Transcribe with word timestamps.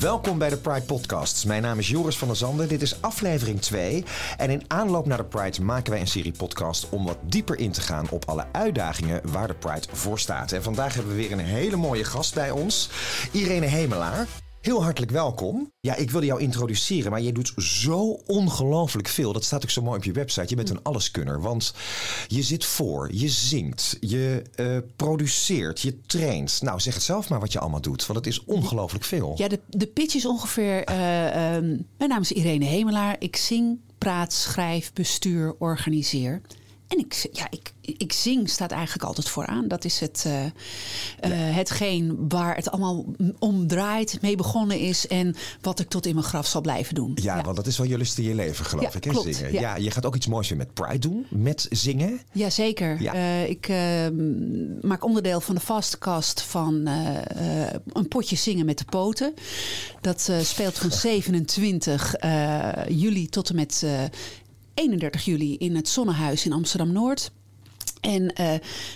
Welkom 0.00 0.38
bij 0.38 0.48
de 0.48 0.56
Pride 0.56 0.82
Podcasts. 0.82 1.44
Mijn 1.44 1.62
naam 1.62 1.78
is 1.78 1.88
Joris 1.88 2.18
van 2.18 2.28
der 2.28 2.36
Zanden. 2.36 2.68
Dit 2.68 2.82
is 2.82 3.00
aflevering 3.00 3.60
2. 3.60 4.04
En 4.36 4.50
in 4.50 4.64
aanloop 4.66 5.06
naar 5.06 5.16
de 5.16 5.24
Pride 5.24 5.62
maken 5.62 5.90
wij 5.90 6.00
een 6.00 6.06
serie 6.06 6.32
podcast 6.32 6.88
om 6.88 7.04
wat 7.04 7.18
dieper 7.22 7.58
in 7.58 7.72
te 7.72 7.80
gaan 7.80 8.06
op 8.10 8.24
alle 8.24 8.46
uitdagingen 8.52 9.20
waar 9.30 9.46
de 9.46 9.54
Pride 9.54 9.86
voor 9.92 10.18
staat. 10.18 10.52
En 10.52 10.62
vandaag 10.62 10.94
hebben 10.94 11.16
we 11.16 11.22
weer 11.22 11.32
een 11.32 11.38
hele 11.38 11.76
mooie 11.76 12.04
gast 12.04 12.34
bij 12.34 12.50
ons, 12.50 12.90
Irene 13.32 13.66
Hemelaar. 13.66 14.26
Heel 14.62 14.82
hartelijk 14.82 15.12
welkom. 15.12 15.72
Ja, 15.80 15.96
ik 15.96 16.10
wilde 16.10 16.26
jou 16.26 16.40
introduceren, 16.40 17.10
maar 17.10 17.20
je 17.20 17.32
doet 17.32 17.52
zo 17.56 18.20
ongelooflijk 18.26 19.08
veel. 19.08 19.32
Dat 19.32 19.44
staat 19.44 19.62
ook 19.62 19.70
zo 19.70 19.82
mooi 19.82 19.96
op 19.96 20.04
je 20.04 20.12
website. 20.12 20.46
Je 20.48 20.56
bent 20.56 20.70
een 20.70 20.82
alleskunner, 20.82 21.40
want 21.40 21.74
je 22.26 22.42
zit 22.42 22.64
voor, 22.64 23.08
je 23.12 23.28
zingt, 23.28 23.96
je 24.00 24.42
uh, 24.56 24.78
produceert, 24.96 25.80
je 25.80 26.00
traint. 26.00 26.62
Nou, 26.62 26.80
zeg 26.80 26.94
het 26.94 27.02
zelf 27.02 27.28
maar 27.28 27.40
wat 27.40 27.52
je 27.52 27.58
allemaal 27.58 27.80
doet, 27.80 28.06
want 28.06 28.18
het 28.18 28.28
is 28.28 28.44
ongelooflijk 28.44 29.04
veel. 29.04 29.34
Ja, 29.36 29.48
de, 29.48 29.60
de 29.68 29.86
pitch 29.86 30.14
is 30.14 30.26
ongeveer... 30.26 30.90
Uh, 30.90 30.96
uh, 30.96 31.32
mijn 31.98 32.10
naam 32.10 32.20
is 32.20 32.32
Irene 32.32 32.64
Hemelaar. 32.64 33.16
Ik 33.18 33.36
zing, 33.36 33.78
praat, 33.98 34.32
schrijf, 34.32 34.92
bestuur, 34.92 35.54
organiseer. 35.58 36.40
En 36.92 36.98
ik, 36.98 37.28
ja, 37.32 37.46
ik, 37.50 37.72
ik 37.80 38.12
zing 38.12 38.50
staat 38.50 38.70
eigenlijk 38.70 39.04
altijd 39.04 39.28
vooraan. 39.28 39.68
Dat 39.68 39.84
is 39.84 40.00
het, 40.00 40.24
uh, 40.26 40.44
uh, 40.44 40.50
hetgeen 41.56 42.28
waar 42.28 42.56
het 42.56 42.70
allemaal 42.70 43.04
om 43.38 43.66
draait, 43.66 44.18
mee 44.22 44.36
begonnen 44.36 44.78
is. 44.78 45.06
En 45.06 45.34
wat 45.60 45.80
ik 45.80 45.88
tot 45.88 46.06
in 46.06 46.14
mijn 46.14 46.26
graf 46.26 46.46
zal 46.46 46.60
blijven 46.60 46.94
doen. 46.94 47.12
Ja, 47.14 47.36
ja. 47.36 47.42
want 47.42 47.56
dat 47.56 47.66
is 47.66 47.78
wel 47.78 47.86
je 47.86 47.98
lust 47.98 48.18
in 48.18 48.24
je 48.24 48.34
leven, 48.34 48.64
geloof 48.64 48.84
ja, 48.84 48.96
ik. 48.96 49.04
Hè? 49.04 49.10
Klopt, 49.10 49.34
zingen. 49.34 49.52
Ja. 49.52 49.60
ja. 49.60 49.76
je 49.76 49.90
gaat 49.90 50.06
ook 50.06 50.14
iets 50.14 50.26
moois 50.26 50.48
weer 50.48 50.58
met 50.58 50.74
Pride 50.74 50.98
doen. 50.98 51.26
Met 51.30 51.66
zingen. 51.70 52.20
Jazeker. 52.32 53.02
Ja. 53.02 53.14
Uh, 53.14 53.48
ik 53.48 53.68
maak 54.80 55.04
onderdeel 55.04 55.40
van 55.40 55.54
de 55.54 55.60
fastcast 55.60 56.42
van 56.42 56.86
een 57.92 58.08
potje 58.08 58.36
zingen 58.36 58.66
met 58.66 58.78
de 58.78 58.84
poten. 58.84 59.34
Dat 60.00 60.30
speelt 60.42 60.78
van 60.78 60.90
27 60.90 62.14
juli 62.88 63.28
tot 63.28 63.48
en 63.48 63.54
met 63.54 63.84
31 64.74 65.24
juli 65.24 65.56
in 65.56 65.76
het 65.76 65.88
Zonnehuis 65.88 66.44
in 66.44 66.52
Amsterdam-Noord. 66.52 67.30
En 68.00 68.34
uh, 68.40 68.52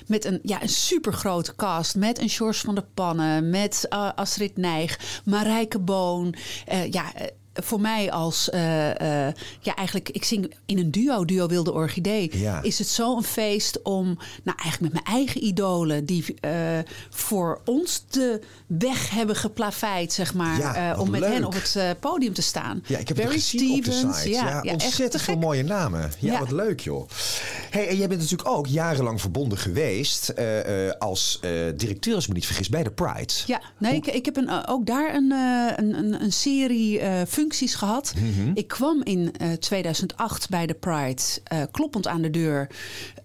met 0.06 0.24
een, 0.24 0.38
ja, 0.42 0.62
een 0.62 0.68
supergrote 0.68 1.56
cast. 1.56 1.94
Met 1.94 2.18
een 2.18 2.28
George 2.28 2.64
van 2.64 2.74
der 2.74 2.86
Pannen. 2.94 3.50
Met 3.50 3.86
uh, 3.90 4.10
Astrid 4.14 4.56
Nijg. 4.56 5.20
Marijke 5.24 5.78
Boon. 5.78 6.34
Uh, 6.72 6.90
ja, 6.90 7.12
voor 7.62 7.80
mij 7.80 8.10
als, 8.10 8.48
uh, 8.54 8.60
uh, 8.60 8.94
ja 9.60 9.74
eigenlijk, 9.74 10.08
ik 10.08 10.24
zing 10.24 10.54
in 10.66 10.78
een 10.78 10.90
duo, 10.90 11.24
duo 11.24 11.46
Wilde 11.46 11.72
Orchidee. 11.72 12.38
Ja. 12.38 12.62
Is 12.62 12.78
het 12.78 12.88
zo'n 12.88 13.24
feest 13.24 13.82
om, 13.82 14.04
nou 14.42 14.58
eigenlijk 14.58 14.80
met 14.80 14.92
mijn 14.92 15.16
eigen 15.16 15.44
idolen, 15.44 16.04
die 16.04 16.24
uh, 16.40 16.50
voor 17.10 17.60
ons 17.64 18.04
de 18.10 18.40
weg 18.66 19.10
hebben 19.10 19.36
geplaveid, 19.36 20.12
zeg 20.12 20.34
maar. 20.34 20.58
Ja, 20.58 20.96
om 20.98 21.10
met 21.10 21.20
leuk. 21.20 21.32
hen 21.32 21.44
op 21.44 21.54
het 21.54 22.00
podium 22.00 22.32
te 22.32 22.42
staan. 22.42 22.82
Ja, 22.86 22.98
ik 22.98 23.08
heb 23.08 23.16
Barry 23.16 23.38
Stevens, 23.38 24.02
op 24.04 24.10
de 24.10 24.16
site. 24.16 24.30
Ja, 24.30 24.60
ja 24.62 24.72
ontzettend 24.72 25.22
veel 25.22 25.38
mooie 25.38 25.62
namen. 25.62 26.12
Ja, 26.18 26.38
wat 26.38 26.50
leuk 26.50 26.80
joh. 26.80 27.08
Hey, 27.70 27.88
en 27.88 27.96
jij 27.96 28.08
bent 28.08 28.20
natuurlijk 28.20 28.48
ook 28.48 28.66
jarenlang 28.66 29.20
verbonden 29.20 29.58
geweest 29.58 30.34
als 30.98 31.40
directeur, 31.76 32.14
als 32.14 32.22
ik 32.22 32.28
me 32.28 32.34
niet 32.34 32.46
vergis, 32.46 32.68
bij 32.68 32.82
de 32.82 32.90
Pride. 32.90 33.32
Ja, 33.46 33.60
nee, 33.78 33.94
ik, 33.94 34.06
ik 34.06 34.24
heb 34.24 34.36
een, 34.36 34.66
ook 34.68 34.86
daar 34.86 35.14
een, 35.14 35.30
een, 35.76 35.98
een, 35.98 36.22
een 36.22 36.32
serie 36.32 37.00
functies 37.26 37.45
gehad. 37.54 38.14
Mhm. 38.16 38.50
Ik 38.54 38.68
kwam 38.68 39.02
in 39.02 39.34
uh, 39.42 39.52
2008 39.52 40.48
bij 40.48 40.66
de 40.66 40.74
Pride, 40.74 41.22
uh, 41.52 41.62
kloppend 41.70 42.06
aan 42.06 42.22
de 42.22 42.30
deur. 42.30 42.70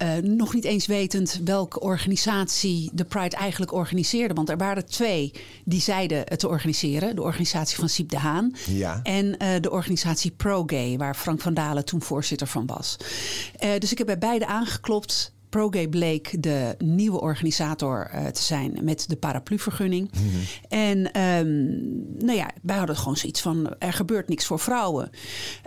Uh, 0.01 0.15
nog 0.15 0.53
niet 0.53 0.63
eens 0.63 0.85
wetend 0.85 1.39
welke 1.43 1.79
organisatie 1.79 2.89
de 2.93 3.03
Pride 3.03 3.35
eigenlijk 3.35 3.73
organiseerde. 3.73 4.33
Want 4.33 4.49
er 4.49 4.57
waren 4.57 4.85
twee 4.85 5.31
die 5.65 5.81
zeiden 5.81 6.21
het 6.25 6.39
te 6.39 6.47
organiseren. 6.47 7.15
De 7.15 7.21
organisatie 7.21 7.77
van 7.77 7.89
Siep 7.89 8.09
de 8.09 8.17
Haan. 8.17 8.55
Ja. 8.67 8.99
En 9.03 9.37
de 9.61 9.71
organisatie 9.71 10.31
ProGay, 10.31 10.97
waar 10.97 11.15
Frank 11.15 11.41
van 11.41 11.53
Dalen 11.53 11.85
toen 11.85 12.01
voorzitter 12.01 12.47
van 12.47 12.65
was. 12.65 12.97
dus 13.79 13.91
ik 13.91 13.97
heb 13.97 14.07
bij 14.07 14.17
beide 14.17 14.45
aangeklopt. 14.45 15.33
ProGay 15.51 15.87
bleek 15.87 16.43
de 16.43 16.75
nieuwe 16.77 17.21
organisator 17.21 18.11
uh, 18.13 18.25
te 18.27 18.41
zijn 18.41 18.77
met 18.81 19.09
de 19.09 19.15
parapluvergunning. 19.15 20.11
Mhm. 20.11 20.23
En 20.69 21.21
um, 21.21 22.25
nou 22.25 22.37
ja, 22.37 22.51
wij 22.61 22.77
hadden 22.77 22.95
gewoon 22.95 23.17
zoiets 23.17 23.41
van: 23.41 23.75
er 23.79 23.93
gebeurt 23.93 24.27
niks 24.27 24.45
voor 24.45 24.59
vrouwen. 24.59 25.09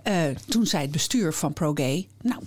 Uh, 0.09 0.23
toen 0.49 0.67
zei 0.67 0.83
het 0.83 0.93
bestuur 0.93 1.33
van 1.33 1.53
ProGay: 1.53 2.09
Nou, 2.21 2.43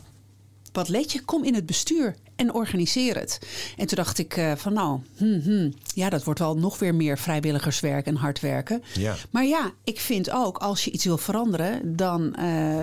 wat 0.71 0.89
let 0.89 1.11
je? 1.11 1.21
Kom 1.21 1.43
in 1.43 1.53
het 1.53 1.65
bestuur 1.65 2.15
en 2.37 2.53
organiseer 2.53 3.15
het. 3.15 3.39
En 3.77 3.87
toen 3.87 3.97
dacht 3.97 4.17
ik 4.17 4.37
uh, 4.37 4.51
van 4.55 4.73
nou, 4.73 4.99
hmm, 5.17 5.41
hmm, 5.43 5.73
ja, 5.93 6.09
dat 6.09 6.23
wordt 6.23 6.39
wel 6.39 6.57
nog 6.57 6.79
weer 6.79 6.95
meer 6.95 7.17
vrijwilligerswerk 7.17 8.05
en 8.05 8.15
hard 8.15 8.39
werken. 8.39 8.83
Ja. 8.93 9.15
Maar 9.29 9.45
ja, 9.45 9.71
ik 9.83 9.99
vind 9.99 10.31
ook 10.31 10.57
als 10.57 10.83
je 10.83 10.91
iets 10.91 11.05
wil 11.05 11.17
veranderen, 11.17 11.95
dan 11.95 12.21
uh, 12.21 12.33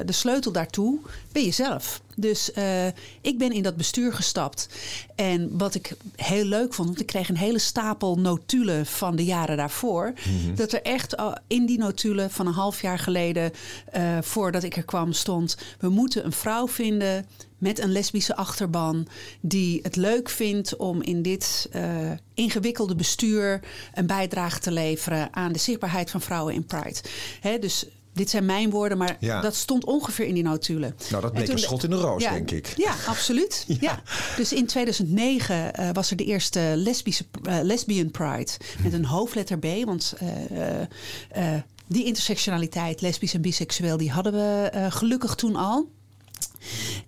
de 0.05 0.13
sleutel 0.13 0.53
daartoe 0.53 0.99
ben 1.33 1.45
je 1.45 1.51
zelf. 1.51 2.03
Dus 2.17 2.51
uh, 2.59 2.87
ik 3.21 3.39
ben 3.39 3.53
in 3.53 3.63
dat 3.63 3.77
bestuur 3.77 4.13
gestapt. 4.13 4.69
En 5.15 5.59
wat 5.59 5.75
ik 5.75 5.97
heel 6.17 6.45
leuk 6.45 6.75
vond, 6.75 6.89
want 6.89 7.01
ik 7.01 7.07
kreeg 7.07 7.29
een 7.29 7.37
hele 7.37 7.59
stapel 7.59 8.19
notulen 8.19 8.87
van 8.87 9.17
de 9.17 9.25
jaren 9.25 9.57
daarvoor. 9.57 10.13
Mhm. 10.13 10.55
Dat 10.55 10.73
er 10.73 10.83
echt 10.83 11.15
in 11.47 11.67
die 11.67 11.79
notulen 11.79 12.31
van 12.31 12.47
een 12.47 12.53
half 12.53 12.81
jaar 12.81 12.99
geleden, 12.99 13.53
uh, 13.97 14.19
voordat 14.21 14.63
ik 14.63 14.77
er 14.77 14.85
kwam, 14.85 15.13
stond: 15.13 15.57
we 15.79 15.89
moeten 15.89 16.25
een 16.25 16.33
vrouw 16.33 16.69
vinden 16.69 17.27
met 17.65 17.79
een 17.79 17.93
lesbische 17.93 18.37
achterban 18.37 19.07
die 19.41 19.81
het 19.83 19.97
leuk 19.97 20.29
vindt 20.29 20.77
om 20.77 21.03
in 21.03 21.23
dit 21.23 21.69
uh, 21.73 22.11
ingewikkelde 22.35 22.95
bestuur 22.95 23.61
een 23.95 24.07
bijdrage 24.07 24.61
te 24.61 24.71
leveren 24.71 25.29
aan 25.31 25.53
de 25.53 25.59
zichtbaarheid 25.59 26.11
van 26.11 26.21
vrouwen 26.21 26.55
in 26.55 26.65
Pride. 26.65 27.01
He, 27.41 27.59
dus 27.59 27.87
dit 28.13 28.31
zijn 28.31 28.45
mijn 28.45 28.71
woorden, 28.71 28.99
maar 28.99 29.17
ja. 29.21 29.41
dat 29.41 29.55
stond 29.55 29.85
ongeveer 29.85 30.27
in 30.27 30.35
die 30.35 30.43
notulen. 30.43 30.97
Nou, 31.11 31.23
dat 31.23 31.33
bleek 31.33 31.49
een 31.49 31.59
schot 31.59 31.85
in 31.85 31.91
de 31.91 31.97
roos, 31.97 32.23
ja, 32.23 32.31
denk 32.31 32.51
ik. 32.51 32.73
Ja, 32.77 32.95
absoluut. 33.07 33.65
ja. 33.67 33.77
ja. 33.81 34.03
Dus 34.37 34.53
in 34.53 34.67
2009 34.67 35.73
uh, 35.81 35.91
was 35.93 36.11
er 36.11 36.17
de 36.17 36.25
eerste 36.25 36.73
lesbische, 36.77 37.25
uh, 37.43 37.59
lesbian 37.63 38.11
pride 38.11 38.51
met 38.83 38.93
een 38.93 39.05
hoofdletter 39.05 39.59
B, 39.59 39.67
want 39.85 40.15
uh, 40.23 41.55
die 41.87 42.05
intersectionaliteit, 42.05 43.01
lesbisch 43.01 43.35
en 43.35 43.41
biseksueel, 43.41 43.97
die 43.97 44.11
hadden 44.11 44.33
we 44.33 44.71
gelukkig 44.91 45.35
toen 45.35 45.57
al. 45.57 45.89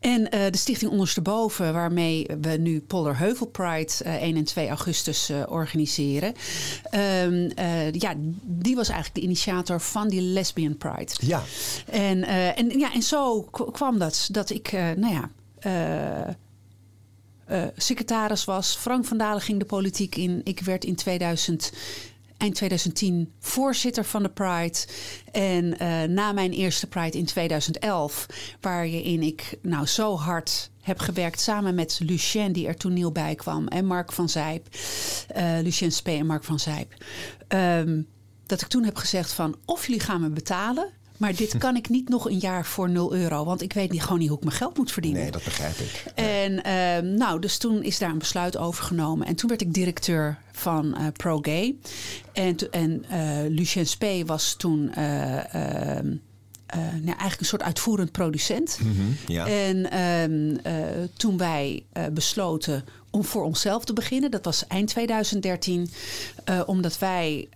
En 0.00 0.20
uh, 0.20 0.28
de 0.50 0.56
stichting 0.56 0.90
Ondersteboven, 0.90 1.72
waarmee 1.72 2.26
we 2.40 2.50
nu 2.50 2.80
Polderheuvel 2.80 3.46
Pride 3.46 3.92
uh, 4.06 4.14
1 4.22 4.36
en 4.36 4.44
2 4.44 4.68
augustus 4.68 5.30
uh, 5.30 5.42
organiseren. 5.48 6.34
Um, 7.24 7.50
ja, 7.92 8.14
die 8.42 8.76
was 8.76 8.88
eigenlijk 8.88 9.14
de 9.14 9.20
initiator 9.20 9.80
van 9.80 10.08
die 10.08 10.20
Lesbian 10.20 10.76
Pride. 10.76 11.12
Ja. 11.18 11.42
En, 11.90 12.24
en, 12.56 12.78
ja, 12.78 12.94
en 12.94 13.02
zo 13.02 13.42
kwam 13.72 13.98
dat, 13.98 14.28
dat 14.30 14.50
ik, 14.50 14.72
nou 14.72 15.14
ja. 15.14 16.36
secretaris 17.76 18.44
was. 18.44 18.76
Frank 18.76 19.04
van 19.04 19.18
Dalen 19.18 19.42
ging 19.42 19.58
de 19.58 19.64
politiek 19.64 20.16
in. 20.16 20.40
Ik 20.44 20.60
werd 20.60 20.84
in 20.84 20.94
2000 20.94 21.72
eind 22.38 22.54
2010 22.54 23.32
voorzitter 23.40 24.04
van 24.04 24.22
de 24.22 24.28
Pride. 24.28 24.78
En 25.32 25.64
uh, 25.64 26.02
na 26.02 26.32
mijn 26.32 26.52
eerste 26.52 26.86
Pride 26.86 27.18
in 27.18 27.24
2011, 27.24 28.26
waarin 28.60 29.22
ik 29.22 29.58
nou 29.62 29.86
zo 29.86 30.16
hard 30.16 30.70
heb 30.82 30.98
gewerkt 30.98 31.40
samen 31.40 31.74
met 31.74 32.00
Lucien, 32.02 32.52
die 32.52 32.66
er 32.66 32.76
toen 32.76 32.92
nieuw 32.92 33.12
bij 33.12 33.34
kwam, 33.34 33.68
en 33.68 33.86
Mark 33.86 34.12
van 34.12 34.28
Zijp, 34.28 34.68
Lucien 35.62 35.92
Spee 35.92 36.18
en 36.18 36.26
Mark 36.26 36.44
van 36.44 36.58
Zijp. 36.58 36.94
Dat 38.46 38.60
ik 38.60 38.68
toen 38.68 38.84
heb 38.84 38.96
gezegd 38.96 39.32
van 39.32 39.56
of 39.64 39.86
jullie 39.86 40.02
gaan 40.02 40.20
me 40.20 40.28
betalen. 40.28 40.92
Maar 41.18 41.34
dit 41.34 41.58
kan 41.64 41.76
ik 41.76 41.88
niet 41.88 42.08
nog 42.08 42.30
een 42.30 42.38
jaar 42.38 42.66
voor 42.66 42.90
0 42.90 43.14
euro. 43.14 43.44
Want 43.44 43.62
ik 43.62 43.72
weet 43.72 43.90
niet, 43.90 44.02
gewoon 44.02 44.18
niet 44.18 44.28
hoe 44.28 44.38
ik 44.38 44.44
mijn 44.44 44.56
geld 44.56 44.76
moet 44.76 44.92
verdienen. 44.92 45.20
Nee, 45.20 45.30
dat 45.30 45.44
begrijp 45.44 45.76
ik. 45.76 46.04
En 46.14 46.52
uh, 46.52 47.12
nou, 47.16 47.40
dus 47.40 47.58
toen 47.58 47.82
is 47.82 47.98
daar 47.98 48.10
een 48.10 48.18
besluit 48.18 48.56
over 48.56 48.84
genomen. 48.84 49.26
En 49.26 49.34
toen 49.34 49.48
werd 49.48 49.60
ik 49.60 49.74
directeur 49.74 50.38
van 50.52 50.86
uh, 50.86 51.06
ProGay. 51.12 51.76
En, 52.32 52.56
en 52.70 53.04
uh, 53.10 53.56
Lucien 53.56 53.86
Spee 53.86 54.26
was 54.26 54.54
toen... 54.54 54.90
Uh, 56.74 56.80
nou, 56.80 57.06
eigenlijk 57.06 57.40
een 57.40 57.46
soort 57.46 57.62
uitvoerend 57.62 58.12
producent. 58.12 58.78
Mm-hmm, 58.82 59.16
ja. 59.26 59.46
En 59.46 60.00
um, 60.30 60.58
uh, 60.66 60.84
toen 61.16 61.36
wij 61.36 61.84
uh, 61.96 62.06
besloten 62.12 62.84
om 63.10 63.24
voor 63.24 63.44
onszelf 63.44 63.84
te 63.84 63.92
beginnen, 63.92 64.30
dat 64.30 64.44
was 64.44 64.66
eind 64.66 64.88
2013, 64.88 65.90
uh, 66.50 66.62
omdat 66.66 66.98
wij 66.98 67.48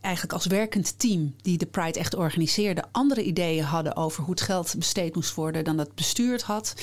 eigenlijk 0.00 0.32
als 0.32 0.46
werkend 0.46 0.98
team 0.98 1.34
die 1.42 1.58
de 1.58 1.66
Pride 1.66 1.98
echt 1.98 2.14
organiseerde, 2.14 2.84
andere 2.92 3.22
ideeën 3.22 3.64
hadden 3.64 3.96
over 3.96 4.22
hoe 4.22 4.34
het 4.34 4.42
geld 4.42 4.74
besteed 4.78 5.14
moest 5.14 5.34
worden 5.34 5.64
dan 5.64 5.76
dat 5.76 5.94
bestuur 5.94 6.32
het 6.32 6.42
had. 6.42 6.74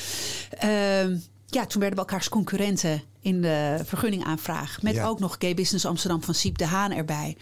ja, 1.47 1.65
toen 1.65 1.81
werden 1.81 1.99
we 1.99 2.05
elkaars 2.05 2.29
concurrenten 2.29 3.01
in 3.23 3.41
de 3.41 3.79
vergunningaanvraag. 3.85 4.81
Met 4.81 4.93
Ja. 4.93 5.05
ook 5.05 5.19
nog 5.19 5.35
Gay 5.39 5.53
Business 5.53 5.85
Amsterdam 5.85 6.23
van 6.23 6.33
Siep 6.33 6.57
de 6.57 6.65
Haan 6.65 6.91
erbij. 6.91 7.37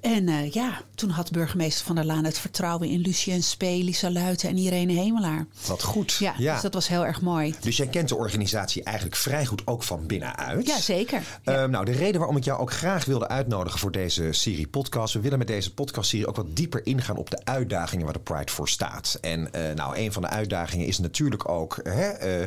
En 0.00 0.28
eh, 0.28 0.50
ja, 0.52 0.80
toen 0.94 1.10
had 1.10 1.30
burgemeester 1.30 1.86
Van 1.86 1.94
der 1.94 2.04
Laan 2.04 2.24
het 2.24 2.38
vertrouwen 2.38 2.88
in 2.88 3.00
Lucien 3.00 3.42
Spee, 3.42 3.82
Lisa 3.82 4.10
Luiten 4.10 4.48
en 4.48 4.56
Irene 4.56 4.92
Hemelaar. 4.92 5.46
Wat 5.66 5.82
goed. 5.82 6.12
Ja, 6.12 6.52
dus 6.52 6.60
dat 6.62 6.74
was 6.74 6.88
heel 6.88 7.06
erg 7.06 7.20
mooi. 7.20 7.54
Dus 7.60 7.76
jij 7.76 7.86
kent 7.86 8.08
de 8.08 8.16
organisatie 8.16 8.82
eigenlijk 8.82 9.16
vrij 9.16 9.46
goed 9.46 9.66
ook 9.66 9.82
van 9.82 10.06
binnenuit. 10.06 10.66
Ja, 10.66 10.80
zeker. 10.80 11.22
Ja. 11.42 11.52
Ehm, 11.52 11.70
nou, 11.70 11.84
de 11.84 11.92
reden 11.92 12.18
waarom 12.18 12.36
ik 12.36 12.44
jou 12.44 12.60
ook 12.60 12.72
graag 12.72 13.04
wilde 13.04 13.28
uitnodigen 13.28 13.78
voor 13.78 13.92
deze 13.92 14.32
serie 14.32 14.66
podcast. 14.68 15.14
We 15.14 15.20
willen 15.20 15.38
met 15.38 15.46
deze 15.46 15.74
podcastserie 15.74 16.26
ook 16.26 16.36
wat 16.36 16.56
dieper 16.56 16.86
ingaan 16.86 17.16
op 17.16 17.30
de 17.30 17.40
uitdagingen 17.44 18.04
waar 18.04 18.14
de 18.14 18.20
Pride 18.20 18.52
voor 18.52 18.68
staat. 18.68 19.18
En 19.20 19.52
eh, 19.52 19.74
nou, 19.74 19.96
een 19.96 20.12
van 20.12 20.22
de 20.22 20.28
uitdagingen 20.28 20.86
is 20.86 20.98
natuurlijk 20.98 21.48
ook. 21.48 21.80
Hè, 21.82 22.08
eh, 22.08 22.40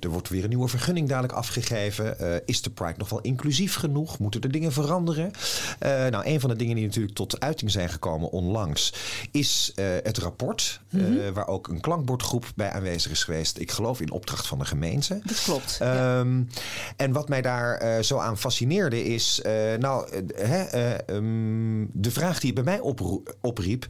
er 0.00 0.08
wordt 0.08 0.28
weer 0.28 0.42
een 0.42 0.48
nieuwe 0.48 0.68
vergunning 0.68 1.08
dadelijk 1.08 1.32
afgegeven. 1.34 2.18
Eh, 2.34 2.40
is 2.44 2.62
de 2.62 2.70
Pride 2.70 2.94
nog 2.96 3.08
wel 3.08 3.20
inclusief 3.20 3.74
genoeg? 3.74 4.18
Moeten 4.18 4.40
er 4.40 4.50
dingen 4.50 4.72
veranderen? 4.72 5.30
Eh, 5.78 5.90
nou, 6.06 6.26
een 6.26 6.40
van 6.40 6.50
de 6.50 6.56
dingen 6.56 6.74
die 6.76 6.84
natuurlijk 6.86 7.14
tot 7.14 7.40
uiting 7.40 7.70
zijn 7.70 7.88
gekomen 7.88 8.30
onlangs 8.30 8.92
is 9.30 9.72
eh, 9.74 9.86
het 10.02 10.18
rapport. 10.18 10.80
eh, 10.90 11.00
waar 11.34 11.46
ook 11.48 11.68
een 11.68 11.80
klankbordgroep 11.80 12.52
bij 12.56 12.70
aanwezig 12.70 13.10
is 13.10 13.24
geweest. 13.24 13.58
Ik 13.58 13.70
geloof 13.70 14.00
in 14.00 14.10
opdracht 14.10 14.46
van 14.46 14.58
de 14.58 14.64
gemeente. 14.64 15.20
Dat 15.24 15.42
klopt. 15.42 15.76
ja. 15.78 16.18
Ehm, 16.18 16.42
En 16.96 17.12
wat 17.12 17.28
mij 17.28 17.42
daar 17.42 18.04
zo 18.04 18.18
aan 18.18 18.38
fascineerde 18.38 19.04
is, 19.04 19.40
nou, 19.78 20.08
eh, 20.10 20.74
eh, 20.74 21.08
ehm, 21.08 21.86
de 21.92 22.10
vraag 22.10 22.40
die 22.40 22.52
het 22.54 22.64
bij 22.64 22.78
mij 22.78 22.94
opriep. 23.40 23.86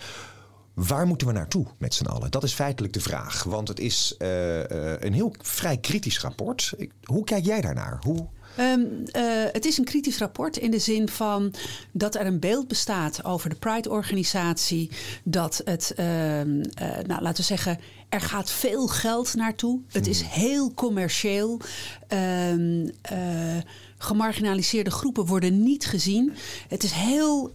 Waar 0.77 1.07
moeten 1.07 1.27
we 1.27 1.33
naartoe 1.33 1.67
met 1.79 1.95
z'n 1.95 2.05
allen? 2.07 2.31
Dat 2.31 2.43
is 2.45 2.53
feitelijk 2.53 2.93
de 2.95 3.01
vraag. 3.01 3.43
Want 3.43 3.69
het 3.69 3.81
is 3.81 4.15
eh, 4.19 4.71
eh, 4.93 5.01
een 5.01 5.13
heel 5.13 5.35
vrij 5.43 5.77
kritisch 5.77 6.21
rapport. 6.21 6.73
Ik- 6.77 6.93
hoe 7.05 7.25
kijk 7.25 7.45
jij 7.45 7.61
daarnaar? 7.61 7.99
Hoe... 8.01 8.27
Ehm, 8.57 8.81
eh, 9.13 9.23
het 9.53 9.65
is 9.65 9.79
een 9.79 9.85
kritisch 9.85 10.19
rapport 10.19 10.57
in 10.57 10.71
de 10.71 10.79
zin 10.79 11.09
van 11.09 11.55
dat 11.93 12.15
er 12.15 12.27
een 12.27 12.41
beeld 12.41 12.69
bestaat 12.69 13.25
over 13.25 13.51
de 13.51 13.57
Pride-organisatie. 13.57 14.91
Dat 15.25 15.61
het, 15.65 15.93
ehm, 15.97 16.61
eh, 16.75 16.89
nou, 17.07 17.23
laten 17.23 17.37
we 17.37 17.43
zeggen, 17.43 17.79
er 18.09 18.21
gaat 18.21 18.51
veel 18.51 18.87
geld 18.87 19.35
naartoe. 19.35 19.81
Het 19.89 20.07
is 20.07 20.23
heel 20.23 20.75
commercieel. 20.75 21.61
Ehm, 22.09 22.89
eh, 23.03 23.57
gemarginaliseerde 23.99 24.91
groepen 24.91 25.27
worden 25.27 25.63
niet 25.63 25.87
gezien. 25.87 26.33
Het 26.69 26.83
is 26.83 26.91
heel. 26.93 27.55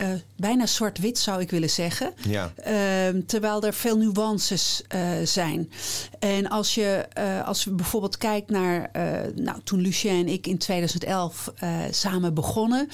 Eh, 0.00 0.08
bijna 0.36 0.66
zwart-wit 0.66 1.18
zou 1.18 1.40
ik 1.40 1.50
willen 1.50 1.70
zeggen. 1.70 2.12
Ja. 2.28 2.52
Ehm, 2.56 3.20
terwijl 3.26 3.62
er 3.62 3.74
veel 3.74 3.96
nuances 3.96 4.82
eh, 4.88 5.00
zijn. 5.24 5.70
En 6.18 6.48
als 6.48 6.74
je 6.74 7.06
eh, 7.12 7.46
als 7.46 7.64
we 7.64 7.70
bijvoorbeeld 7.70 8.16
kijkt 8.16 8.50
naar 8.50 8.90
nou, 9.34 9.60
toen 9.64 9.80
Lucien 9.80 10.20
en 10.20 10.28
ik 10.28 10.46
in 10.46 10.58
2011 10.58 11.52
eh, 11.56 11.78
samen 11.90 12.34
begonnen. 12.34 12.88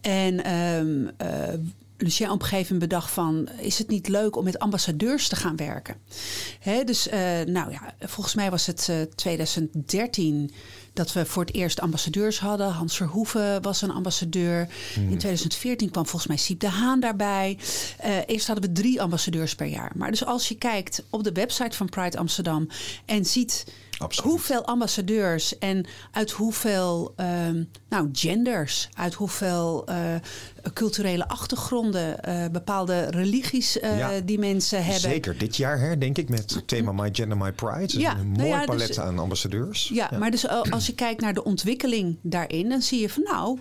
En 0.00 0.44
ehm, 0.44 1.06
eh, 1.16 1.54
Lucien 1.96 2.30
op 2.30 2.40
een 2.40 2.46
gegeven 2.46 2.72
moment 2.72 2.90
bedacht 2.90 3.10
van... 3.10 3.48
is 3.60 3.78
het 3.78 3.88
niet 3.88 4.08
leuk 4.08 4.36
om 4.36 4.44
met 4.44 4.58
ambassadeurs 4.58 5.28
te 5.28 5.36
gaan 5.36 5.56
werken? 5.56 5.96
Hè, 6.60 6.84
dus 6.84 7.08
nou 7.46 7.70
ja, 7.70 7.94
volgens 8.00 8.34
mij 8.34 8.50
was 8.50 8.66
het 8.66 8.88
eh, 8.88 8.96
2013 9.14 10.50
dat 10.96 11.12
we 11.12 11.26
voor 11.26 11.44
het 11.44 11.54
eerst 11.54 11.80
ambassadeurs 11.80 12.40
hadden. 12.40 12.72
Hans 12.72 12.96
Verhoeven 12.96 13.62
was 13.62 13.82
een 13.82 13.90
ambassadeur. 13.90 14.68
In 14.94 15.18
2014 15.18 15.90
kwam 15.90 16.06
volgens 16.06 16.26
mij 16.26 16.36
Siep 16.36 16.60
de 16.60 16.68
Haan 16.68 17.00
daarbij. 17.00 17.58
Eh, 17.98 18.16
eerst 18.26 18.46
hadden 18.46 18.64
we 18.64 18.80
drie 18.80 19.02
ambassadeurs 19.02 19.54
per 19.54 19.66
jaar. 19.66 19.92
Maar 19.94 20.10
dus 20.10 20.24
als 20.24 20.48
je 20.48 20.54
kijkt 20.54 21.02
op 21.10 21.24
de 21.24 21.32
website 21.32 21.76
van 21.76 21.88
Pride 21.88 22.18
Amsterdam... 22.18 22.68
en 23.04 23.24
ziet 23.24 23.64
Absoluut. 23.98 24.30
hoeveel 24.30 24.64
ambassadeurs 24.64 25.58
en 25.58 25.86
uit 26.10 26.30
hoeveel 26.30 27.12
ehm, 27.16 27.62
nou, 27.88 28.08
genders... 28.12 28.88
uit 28.94 29.14
hoeveel 29.14 29.86
eh, 29.86 30.14
culturele 30.72 31.28
achtergronden... 31.28 32.22
eh, 32.22 32.44
bepaalde 32.52 33.04
religies 33.10 33.78
eh, 33.80 33.98
Ja. 33.98 34.20
die 34.20 34.38
mensen 34.38 34.82
hebben... 34.84 35.00
Zeker 35.10 35.38
dit 35.38 35.56
jaar, 35.56 35.78
hè, 35.80 35.98
denk 35.98 36.18
ik, 36.18 36.28
met 36.28 36.54
het 36.54 36.68
thema 36.68 36.92
My 36.92 37.08
Gender, 37.12 37.36
My 37.36 37.52
Pride. 37.52 37.98
Ja, 37.98 38.16
een 38.18 38.32
nou 38.32 38.48
mooi 38.48 38.56
dus- 38.58 38.66
palet 38.66 38.98
aan 38.98 39.18
ambassadeurs. 39.18 39.88
Ja, 39.88 40.10
maar 40.18 40.30
dus 40.30 40.48
al- 40.48 40.66
als 40.70 40.86
je 40.86 40.94
kijkt 40.94 41.20
naar 41.20 41.34
de 41.34 41.44
ontwikkeling 41.44 42.18
daarin, 42.22 42.68
dan 42.68 42.82
zie 42.82 43.00
je 43.00 43.10
van 43.10 43.22
nou, 43.22 43.58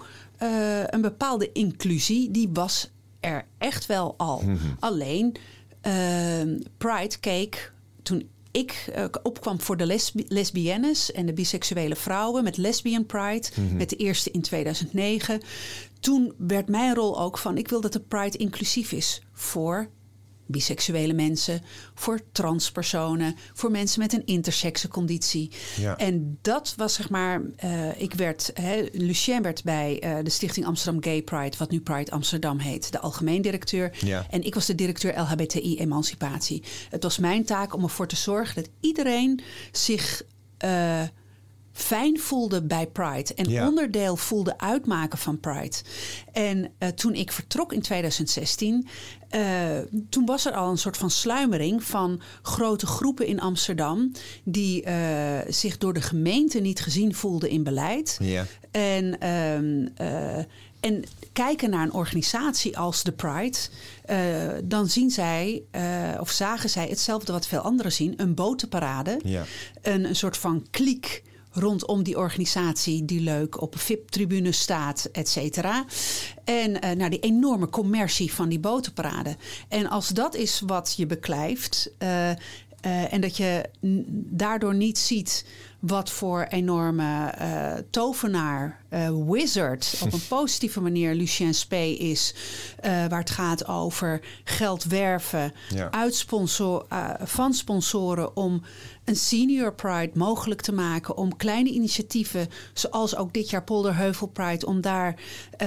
een 0.89 1.01
bepaalde 1.01 1.51
inclusie, 1.51 2.31
die 2.31 2.49
was 2.53 2.89
er 3.19 3.45
echt 3.57 3.85
wel 3.85 4.13
al. 4.17 4.43
Alleen, 4.79 5.35
ehm, 5.81 6.59
Pride 6.77 7.17
keek 7.19 7.71
toen 8.03 8.29
ik 8.55 8.85
eh, 8.93 9.05
opkwam 9.23 9.61
voor 9.61 9.77
de 9.77 9.85
lesbi- 9.85 10.25
lesbiennes 10.27 11.11
en 11.11 11.25
de 11.25 11.33
biseksuele 11.33 11.95
vrouwen 11.95 12.43
met 12.43 12.57
Lesbian 12.57 13.05
Pride, 13.05 13.47
met 13.73 13.89
de 13.89 13.95
eerste 13.95 14.31
in 14.31 14.41
2009. 14.41 15.41
Toen 15.99 16.33
werd 16.37 16.67
mijn 16.69 16.95
rol 16.95 17.19
ook 17.19 17.37
van, 17.37 17.57
ik 17.57 17.67
wil 17.67 17.81
dat 17.81 17.93
de 17.93 17.99
Pride 17.99 18.37
inclusief 18.37 18.91
is 18.91 19.21
voor 19.33 19.89
biseksuele 20.45 21.13
mensen, 21.13 21.61
voor 21.93 22.19
transpersonen, 22.31 23.35
voor 23.53 23.71
mensen 23.71 23.99
met 23.99 24.13
een 24.13 24.25
intersexe 24.25 24.87
conditie. 24.87 25.51
Ja. 25.79 25.97
En 25.97 26.37
dat 26.41 26.73
was 26.77 26.93
zeg 26.93 27.09
maar, 27.09 27.41
eh, 27.55 28.01
ik 28.01 28.13
werd, 28.13 28.51
hè, 28.53 28.85
Lucien 28.91 29.41
werd 29.41 29.63
bij 29.63 29.99
eh, 29.99 30.17
de 30.23 30.29
Stichting 30.29 30.65
Amsterdam 30.65 31.03
Gay 31.03 31.21
Pride, 31.21 31.57
wat 31.57 31.71
nu 31.71 31.81
Pride 31.81 32.11
Amsterdam 32.11 32.57
heet, 32.57 32.91
de 32.91 32.99
algemeen 32.99 33.41
directeur. 33.41 33.97
Ja. 34.05 34.25
En 34.29 34.43
ik 34.43 34.53
was 34.53 34.65
de 34.65 34.75
directeur 34.75 35.19
LHBTI 35.19 35.77
Emancipatie. 35.79 36.63
Het 36.89 37.03
was 37.03 37.17
mijn 37.17 37.45
taak 37.45 37.73
om 37.73 37.83
ervoor 37.83 38.07
te 38.07 38.15
zorgen 38.15 38.55
dat 38.55 38.71
iedereen 38.79 39.41
zich 39.71 40.23
eh, 40.57 41.01
fijn 41.75 42.19
voelde 42.19 42.61
bij 42.61 42.87
Pride 42.87 43.33
en 43.33 43.49
Ja. 43.49 43.67
onderdeel 43.67 44.15
voelde 44.15 44.57
uitmaken 44.57 45.17
van 45.17 45.39
Pride. 45.39 45.75
En 46.31 46.71
eh, 46.77 46.89
toen 46.89 47.13
ik 47.13 47.31
vertrok 47.31 47.73
in 47.73 47.81
2016, 47.81 48.87
eh, 49.29 49.41
toen 50.09 50.25
was 50.25 50.45
er 50.45 50.53
al 50.53 50.69
een 50.71 50.77
soort 50.77 50.97
van 50.97 51.09
sluimering 51.11 51.83
van 51.83 52.21
grote 52.41 52.85
groepen 52.85 53.27
in 53.27 53.39
Amsterdam 53.39 54.11
die 54.43 54.83
eh, 54.83 55.39
zich 55.51 55.77
door 55.77 55.93
de 55.93 56.01
gemeente 56.01 56.59
niet 56.59 56.79
gezien 56.79 57.15
voelden 57.15 57.49
in 57.49 57.63
beleid. 57.63 58.17
Ja. 58.21 58.45
En, 58.71 59.19
ehm, 59.19 59.87
eh, 59.95 60.43
en 60.79 61.03
kijken 61.33 61.69
naar 61.69 61.83
een 61.83 61.93
organisatie 61.93 62.77
als 62.77 63.03
de 63.03 63.11
Pride, 63.11 63.57
dan 64.63 64.87
zien 64.87 65.09
zij, 65.11 65.63
of 66.19 66.29
zagen 66.31 66.69
zij 66.69 66.87
hetzelfde 66.87 67.31
wat 67.31 67.47
veel 67.47 67.59
anderen 67.59 67.91
zien: 67.91 68.13
een 68.17 68.33
botenparade, 68.33 69.19
Ja. 69.23 69.43
een, 69.81 70.05
een 70.05 70.15
soort 70.15 70.37
van 70.37 70.65
kliek 70.71 71.23
rondom 71.55 72.03
die 72.03 72.17
organisatie 72.17 73.05
die 73.05 73.21
leuk 73.21 73.61
op 73.61 73.73
een 73.73 73.79
VIP-tribune 73.79 74.51
staat, 74.51 75.09
et 75.11 75.29
cetera. 75.29 75.85
En 76.43 76.81
eh, 76.81 76.95
nou, 76.95 77.09
die 77.09 77.19
enorme 77.19 77.69
commercie 77.69 78.33
van 78.33 78.49
die 78.49 78.59
botenparade. 78.59 79.35
En 79.67 79.89
als 79.89 80.07
dat 80.07 80.35
is 80.35 80.61
wat 80.65 80.93
je 80.97 81.05
beklijft... 81.05 81.91
eh, 81.97 82.29
eh, 82.85 83.13
en 83.13 83.21
dat 83.21 83.37
je 83.37 83.69
daardoor 84.29 84.75
niet 84.75 84.97
ziet 84.97 85.45
wat 85.87 86.09
voor 86.09 86.43
enorme 86.49 87.27
eh, 87.29 87.73
tovenaar, 87.89 88.79
eh, 88.89 89.09
wizard, 89.27 89.95
op 90.03 90.13
een 90.13 90.27
positieve 90.27 90.81
manier 90.81 91.13
Lucien 91.15 91.53
Spee 91.53 91.97
is. 91.97 92.35
eh, 92.79 92.91
waar 92.91 93.19
het 93.19 93.29
gaat 93.29 93.67
over 93.67 94.21
geld 94.43 94.83
werven 94.83 95.53
Ja. 95.69 95.91
uit 95.91 96.15
sponsor, 96.15 96.85
van 97.23 97.53
sponsoren 97.53 98.35
om 98.37 98.61
een 99.03 99.15
senior 99.15 99.73
pride 99.73 100.11
mogelijk 100.13 100.61
te 100.61 100.71
maken. 100.71 101.17
Om 101.17 101.35
kleine 101.37 101.69
initiatieven, 101.69 102.47
zoals 102.73 103.15
ook 103.15 103.33
dit 103.33 103.49
jaar 103.49 103.63
Polderheuvel 103.63 104.27
Pride, 104.27 104.65
om 104.65 104.81
daar 104.81 105.15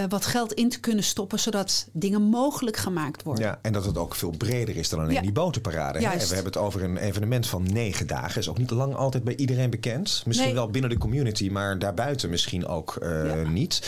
wat 0.08 0.26
geld 0.26 0.52
in 0.52 0.68
te 0.68 0.80
kunnen 0.80 1.04
stoppen, 1.04 1.38
zodat 1.38 1.88
dingen 1.92 2.22
mogelijk 2.22 2.76
gemaakt 2.76 3.22
worden. 3.22 3.44
Ja, 3.44 3.58
en 3.62 3.72
dat 3.72 3.84
het 3.84 3.98
ook 3.98 4.14
veel 4.14 4.30
breder 4.30 4.76
is 4.76 4.88
dan 4.88 5.00
alleen 5.00 5.12
Ja. 5.12 5.20
die 5.20 5.32
botenparade. 5.32 5.98
Hè? 5.98 6.18
We 6.18 6.24
hebben 6.34 6.52
het 6.52 6.56
over 6.56 6.82
een 6.82 6.96
evenement 6.96 7.46
van 7.46 7.62
negen 7.72 8.06
dagen. 8.06 8.40
Is 8.40 8.48
ook 8.48 8.58
niet 8.58 8.70
lang 8.70 8.94
altijd 8.94 9.24
bij 9.24 9.36
iedereen 9.36 9.70
bekend. 9.70 10.07
Misschien 10.26 10.46
Nee. 10.48 10.56
wel 10.56 10.68
binnen 10.70 10.90
de 10.90 10.98
community, 10.98 11.48
maar 11.48 11.78
daarbuiten 11.78 12.30
misschien 12.30 12.66
ook 12.66 12.96
eh, 12.96 13.26
Ja. 13.26 13.48
niet. 13.50 13.80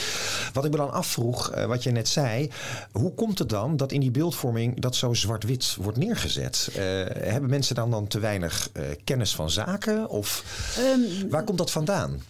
Wat 0.52 0.64
ik 0.64 0.70
me 0.70 0.76
dan 0.76 0.92
afvroeg, 0.92 1.50
eh, 1.50 1.64
wat 1.64 1.82
je 1.82 1.90
net 1.90 2.08
zei. 2.08 2.50
Hoe 2.92 3.14
komt 3.14 3.38
het 3.38 3.48
dan 3.48 3.76
dat 3.76 3.92
in 3.92 4.00
die 4.00 4.10
beeldvorming 4.10 4.80
dat 4.80 4.96
zo 4.96 5.14
zwart-wit 5.14 5.76
wordt 5.80 5.98
neergezet? 5.98 6.68
Eh, 6.74 6.82
hebben 7.30 7.50
mensen 7.50 7.74
dan, 7.74 7.90
dan 7.90 8.06
te 8.06 8.18
weinig 8.18 8.70
kennis 9.04 9.34
van 9.34 9.50
zaken? 9.50 10.08
Of 10.08 10.44
Ehm, 10.78 11.28
waar 11.28 11.44
komt 11.44 11.58
dat 11.58 11.70
vandaan? 11.70 12.22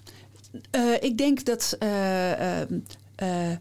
Ik 1.01 1.19
denk 1.19 1.45
dat 1.45 1.77
eh, 1.79 2.61
eh, 2.61 2.69
eh, 3.17 3.57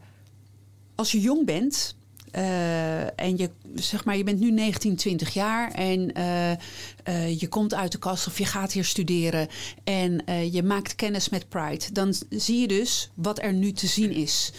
als 0.95 1.11
je 1.11 1.19
jong 1.21 1.45
bent. 1.45 1.95
Eh, 2.31 3.19
en 3.19 3.37
je, 3.37 3.49
zeg 3.75 4.05
maar, 4.05 4.17
je 4.17 4.23
bent 4.23 4.39
nu 4.39 4.51
19, 4.51 4.95
20 4.95 5.33
jaar 5.33 5.71
en 5.71 6.13
eh, 6.13 6.51
eh, 6.51 7.39
je 7.39 7.47
komt 7.47 7.73
uit 7.73 7.91
de 7.91 7.97
kast 7.97 8.27
of 8.27 8.37
je 8.37 8.45
gaat 8.45 8.71
hier 8.71 8.85
studeren 8.85 9.47
en 9.83 10.21
je 10.51 10.63
maakt 10.63 10.95
kennis 10.95 11.29
met 11.29 11.49
Pride, 11.49 11.85
dan 11.91 12.13
zie 12.29 12.59
je 12.59 12.67
dus 12.67 13.09
wat 13.13 13.41
er 13.41 13.53
nu 13.53 13.71
te 13.71 13.87
zien 13.87 14.11
is. 14.11 14.51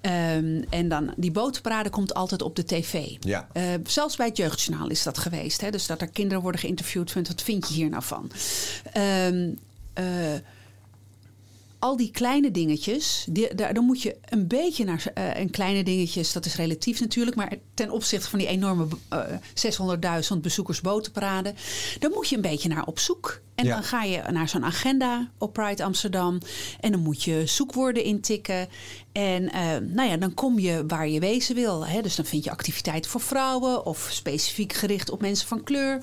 Ehm, 0.00 0.62
en 0.70 0.88
dan 0.88 1.12
die 1.16 1.30
bootparade 1.30 1.90
komt 1.90 2.14
altijd 2.14 2.42
op 2.42 2.56
de 2.56 2.64
tv. 2.64 3.16
Ja. 3.20 3.48
Zelfs 3.84 4.16
bij 4.16 4.26
het 4.26 4.36
Jeugdjournaal 4.36 4.88
is 4.88 5.02
dat 5.02 5.18
geweest. 5.18 5.60
Hè? 5.60 5.70
Dus 5.70 5.86
dat 5.86 6.00
er 6.00 6.08
kinderen 6.08 6.42
worden 6.42 6.60
geïnterviewd. 6.60 7.12
Wat 7.12 7.42
vind 7.42 7.68
je 7.68 7.74
hier 7.74 7.88
nou 7.88 8.02
van? 8.02 8.30
Ehm, 8.92 9.50
eh, 9.92 10.04
al 11.82 11.96
die 11.96 12.10
kleine 12.10 12.50
dingetjes, 12.50 13.26
die, 13.30 13.54
daar, 13.54 13.74
dan 13.74 13.84
moet 13.84 14.02
je 14.02 14.16
een 14.28 14.46
beetje 14.48 14.84
naar. 14.84 15.04
eh, 15.14 15.36
en 15.36 15.50
kleine 15.50 15.84
dingetjes, 15.84 16.32
dat 16.32 16.46
is 16.46 16.54
relatief 16.56 17.00
natuurlijk. 17.00 17.36
Maar 17.36 17.52
ten 17.74 17.90
opzichte 17.90 18.28
van 18.30 18.38
die 18.38 18.48
enorme 18.48 18.86
eh 19.08 19.20
600.000 20.32 20.38
bezoekers 20.40 20.80
botenparade. 20.80 21.54
Daar 21.98 22.10
moet 22.10 22.28
je 22.28 22.36
een 22.36 22.42
beetje 22.42 22.68
naar 22.68 22.84
op 22.86 22.98
zoek. 22.98 23.40
En 23.54 23.64
Ja. 23.64 23.74
dan 23.74 23.82
ga 23.84 24.02
je 24.02 24.22
naar 24.30 24.48
zo'n 24.48 24.64
agenda 24.64 25.30
op 25.38 25.52
Pride 25.52 25.84
Amsterdam. 25.84 26.38
En 26.80 26.90
dan 26.92 27.00
moet 27.00 27.22
je 27.22 27.42
zoekwoorden 27.46 28.04
intikken. 28.04 28.68
En 29.12 29.52
eh, 29.52 29.62
nou 29.80 30.08
ja, 30.08 30.16
dan 30.16 30.34
kom 30.34 30.58
je 30.58 30.84
waar 30.86 31.08
je 31.08 31.20
wezen 31.20 31.54
wil. 31.54 31.86
Hè? 31.86 32.00
Dus 32.02 32.16
dan 32.16 32.24
vind 32.24 32.44
je 32.44 32.50
activiteiten 32.50 33.10
voor 33.10 33.20
vrouwen 33.20 33.86
of 33.86 34.08
specifiek 34.12 34.72
gericht 34.72 35.10
op 35.10 35.20
mensen 35.20 35.48
van 35.48 35.62
kleur. 35.64 36.00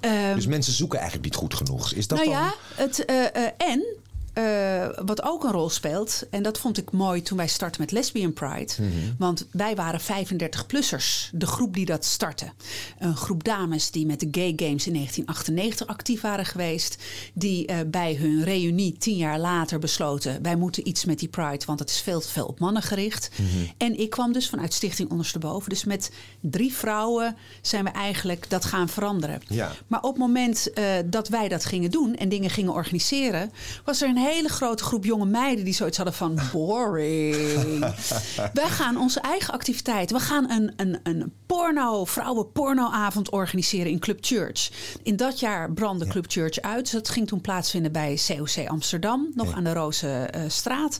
Ehm, 0.00 0.34
Dus 0.34 0.46
mensen 0.46 0.72
zoeken 0.72 0.98
eigenlijk 0.98 1.28
niet 1.28 1.38
goed 1.40 1.54
genoeg. 1.54 1.92
Is 1.92 2.06
dat 2.06 2.18
nou 2.18 2.30
dan... 2.30 2.38
ja, 2.40 2.54
het, 2.74 3.04
eh, 3.04 3.24
eh, 3.36 3.50
en 3.56 3.84
eh, 4.32 4.88
wat 5.04 5.22
ook 5.22 5.44
een 5.44 5.52
rol 5.52 5.70
speelt, 5.70 6.22
en 6.30 6.42
dat 6.42 6.58
vond 6.58 6.78
ik 6.78 6.90
mooi 6.90 7.22
toen 7.22 7.36
wij 7.36 7.48
startten 7.48 7.80
met 7.80 7.90
Lesbian 7.90 8.32
Pride. 8.32 8.72
Mhm. 8.78 8.90
Want 9.18 9.46
wij 9.50 9.74
waren 9.74 10.00
35-plussers, 10.00 11.30
de 11.32 11.46
groep 11.46 11.74
die 11.74 11.84
dat 11.84 12.04
startte. 12.04 12.52
Een 12.98 13.16
groep 13.16 13.44
dames 13.44 13.90
die 13.90 14.06
met 14.06 14.20
de 14.20 14.28
Gay 14.30 14.52
Games 14.56 14.86
in 14.86 14.92
1998 14.92 15.86
actief 15.86 16.20
waren 16.20 16.46
geweest. 16.46 16.96
Die 17.34 17.66
eh, 17.66 17.76
bij 17.86 18.14
hun 18.14 18.44
reunie 18.44 18.96
tien 18.98 19.16
jaar 19.16 19.38
later 19.38 19.78
besloten: 19.78 20.42
wij 20.42 20.56
moeten 20.56 20.88
iets 20.88 21.04
met 21.04 21.18
die 21.18 21.28
Pride, 21.28 21.64
want 21.66 21.78
het 21.78 21.90
is 21.90 22.00
veel 22.00 22.20
te 22.20 22.28
veel 22.28 22.46
op 22.46 22.58
mannen 22.58 22.82
gericht. 22.82 23.30
Mhm. 23.36 23.48
En 23.76 23.98
ik 23.98 24.10
kwam 24.10 24.32
dus 24.32 24.48
vanuit 24.48 24.72
Stichting 24.72 25.10
Ondersteboven. 25.10 25.68
Dus 25.68 25.84
met 25.84 26.10
drie 26.40 26.72
vrouwen 26.72 27.36
zijn 27.60 27.84
we 27.84 27.90
eigenlijk 27.90 28.50
dat 28.50 28.64
gaan 28.64 28.88
veranderen. 28.88 29.40
Ja. 29.48 29.72
Maar 29.86 30.02
op 30.02 30.10
het 30.10 30.18
moment 30.18 30.72
eh, 30.72 30.84
dat 31.06 31.28
wij 31.28 31.48
dat 31.48 31.64
gingen 31.64 31.90
doen 31.90 32.14
en 32.14 32.28
dingen 32.28 32.50
gingen 32.50 32.72
organiseren, 32.72 33.52
was 33.84 34.02
er 34.02 34.08
een 34.08 34.20
hele 34.22 34.48
grote 34.48 34.82
groep 34.82 35.04
jonge 35.04 35.26
meiden 35.26 35.64
die 35.64 35.74
zoiets 35.74 35.96
hadden 35.96 36.14
van 36.14 36.38
boring. 36.52 37.80
wij 38.52 38.68
gaan 38.68 38.96
onze 38.96 39.20
eigen 39.20 39.54
activiteiten. 39.54 40.16
We 40.16 40.22
gaan 40.22 40.50
een, 40.50 40.72
een, 40.76 41.00
een 41.02 41.32
porno, 41.46 42.04
vrouwen-pornoavond 42.04 43.30
organiseren 43.30 43.90
in 43.90 43.98
Club 43.98 44.18
Church. 44.20 44.70
In 45.02 45.16
dat 45.16 45.40
jaar 45.40 45.72
brandde 45.72 46.06
Club 46.06 46.24
Church 46.28 46.60
uit. 46.60 46.82
Dus 46.82 46.90
dat 46.90 47.08
ging 47.08 47.26
toen 47.26 47.40
plaatsvinden 47.40 47.92
bij 47.92 48.18
COC 48.26 48.66
Amsterdam, 48.66 49.30
nog 49.34 49.52
aan 49.52 49.64
de 49.64 49.72
Rozenstraat. 49.72 50.98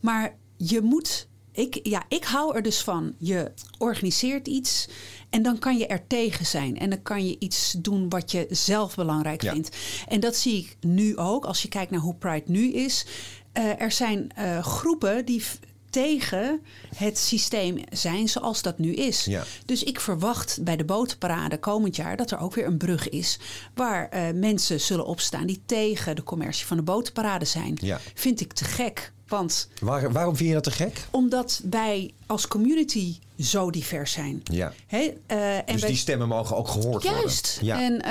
maar 0.00 0.36
je 0.56 0.80
moet 0.80 1.28
ik, 1.56 1.80
ja, 1.82 2.04
ik 2.08 2.24
hou 2.24 2.56
er 2.56 2.62
dus 2.62 2.80
van. 2.80 3.14
Je 3.18 3.52
organiseert 3.78 4.48
iets 4.48 4.88
en 5.30 5.42
dan 5.42 5.58
kan 5.58 5.78
je 5.78 5.86
er 5.86 6.06
tegen 6.06 6.46
zijn. 6.46 6.78
En 6.78 6.90
dan 6.90 7.02
kan 7.02 7.26
je 7.26 7.36
iets 7.38 7.74
doen 7.78 8.08
wat 8.08 8.30
je 8.30 8.46
zelf 8.50 8.94
belangrijk 8.94 9.42
Ja. 9.42 9.52
vindt. 9.52 9.76
En 10.08 10.20
dat 10.20 10.36
zie 10.36 10.58
ik 10.58 10.76
nu 10.80 11.16
ook. 11.16 11.44
Als 11.44 11.62
je 11.62 11.68
kijkt 11.68 11.90
naar 11.90 12.00
hoe 12.00 12.14
Pride 12.14 12.50
nu 12.50 12.72
is. 12.72 13.06
Eh, 13.52 13.80
er 13.80 13.92
zijn 13.92 14.30
eh, 14.34 14.64
groepen 14.64 15.24
die 15.24 15.42
tegen 15.90 16.60
het 16.96 17.18
systeem 17.18 17.78
zijn 17.92 18.28
zoals 18.28 18.62
dat 18.62 18.78
nu 18.78 18.94
is. 18.94 19.24
Ja. 19.24 19.44
Dus 19.66 19.82
ik 19.82 20.00
verwacht 20.00 20.58
bij 20.62 20.76
de 20.76 20.84
botenparade 20.84 21.58
komend 21.58 21.96
jaar 21.96 22.16
dat 22.16 22.30
er 22.30 22.38
ook 22.38 22.54
weer 22.54 22.66
een 22.66 22.76
brug 22.76 23.08
is 23.08 23.38
waar 23.74 24.08
eh, 24.08 24.22
mensen 24.34 24.80
zullen 24.80 25.06
opstaan 25.06 25.46
die 25.46 25.62
tegen 25.66 26.16
de 26.16 26.22
commercie 26.22 26.66
van 26.66 26.76
de 26.76 26.82
botenparade 26.82 27.44
zijn. 27.44 27.78
Ja. 27.80 28.00
Vind 28.14 28.40
ik 28.40 28.52
te 28.52 28.64
gek. 28.64 29.12
Want 29.28 29.68
Waar- 29.80 30.12
waarom 30.12 30.36
vind 30.36 30.48
je 30.48 30.54
dat 30.54 30.64
te 30.64 30.70
gek? 30.70 31.06
omdat 31.10 31.60
wij 31.70 32.12
als 32.26 32.48
community 32.48 33.16
zo 33.38 33.70
divers 33.70 34.12
zijn. 34.12 34.40
Ja. 34.44 34.72
Hè? 34.86 35.12
eh, 35.26 35.56
en 35.56 35.62
Dus 35.66 35.80
wij- 35.80 35.90
die 35.90 35.98
stemmen 35.98 36.28
mogen 36.28 36.56
ook 36.56 36.68
gehoord 36.68 37.02
worden. 37.02 37.20
Juist. 37.20 37.58
Ja. 37.62 37.80
En 37.82 37.92
Ja. 37.94 38.02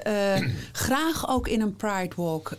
eh, 0.00 0.34
eh, 0.36 0.48
graag 0.72 1.28
ook 1.28 1.48
in 1.48 1.60
een 1.60 1.76
Pride 1.76 2.14
Walk. 2.16 2.56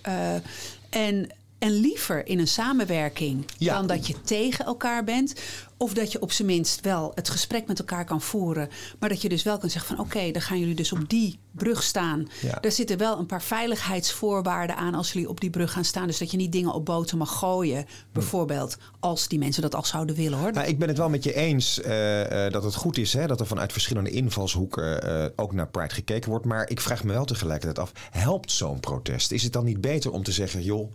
en, 0.89 1.29
en 1.60 1.72
liever 1.72 2.27
in 2.27 2.39
een 2.39 2.48
samenwerking 2.48 3.46
Ja. 3.58 3.74
dan 3.75 3.88
dat 3.88 4.08
je 4.08 4.22
tegen 4.22 4.65
elkaar 4.65 5.03
bent. 5.03 5.34
Of 5.83 5.93
dat 5.93 6.11
je 6.11 6.21
op 6.21 6.31
zijn 6.31 6.47
minst 6.47 6.81
wel 6.81 7.11
het 7.15 7.29
gesprek 7.29 7.67
met 7.67 7.79
elkaar 7.79 8.05
kan 8.05 8.21
voeren. 8.21 8.69
Maar 8.99 9.09
dat 9.09 9.21
je 9.21 9.29
dus 9.29 9.43
wel 9.43 9.57
kan 9.57 9.69
zeggen 9.69 9.95
van 9.95 10.05
oké, 10.05 10.31
dan 10.31 10.41
gaan 10.41 10.59
jullie 10.59 10.75
dus 10.75 10.91
op 10.91 11.09
die 11.09 11.39
brug 11.51 11.83
staan. 11.83 12.27
Ja. 12.41 12.61
Er 12.61 12.71
zitten 12.71 12.97
wel 12.97 13.19
een 13.19 13.25
paar 13.25 13.41
veiligheidsvoorwaarden 13.41 14.75
aan 14.75 14.93
als 14.93 15.11
jullie 15.11 15.29
op 15.29 15.41
die 15.41 15.49
brug 15.49 15.71
gaan 15.71 15.85
staan. 15.85 16.07
Dus 16.07 16.17
dat 16.17 16.31
je 16.31 16.37
niet 16.37 16.51
dingen 16.51 16.73
op 16.73 16.85
boten 16.85 17.17
mag 17.17 17.37
gooien. 17.37 17.85
Bijvoorbeeld 18.11 18.77
als 18.99 19.27
die 19.27 19.39
mensen 19.39 19.61
dat 19.61 19.75
al 19.75 19.83
zouden 19.83 20.15
willen 20.15 20.39
hoor. 20.39 20.51
Nou, 20.51 20.67
ik 20.67 20.79
ben 20.79 20.87
het 20.87 20.97
wel 20.97 21.09
met 21.09 21.23
je 21.23 21.33
eens 21.33 21.81
eh, 21.81 22.45
eh, 22.45 22.53
dat 22.53 22.63
het 22.63 22.75
goed 22.75 22.97
is 22.97 23.13
hè, 23.13 23.27
dat 23.27 23.39
er 23.39 23.47
vanuit 23.47 23.71
verschillende 23.71 24.09
invalshoeken 24.09 25.03
eh, 25.03 25.29
ook 25.35 25.53
naar 25.53 25.67
Pride 25.67 25.93
gekeken 25.93 26.29
wordt. 26.29 26.45
Maar 26.45 26.69
ik 26.69 26.81
vraag 26.81 27.03
me 27.03 27.13
wel 27.13 27.25
tegelijkertijd 27.25 27.79
af: 27.79 27.91
helpt 28.11 28.51
zo'n 28.51 28.79
protest? 28.79 29.31
Is 29.31 29.43
het 29.43 29.53
dan 29.53 29.65
niet 29.65 29.81
beter 29.81 30.11
om 30.11 30.23
te 30.23 30.31
zeggen, 30.31 30.63
joh, 30.63 30.91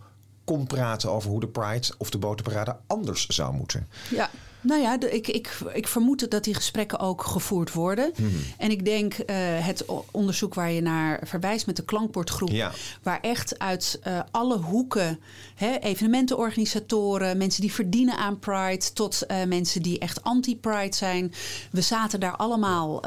kom 0.49 0.67
praten 0.67 1.11
over 1.13 1.31
hoe 1.31 1.41
de 1.41 1.49
Pride 1.49 1.87
of 1.99 2.11
de 2.11 2.19
botenparade 2.19 2.77
anders 2.87 3.27
zou 3.27 3.55
moeten? 3.55 3.89
Ja, 4.11 4.31
nou 4.61 4.81
ja, 4.81 4.97
de- 4.99 5.11
ik, 5.11 5.29
ik, 5.29 5.59
ik 5.73 5.89
vermoed 5.89 6.31
dat 6.31 6.45
die 6.45 6.55
gesprekken 6.55 6.99
ook 6.99 7.23
gevoerd 7.25 7.73
worden. 7.73 8.13
Mhm. 8.17 8.29
En 8.59 8.71
ik 8.71 8.85
denk 8.85 9.15
eh, 9.15 9.37
het 9.67 9.85
onderzoek 10.11 10.55
waar 10.55 10.71
je 10.71 10.81
naar 10.81 11.21
verwijst 11.25 11.67
met 11.67 11.77
de 11.77 11.85
klankbordgroep, 11.85 12.49
Ja. 12.51 12.73
waar 13.03 13.21
echt 13.21 13.59
uit 13.59 13.99
eh, 14.03 14.21
alle 14.31 14.57
hoeken, 14.59 15.21
hè, 15.55 15.77
evenementenorganisatoren, 15.79 17.37
mensen 17.39 17.61
die 17.61 17.73
verdienen 17.73 18.17
aan 18.17 18.39
Pride, 18.39 18.93
tot 18.93 19.27
eh, 19.27 19.45
mensen 19.45 19.83
die 19.83 19.99
echt 19.99 20.23
anti-Pride 20.23 20.97
zijn. 20.97 21.33
We 21.71 21.81
zaten 21.81 22.21
daar 22.21 22.37
allemaal 22.37 23.03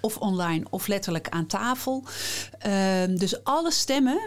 of 0.00 0.16
online 0.16 0.64
of 0.70 0.86
letterlijk 0.86 1.28
aan 1.28 1.46
tafel. 1.46 2.04
Ehm, 2.58 3.16
dus 3.16 3.44
alle 3.44 3.70
stemmen 3.70 4.20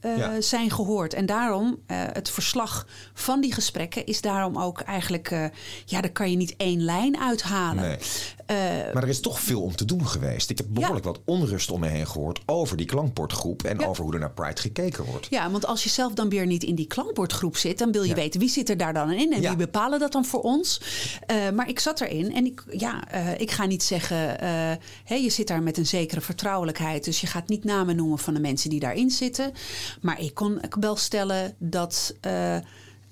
eh, 0.00 0.16
Ja. 0.16 0.40
zijn 0.40 0.70
gehoord. 0.70 1.14
En 1.14 1.26
daarom, 1.26 1.78
eh, 1.86 1.96
het 2.12 2.30
verslag 2.30 2.86
van 3.14 3.40
die 3.40 3.52
gesprekken 3.54 4.06
is 4.06 4.20
daarom 4.20 4.58
ook 4.58 4.80
eigenlijk... 4.80 5.30
eh, 5.30 5.44
ja, 5.84 6.00
daar 6.00 6.10
kan 6.12 6.30
je 6.30 6.36
niet 6.36 6.54
één 6.56 6.82
lijn 6.84 7.18
uithalen. 7.20 7.82
Nee. 7.82 7.98
Maar 8.94 9.02
er 9.02 9.08
is 9.08 9.20
toch 9.20 9.40
veel 9.40 9.62
om 9.62 9.76
te 9.76 9.84
doen 9.84 10.06
geweest. 10.06 10.50
Ik 10.50 10.58
heb 10.58 10.66
behoorlijk 10.70 11.04
wat 11.04 11.20
onrust 11.24 11.70
om 11.70 11.80
me 11.80 11.88
heen 11.88 12.06
gehoord 12.06 12.40
over 12.46 12.76
die 12.76 12.86
klankbordgroep 12.86 13.62
en 13.62 13.78
Ja. 13.78 13.86
over 13.86 14.04
hoe 14.04 14.12
er 14.14 14.20
naar 14.20 14.30
Pride 14.30 14.60
gekeken 14.60 15.04
wordt. 15.04 15.26
ja, 15.30 15.50
want 15.50 15.66
als 15.66 15.82
je 15.84 15.88
zelf 15.88 16.12
dan 16.12 16.28
weer 16.28 16.46
niet 16.46 16.62
in 16.62 16.74
die 16.74 16.86
klankbordgroep 16.86 17.56
zit... 17.56 17.78
dan 17.78 17.92
wil 17.92 18.02
je 18.02 18.14
weten 18.14 18.40
wie 18.40 18.48
zit 18.48 18.68
er 18.70 18.76
daar 18.76 18.92
dan 18.92 19.10
in 19.12 19.32
en 19.32 19.40
wie 19.40 19.56
bepalen 19.56 19.98
dat 19.98 20.12
dan 20.12 20.24
voor 20.24 20.40
ons. 20.40 20.80
Maar 21.54 21.68
ik 21.68 21.80
zat 21.80 22.00
erin 22.00 22.34
en 22.34 22.46
ik, 22.46 22.64
ja, 22.70 23.12
ik 23.38 23.50
ga 23.50 23.66
niet 23.66 23.82
zeggen... 23.82 24.16
hè, 25.04 25.14
je 25.14 25.30
zit 25.30 25.46
daar 25.46 25.62
met 25.62 25.76
een 25.78 25.86
zekere 25.86 26.20
vertrouwelijkheid... 26.20 27.04
dus 27.04 27.20
je 27.20 27.26
gaat 27.26 27.48
niet 27.48 27.64
namen 27.64 27.96
noemen 27.96 28.18
van 28.18 28.34
de 28.34 28.40
mensen 28.40 28.70
die 28.70 28.80
daarin 28.80 29.10
zitten. 29.10 29.52
Maar 30.00 30.20
ik 30.20 30.34
kon 30.34 30.60
wel 30.80 30.96
stellen 30.96 31.54
dat... 31.58 32.14
eh, 32.20 32.56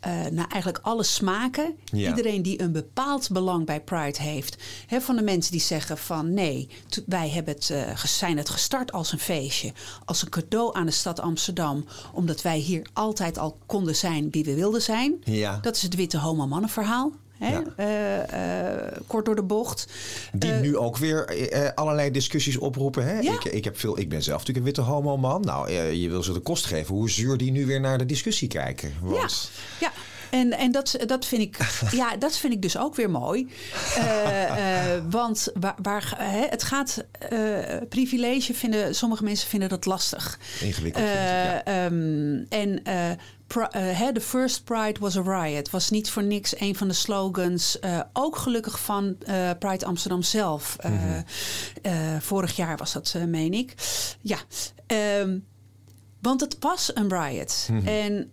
eh, 0.01 0.27
naar 0.31 0.47
eigenlijk 0.49 0.85
alle 0.85 1.03
smaken. 1.03 1.77
Ja. 1.85 2.09
Iedereen 2.09 2.43
die 2.43 2.63
een 2.63 2.73
bepaald 2.73 3.31
belang 3.31 3.67
bij 3.67 3.81
Pride 3.81 4.23
heeft. 4.23 4.57
Hè, 4.87 5.01
van 5.01 5.17
de 5.17 5.23
mensen 5.23 5.53
die 5.53 5.61
zeggen 5.61 5.99
van 5.99 6.35
nee, 6.35 6.69
wij 7.07 7.29
hebben 7.29 7.55
het, 7.55 7.71
eh, 7.71 7.97
zijn 7.97 8.37
het 8.37 8.49
gestart 8.49 8.93
als 8.93 9.13
een 9.13 9.19
feestje. 9.19 9.73
Als 10.05 10.23
een 10.23 10.29
cadeau 10.29 10.77
aan 10.77 10.87
de 10.87 10.93
stad 10.93 11.21
Amsterdam. 11.21 11.85
Omdat 12.13 12.43
wij 12.43 12.59
hier 12.59 12.87
altijd 12.93 13.39
al 13.39 13.59
konden 13.67 13.97
zijn 13.97 14.31
wie 14.31 14.45
we 14.45 14.55
wilden 14.55 14.83
zijn. 14.83 15.23
Ja. 15.25 15.59
Dat 15.63 15.77
is 15.77 15.83
het 15.83 15.95
witte 15.95 16.19
homo-mannen 16.19 16.71
verhaal. 16.71 17.13
Hè? 17.39 17.49
Ja. 17.49 17.63
Eh, 17.77 18.85
eh, 18.87 18.93
kort 19.07 19.25
door 19.25 19.37
de 19.37 19.43
bocht. 19.43 19.87
Die 20.33 20.53
Eh, 20.53 20.61
nu 20.61 20.77
ook 20.77 20.97
weer 20.97 21.73
allerlei 21.75 22.11
discussies 22.11 22.57
oproepen. 22.57 23.05
Hè? 23.05 23.19
Ja. 23.19 23.33
Ik, 23.33 23.45
ik, 23.45 23.65
heb 23.65 23.79
veel, 23.79 23.99
ik 23.99 24.09
ben 24.09 24.23
zelf 24.23 24.39
natuurlijk 24.39 24.67
een 24.67 24.73
witte 24.75 24.91
homo-man. 24.91 25.41
Nou, 25.41 25.73
je 25.73 26.09
wil 26.09 26.23
ze 26.23 26.33
de 26.33 26.41
kost 26.41 26.67
geven 26.67 26.95
hoe 26.95 27.11
zuur 27.11 27.37
die 27.37 27.51
nu 27.51 27.67
weer 27.67 27.81
naar 27.81 27.99
de 27.99 28.07
discussie 28.07 28.49
kijken. 28.49 28.93
Want, 29.01 29.51
Ja, 29.81 29.93
en, 30.31 30.53
en 30.53 30.73
dat, 30.73 30.97
dat, 31.07 31.27
vind 31.27 31.43
ik, 31.43 31.57
ja, 31.91 32.17
dat 32.17 32.37
vind 32.37 32.53
ik 32.53 32.63
dus 32.63 32.79
ook 32.79 32.95
weer 32.95 33.11
mooi. 33.11 33.49
Want 35.11 35.49
waar, 35.61 35.75
waar, 35.83 36.15
hè, 36.19 36.47
het 36.49 36.63
gaat, 36.63 37.05
privilege 37.89 38.55
vinden, 38.55 38.95
sommige 38.95 39.25
mensen 39.25 39.49
vinden 39.49 39.69
dat 39.69 39.87
lastig. 39.87 40.39
Ingewikkeld 40.61 41.05
vind 41.05 41.19
ik, 41.19 41.25
ja. 41.25 41.65
ehm, 41.65 42.45
en 42.49 42.83
eh, 43.57 43.99
hè, 43.99 44.13
the 44.13 44.21
first 44.21 44.65
pride 44.65 45.01
was 45.01 45.17
a 45.17 45.23
riot. 45.23 45.71
Was 45.71 45.91
niet 45.91 46.11
voor 46.11 46.23
niks 46.23 46.61
een 46.61 46.77
van 46.77 46.89
de 46.89 46.95
slogans. 46.95 47.79
eh, 47.79 48.01
ook 48.13 48.37
gelukkig 48.37 48.81
van 48.81 49.17
eh, 49.27 49.51
Pride 49.59 49.87
Amsterdam 49.87 50.23
zelf. 50.23 50.77
Mhm. 50.83 51.23
vorig 52.21 52.57
jaar 52.57 52.77
was 52.77 52.93
dat, 52.93 53.15
meen 53.27 53.53
ik. 53.55 53.75
Ja. 54.21 54.39
ehm, 54.87 55.39
want 56.21 56.41
het 56.41 56.57
was 56.61 56.91
een 56.95 57.09
riot. 57.09 57.69
Mhm. 57.71 57.87
En 57.87 58.29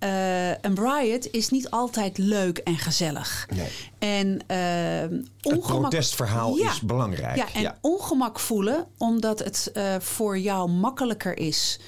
een 0.62 0.76
riot 0.76 1.32
is 1.32 1.50
niet 1.50 1.70
altijd 1.70 2.18
leuk 2.18 2.58
en 2.58 2.78
gezellig. 2.78 3.48
Nee. 3.56 3.70
En 4.06 4.28
uh, 4.28 5.20
ongemak... 5.42 5.72
Het 5.72 5.80
protestverhaal 5.80 6.58
is 6.58 6.82
belangrijk. 6.82 7.36
Ja, 7.36 7.54
en 7.54 7.76
ongemak 7.82 8.40
voelen 8.40 8.88
omdat 8.98 9.40
het 9.40 9.72
uh, 9.74 9.96
voor 10.00 10.40
jou 10.40 10.70
makkelijker 10.70 11.38
is. 11.38 11.80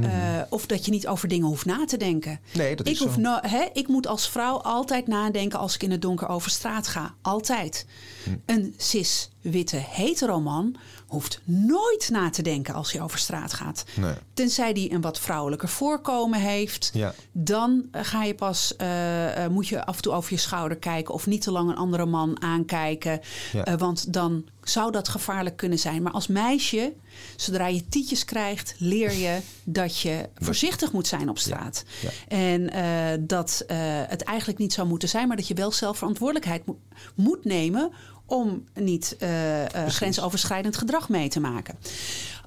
Uh, 0.00 0.08
of 0.48 0.66
dat 0.66 0.84
je 0.84 0.90
niet 0.90 1.06
over 1.06 1.28
dingen 1.28 1.46
hoeft 1.46 1.64
na 1.64 1.84
te 1.84 1.96
denken. 1.96 2.40
Nee, 2.52 2.76
dat 2.76 2.86
is 2.86 2.92
ik, 2.92 2.98
hoef 3.06 3.16
no 3.16 3.38
hè, 3.40 3.64
ik 3.72 3.88
moet 3.88 4.06
als 4.06 4.28
vrouw 4.28 4.56
altijd 4.56 5.06
nadenken 5.06 5.58
als 5.58 5.74
ik 5.74 5.82
in 5.82 5.90
het 5.90 6.02
donker 6.02 6.28
over 6.28 6.50
straat 6.50 6.88
ga. 6.88 7.14
Altijd. 7.22 7.86
Hm. 8.24 8.30
Een 8.46 8.74
cis, 8.76 9.30
witte, 9.40 9.76
heteroman 9.76 10.76
hoeft 11.06 11.40
nooit 11.44 12.08
na 12.10 12.30
te 12.30 12.42
denken 12.42 12.74
als 12.74 12.92
hij 12.92 13.02
over 13.02 13.18
straat 13.18 13.52
gaat. 13.52 13.84
Nee. 13.96 14.14
Tenzij 14.34 14.72
die 14.72 14.92
een 14.92 15.00
wat 15.00 15.20
vrouwelijker 15.20 15.68
voorkomen 15.68 16.40
heeft. 16.40 16.90
Ja. 16.92 17.14
Dan 17.32 17.84
ga 17.92 18.24
je 18.24 18.34
pas, 18.34 18.74
uh, 18.80 19.46
moet 19.46 19.68
je 19.68 19.84
af 19.84 19.96
en 19.96 20.02
toe 20.02 20.12
over 20.12 20.32
je 20.32 20.38
schouder 20.38 20.76
kijken 20.78 21.14
of 21.14 21.26
niet 21.26 21.42
te 21.42 21.50
lang 21.50 21.70
een 21.70 21.76
andere 21.76 22.06
man 22.06 22.42
aankijken. 22.42 23.20
Ja. 23.52 23.68
Uh, 23.68 23.74
want 23.74 24.12
dan 24.12 24.44
zou 24.62 24.92
dat 24.92 25.08
gevaarlijk 25.08 25.56
kunnen 25.56 25.78
zijn. 25.78 26.02
Maar 26.02 26.12
als 26.12 26.26
meisje, 26.26 26.92
zodra 27.36 27.66
je 27.66 27.88
tietjes 27.88 28.24
krijgt, 28.24 28.74
leer 28.78 29.12
je 29.12 29.38
dat 29.64 30.00
je 30.00 30.28
voorzichtig 30.34 30.92
moet 30.92 31.06
zijn 31.06 31.28
op 31.28 31.38
straat. 31.38 31.84
Ja. 32.02 32.36
En 32.36 33.26
dat 33.26 33.64
het 34.08 34.22
eigenlijk 34.22 34.58
niet 34.58 34.72
zou 34.72 34.88
moeten 34.88 35.08
zijn, 35.08 35.28
maar 35.28 35.36
dat 35.36 35.48
je 35.48 35.54
wel 35.54 35.72
zelf 35.72 35.98
verantwoordelijkheid 35.98 36.66
mo 36.66 36.78
moet 37.14 37.44
nemen 37.44 37.92
om 38.26 38.64
niet 38.74 39.16
uh, 39.18 39.60
uh, 39.62 39.66
grensoverschrijdend 39.86 40.76
gedrag 40.76 41.08
mee 41.08 41.28
te 41.28 41.40
maken. 41.40 41.78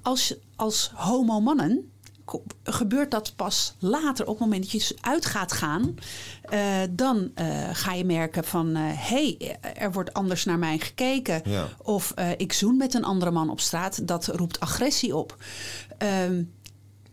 Als, 0.01 0.35
als 0.55 0.91
homo-mannen 0.93 1.91
gebeurt 2.63 3.11
dat 3.11 3.33
pas 3.35 3.75
later 3.79 4.25
op 4.25 4.31
het 4.31 4.39
moment 4.39 4.71
dat 4.71 4.71
je 4.71 4.95
uit 5.01 5.25
gaat 5.25 5.51
gaan. 5.51 5.95
Uh, 6.53 6.59
dan 6.89 7.31
ga 7.71 7.93
je 7.93 8.05
merken 8.05 8.43
van 8.43 8.75
hé, 8.75 9.35
hey, 9.37 9.57
er 9.73 9.91
wordt 9.91 10.13
anders 10.13 10.45
naar 10.45 10.59
mij 10.59 10.77
gekeken. 10.79 11.41
Ja. 11.45 11.67
Of 11.83 12.13
ik 12.37 12.53
zoen 12.53 12.77
met 12.77 12.93
een 12.93 13.03
andere 13.03 13.31
man 13.31 13.49
op 13.49 13.59
straat. 13.59 14.07
Dat 14.07 14.27
roept 14.27 14.59
agressie 14.59 15.15
op. 15.15 15.37
Ehm, 15.97 16.43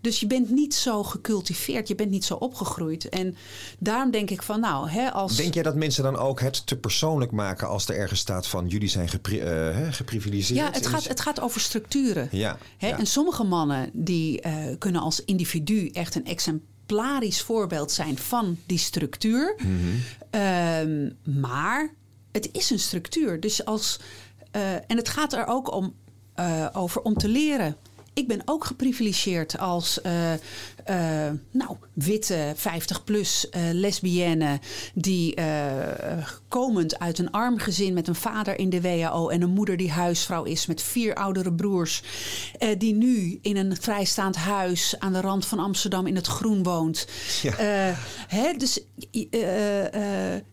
dus 0.04 0.20
je 0.20 0.26
bent 0.26 0.50
niet 0.50 0.75
zo 0.75 1.02
gecultiveerd, 1.02 1.88
je 1.88 1.94
bent 1.94 2.11
niet 2.11 2.25
zo 2.25 2.34
opgegroeid. 2.34 3.08
En 3.08 3.37
daarom 3.78 4.11
denk 4.11 4.30
ik 4.30 4.42
van 4.42 4.61
nou, 4.61 4.88
hè, 4.88 5.11
als. 5.11 5.37
Denk 5.37 5.54
jij 5.54 5.62
dat 5.62 5.75
mensen 5.75 6.02
dan 6.02 6.16
ook 6.16 6.40
het 6.40 6.66
te 6.66 6.76
persoonlijk 6.76 7.30
maken 7.32 7.68
als 7.68 7.88
er 7.88 7.96
ergens 7.96 8.20
staat 8.20 8.46
van 8.46 8.66
jullie 8.66 8.88
zijn 8.88 9.08
gepri 9.08 9.42
uh, 9.42 9.92
geprivilegeerd? 9.92 10.58
Ja, 10.58 10.70
het 10.70 10.87
gaat, 10.87 11.04
het 11.08 11.20
gaat 11.20 11.40
over 11.40 11.61
structuren. 11.61 12.28
Ja, 12.30 12.58
hè? 12.76 12.88
ja. 12.88 12.99
En 12.99 13.06
sommige 13.06 13.44
mannen 13.44 13.90
die 13.92 14.46
uh, 14.46 14.54
kunnen 14.78 15.00
als 15.00 15.25
individu 15.25 15.88
echt 15.88 16.14
een 16.14 16.26
exemplarisch 16.26 17.42
voorbeeld 17.42 17.92
zijn 17.92 18.18
van 18.18 18.58
die 18.66 18.78
structuur. 18.78 19.54
Mm 19.56 19.78
-hmm. 19.80 20.02
uh, 20.40 21.42
maar 21.42 21.94
het 22.32 22.49
is 22.52 22.70
een 22.70 22.78
structuur. 22.78 23.40
Dus 23.40 23.64
als. 23.64 24.00
Uh, 24.56 24.73
en 24.73 24.96
het 24.96 25.08
gaat 25.08 25.32
er 25.32 25.46
ook 25.46 25.73
om, 25.73 25.94
uh, 26.37 26.66
over 26.73 27.02
om 27.02 27.14
te 27.14 27.28
leren 27.28 27.76
ik 28.14 28.28
ben 28.28 28.42
ook 28.44 28.64
geprivilegeerd 28.64 29.59
als 29.59 29.99
uh, 30.06 30.33
uh, 30.33 30.38
nou, 31.50 31.76
witte 31.92 32.54
50-plus 32.56 33.47
uh, 33.50 33.62
lesbienne... 33.73 34.61
die 34.94 35.35
komend 36.49 36.99
uit 36.99 37.18
een 37.18 37.30
arm 37.30 37.59
gezin 37.59 37.94
met 37.94 38.09
een 38.09 38.14
vader 38.14 38.59
in 38.59 38.71
de 38.71 38.80
WHO... 38.80 39.28
en 39.28 39.42
een 39.42 39.50
moeder 39.50 39.76
die 39.76 39.90
huisvrouw 39.90 40.44
is 40.44 40.66
met 40.66 40.83
vier 40.83 41.14
oudere 41.14 41.52
broers... 41.52 42.02
die 42.78 42.94
nu 42.94 43.38
in 43.42 43.56
een 43.56 43.76
vrijstaand 43.76 44.37
huis 44.37 44.94
aan 44.99 45.12
de 45.12 45.21
rand 45.21 45.47
van 45.47 45.59
Amsterdam 45.59 46.06
in 46.06 46.16
het 46.16 46.26
groen 46.26 46.62
woont. 46.62 47.06
Ja. 47.42 47.54
Hè, 48.28 48.52
dus 48.56 48.80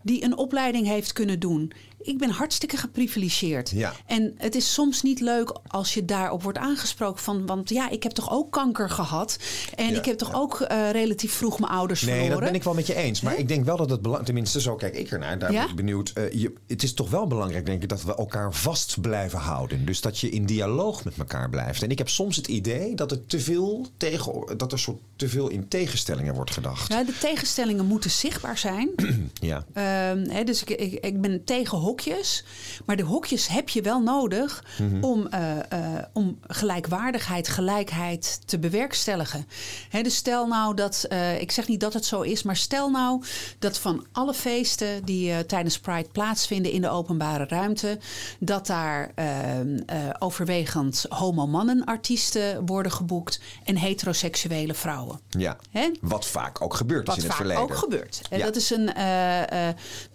die 0.01 0.23
een 0.23 0.37
opleiding 0.37 0.87
heeft 0.87 1.13
kunnen 1.13 1.39
doen 1.39 1.73
ik 2.03 2.17
ben 2.17 2.29
hartstikke 2.29 2.77
geprivilegeerd. 2.77 3.69
Ja. 3.69 3.93
En 4.05 4.33
het 4.37 4.55
is 4.55 4.73
soms 4.73 5.01
niet 5.01 5.19
leuk 5.19 5.57
als 5.67 5.93
je 5.93 6.05
daarop 6.05 6.43
wordt 6.43 6.57
aangesproken 6.57 7.23
van... 7.23 7.45
want 7.45 7.69
ja, 7.69 7.89
ik 7.89 8.03
heb 8.03 8.11
toch 8.11 8.31
ook 8.31 8.51
kanker 8.51 8.89
gehad. 8.89 9.37
En 9.75 9.91
Ja, 9.91 9.97
ik 9.97 10.05
heb 10.05 10.17
toch 10.17 10.31
ja. 10.31 10.37
ook 10.37 10.59
uh, 10.71 10.91
relatief 10.91 11.33
vroeg 11.33 11.59
mijn 11.59 11.71
ouders 11.71 12.01
Nee, 12.01 12.11
verloren. 12.11 12.37
dat 12.37 12.45
ben 12.45 12.55
ik 12.55 12.63
wel 12.63 12.73
met 12.73 12.87
je 12.87 12.95
eens. 12.95 13.21
Maar 13.21 13.37
ik 13.37 13.47
denk 13.47 13.65
wel 13.65 13.77
dat 13.77 13.89
het 13.89 14.01
belangrijk... 14.01 14.25
Tenminste, 14.25 14.61
zo 14.61 14.75
kijk 14.75 14.95
ik 14.95 15.11
ernaar. 15.11 15.39
Daar 15.39 15.51
ben 15.51 15.69
ik 15.69 15.75
benieuwd. 15.75 16.13
Uh, 16.17 16.31
je, 16.31 16.53
het 16.67 16.83
is 16.83 16.93
toch 16.93 17.09
wel 17.09 17.27
belangrijk, 17.27 17.65
denk 17.65 17.83
ik, 17.83 17.89
dat 17.89 18.03
we 18.03 18.15
elkaar 18.15 18.53
vast 18.53 19.01
blijven 19.01 19.39
houden. 19.39 19.85
Dus 19.85 20.01
dat 20.01 20.19
je 20.19 20.29
in 20.29 20.45
dialoog 20.45 21.03
met 21.03 21.17
elkaar 21.17 21.49
blijft. 21.49 21.83
En 21.83 21.89
ik 21.89 21.97
heb 21.97 22.09
soms 22.09 22.35
het 22.35 22.47
idee 22.47 22.95
dat 22.95 23.09
het 23.09 23.29
te 23.29 23.39
veel 23.39 23.87
tegen... 23.97 24.57
dat 24.57 24.71
er 24.71 24.79
soort 24.79 24.99
te 25.15 25.29
veel 25.29 25.47
in 25.47 25.67
tegenstellingen 25.67 26.33
wordt 26.33 26.51
gedacht. 26.51 26.91
Ja, 26.91 27.03
de 27.03 27.17
tegenstellingen 27.17 27.85
moeten 27.85 28.11
zichtbaar 28.11 28.57
zijn. 28.57 28.89
Ja. 29.33 29.65
Um, 30.11 30.29
hè, 30.29 30.43
dus 30.43 30.63
ik, 30.63 30.69
ik, 30.69 31.05
ik 31.05 31.21
ben 31.21 31.43
tegen 31.43 31.77
hokjes. 31.91 32.43
Maar 32.85 32.95
de 32.95 33.03
hokjes 33.03 33.47
heb 33.47 33.69
je 33.69 33.81
wel 33.81 33.99
nodig 34.01 34.63
Mhm. 34.79 35.03
om, 35.03 35.27
uh, 35.33 35.49
uh, 35.73 35.79
om 36.13 36.39
gelijkwaardigheid, 36.47 37.47
gelijkheid 37.47 38.39
te 38.45 38.59
bewerkstelligen. 38.59 39.47
Hè, 39.89 40.01
dus 40.01 40.15
stel 40.15 40.47
nou 40.47 40.75
dat, 40.75 41.05
uh, 41.09 41.41
ik 41.41 41.51
zeg 41.51 41.67
niet 41.67 41.79
dat 41.79 41.93
het 41.93 42.05
zo 42.05 42.21
is, 42.21 42.43
maar 42.43 42.55
stel 42.55 42.89
nou 42.89 43.23
dat 43.59 43.77
van 43.77 44.05
alle 44.11 44.33
feesten 44.33 45.05
die 45.05 45.45
tijdens 45.45 45.79
Pride 45.79 46.09
plaatsvinden 46.11 46.71
in 46.71 46.81
de 46.81 46.89
openbare 46.89 47.45
ruimte, 47.47 47.99
dat 48.39 48.67
daar 48.67 49.11
overwegend 50.19 51.05
homo-mannen 51.09 51.83
artiesten 51.83 52.65
worden 52.65 52.91
geboekt 52.91 53.39
en 53.63 53.75
heteroseksuele 53.77 54.73
vrouwen. 54.73 55.19
ja. 55.29 55.57
Hè? 55.69 55.89
Wat 56.01 56.25
vaak 56.27 56.61
ook 56.61 56.73
gebeurd 56.73 57.01
is 57.01 57.07
Wat 57.07 57.15
in 57.17 57.21
het 57.23 57.31
vaak 57.31 57.41
verleden. 57.41 57.63
ook 57.63 57.75
gebeurt. 57.75 58.21
En 58.29 58.37
Ja. 58.37 58.45
dat 58.45 58.55
is 58.55 58.69
een. 58.69 58.83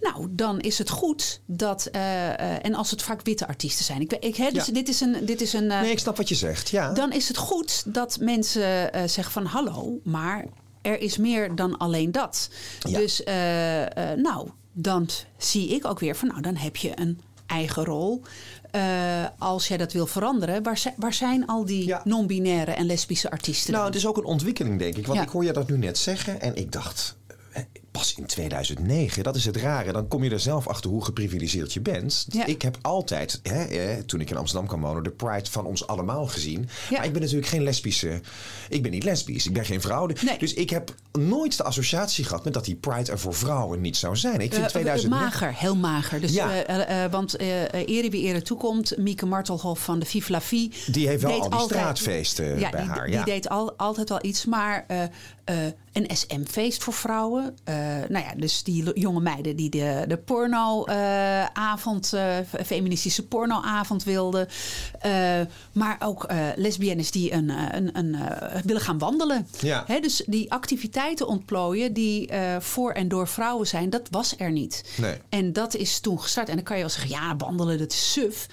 nou, 0.01 0.27
dan 0.31 0.61
is 0.61 0.79
het 0.79 0.91
goed 0.91 1.41
dat. 1.47 1.65
Uh, 1.94 2.64
en 2.64 2.74
als 2.74 2.90
het 2.90 3.02
vaak 3.02 3.20
witte 3.22 3.46
artiesten 3.48 3.85
zijn. 3.85 4.00
Ik, 4.00 4.12
ik, 4.12 4.37
hè, 4.37 4.50
dus 4.50 4.66
Ja. 4.66 4.72
dit 4.72 4.88
is 4.88 5.00
een. 5.00 5.16
Dit 5.26 5.40
is 5.40 5.52
een 5.52 5.66
Nee, 5.66 5.90
ik 5.90 5.98
snap 5.98 6.16
wat 6.16 6.29
je 6.29 6.35
zegt. 6.35 6.68
Ja. 6.68 6.92
dan 6.92 7.12
is 7.12 7.29
het 7.29 7.37
goed 7.37 7.83
dat 7.94 8.18
mensen 8.20 8.90
zeggen 9.09 9.33
van 9.33 9.44
hallo, 9.44 10.00
maar 10.05 10.44
er 10.83 11.00
is 11.00 11.16
meer 11.16 11.55
dan 11.55 11.79
alleen 11.79 12.12
dat. 12.12 12.48
Ja. 12.79 12.98
Dus 12.98 13.22
nou, 14.16 14.48
dan 14.72 15.09
zie 15.38 15.68
ik 15.68 15.87
ook 15.87 16.00
weer 16.00 16.16
van 16.16 16.29
nou, 16.29 16.40
dan 16.40 16.57
heb 16.57 16.76
je 16.76 16.92
een 17.00 17.20
eigen 17.46 17.85
rol. 17.85 18.22
Uh, 18.72 18.83
als 19.38 19.68
jij 19.68 19.76
dat 19.76 19.92
wil 19.92 20.07
veranderen, 20.07 20.62
waar, 20.62 20.79
zijn, 20.79 20.94
waar 20.96 21.14
zijn 21.14 21.46
al 21.46 21.64
die 21.64 21.87
Ja. 21.87 22.00
non-binaire 22.05 22.70
en 22.70 22.87
lesbische 22.87 23.31
artiesten? 23.31 23.72
Nou, 23.72 23.85
dan? 23.85 23.92
het 23.92 24.02
is 24.02 24.09
ook 24.09 24.16
een 24.16 24.24
ontwikkeling, 24.24 24.79
denk 24.79 24.96
ik. 24.96 25.07
Want 25.07 25.18
Ja. 25.18 25.24
ik 25.24 25.31
hoor 25.31 25.44
je 25.44 25.52
dat 25.52 25.68
nu 25.68 25.79
net 25.79 25.98
zeggen 25.98 26.40
en 26.40 26.57
ik 26.57 26.72
dacht... 26.72 27.16
eh, 27.97 28.03
Pas 28.03 28.15
in 28.17 28.27
2009, 28.27 29.23
dat 29.23 29.37
is 29.37 29.45
het 29.45 29.57
rare. 29.57 29.93
Dan 29.93 30.09
kom 30.09 30.25
je 30.25 30.31
er 30.31 30.41
zelf 30.41 30.67
achter 30.69 30.91
hoe 30.91 31.05
geprivilegeerd 31.05 31.73
je 31.73 31.81
bent. 31.81 32.27
Ja. 32.29 32.47
Ik 32.47 32.63
heb 32.63 32.79
altijd, 32.83 33.41
hè, 33.43 33.65
eh, 33.65 34.03
toen 34.07 34.21
ik 34.21 34.31
in 34.31 34.37
Amsterdam 34.37 34.69
kwam 34.69 34.81
wonen, 34.81 35.03
de 35.03 35.11
Pride 35.11 35.51
van 35.51 35.65
ons 35.67 35.87
allemaal 35.87 36.27
gezien. 36.27 36.69
Ja. 36.91 36.97
Maar 36.97 37.07
ik 37.07 37.13
ben 37.13 37.21
natuurlijk 37.23 37.49
geen 37.49 37.63
lesbische. 37.63 38.21
Ik 38.69 38.83
ben 38.83 38.91
niet 38.91 39.05
lesbisch, 39.05 39.47
ik 39.47 39.53
ben 39.53 39.65
geen 39.65 39.81
vrouw. 39.81 40.07
Nee. 40.07 40.39
Dus 40.39 40.55
ik 40.55 40.71
heb 40.71 40.95
nooit 41.13 41.57
de 41.57 41.63
associatie 41.63 42.25
gehad 42.25 42.45
met 42.45 42.53
dat 42.55 42.65
die 42.65 42.75
Pride 42.75 43.11
er 43.13 43.19
voor 43.19 43.35
vrouwen 43.35 43.81
niet 43.81 43.97
zou 43.97 44.17
zijn. 44.17 44.41
Ik 44.41 44.53
vind 44.53 44.65
Uh, 44.65 44.69
2009. 44.71 45.25
Mager, 45.25 45.55
heel 45.55 45.77
mager. 45.77 46.21
Dus, 46.21 46.33
Ja. 46.33 46.69
uh, 46.71 46.77
uh, 46.89 47.05
uh, 47.05 47.11
want 47.11 47.39
ere 47.39 48.11
wie 48.11 48.23
ere 48.23 48.43
toekomt, 48.43 48.97
Mieke 48.97 49.27
Martelhof 49.27 49.79
van 49.81 49.99
de 49.99 50.07
Vive 50.07 50.33
la 50.33 50.41
Vie... 50.41 50.73
Die 50.87 51.09
heeft 51.09 51.23
wel 51.23 51.33
al 51.33 51.41
die 51.51 51.59
altijd- 51.59 51.81
straatfeesten 51.81 52.59
bij 52.59 52.71
die, 52.71 52.81
haar. 52.81 53.07
Die 53.07 53.25
deed 53.25 53.49
al, 53.49 53.73
altijd 53.77 54.09
wel 54.09 54.19
iets, 54.23 54.45
maar 54.45 54.87
een 55.93 56.17
SM-feest 56.17 56.83
voor 56.83 56.93
vrouwen. 56.93 57.57
Uh, 57.69 57.86
nou 58.09 58.25
ja, 58.25 58.33
dus 58.37 58.62
die 58.62 59.01
jonge 59.01 59.20
meiden 59.20 59.57
die 59.57 59.70
de, 59.70 60.05
de 60.09 60.16
pornoavond, 60.16 62.12
uh, 62.14 62.37
feministische 62.64 63.27
pornoavond 63.27 64.05
wilden. 64.05 64.49
Uh, 65.07 65.40
maar 65.72 65.96
ook 65.99 66.27
lesbiennes 66.57 67.11
die 67.11 67.33
een, 67.33 67.49
een, 67.77 67.99
een, 67.99 68.16
willen 68.64 68.83
gaan 68.83 68.99
wandelen. 68.99 69.46
Ja. 69.61 69.85
Hè, 69.87 70.01
dus 70.01 70.22
die 70.27 70.53
activiteiten 70.53 71.27
ontplooien 71.27 71.92
die 71.92 72.31
voor 72.59 72.92
en 72.92 73.09
door 73.09 73.29
vrouwen 73.29 73.66
zijn, 73.66 73.90
dat 73.90 74.09
was 74.11 74.35
er 74.38 74.51
niet. 74.53 74.85
Nee. 74.96 75.18
En 75.29 75.53
dat 75.53 75.75
is 75.75 76.01
toen 76.01 76.20
gestart. 76.20 76.49
En 76.49 76.55
dan 76.55 76.64
kan 76.64 76.77
je 76.77 76.83
wel 76.83 76.90
zeggen, 76.90 77.11
ja, 77.11 77.37
wandelen, 77.37 77.79
dat 77.79 77.92
is 77.92 78.12
suf. 78.12 78.46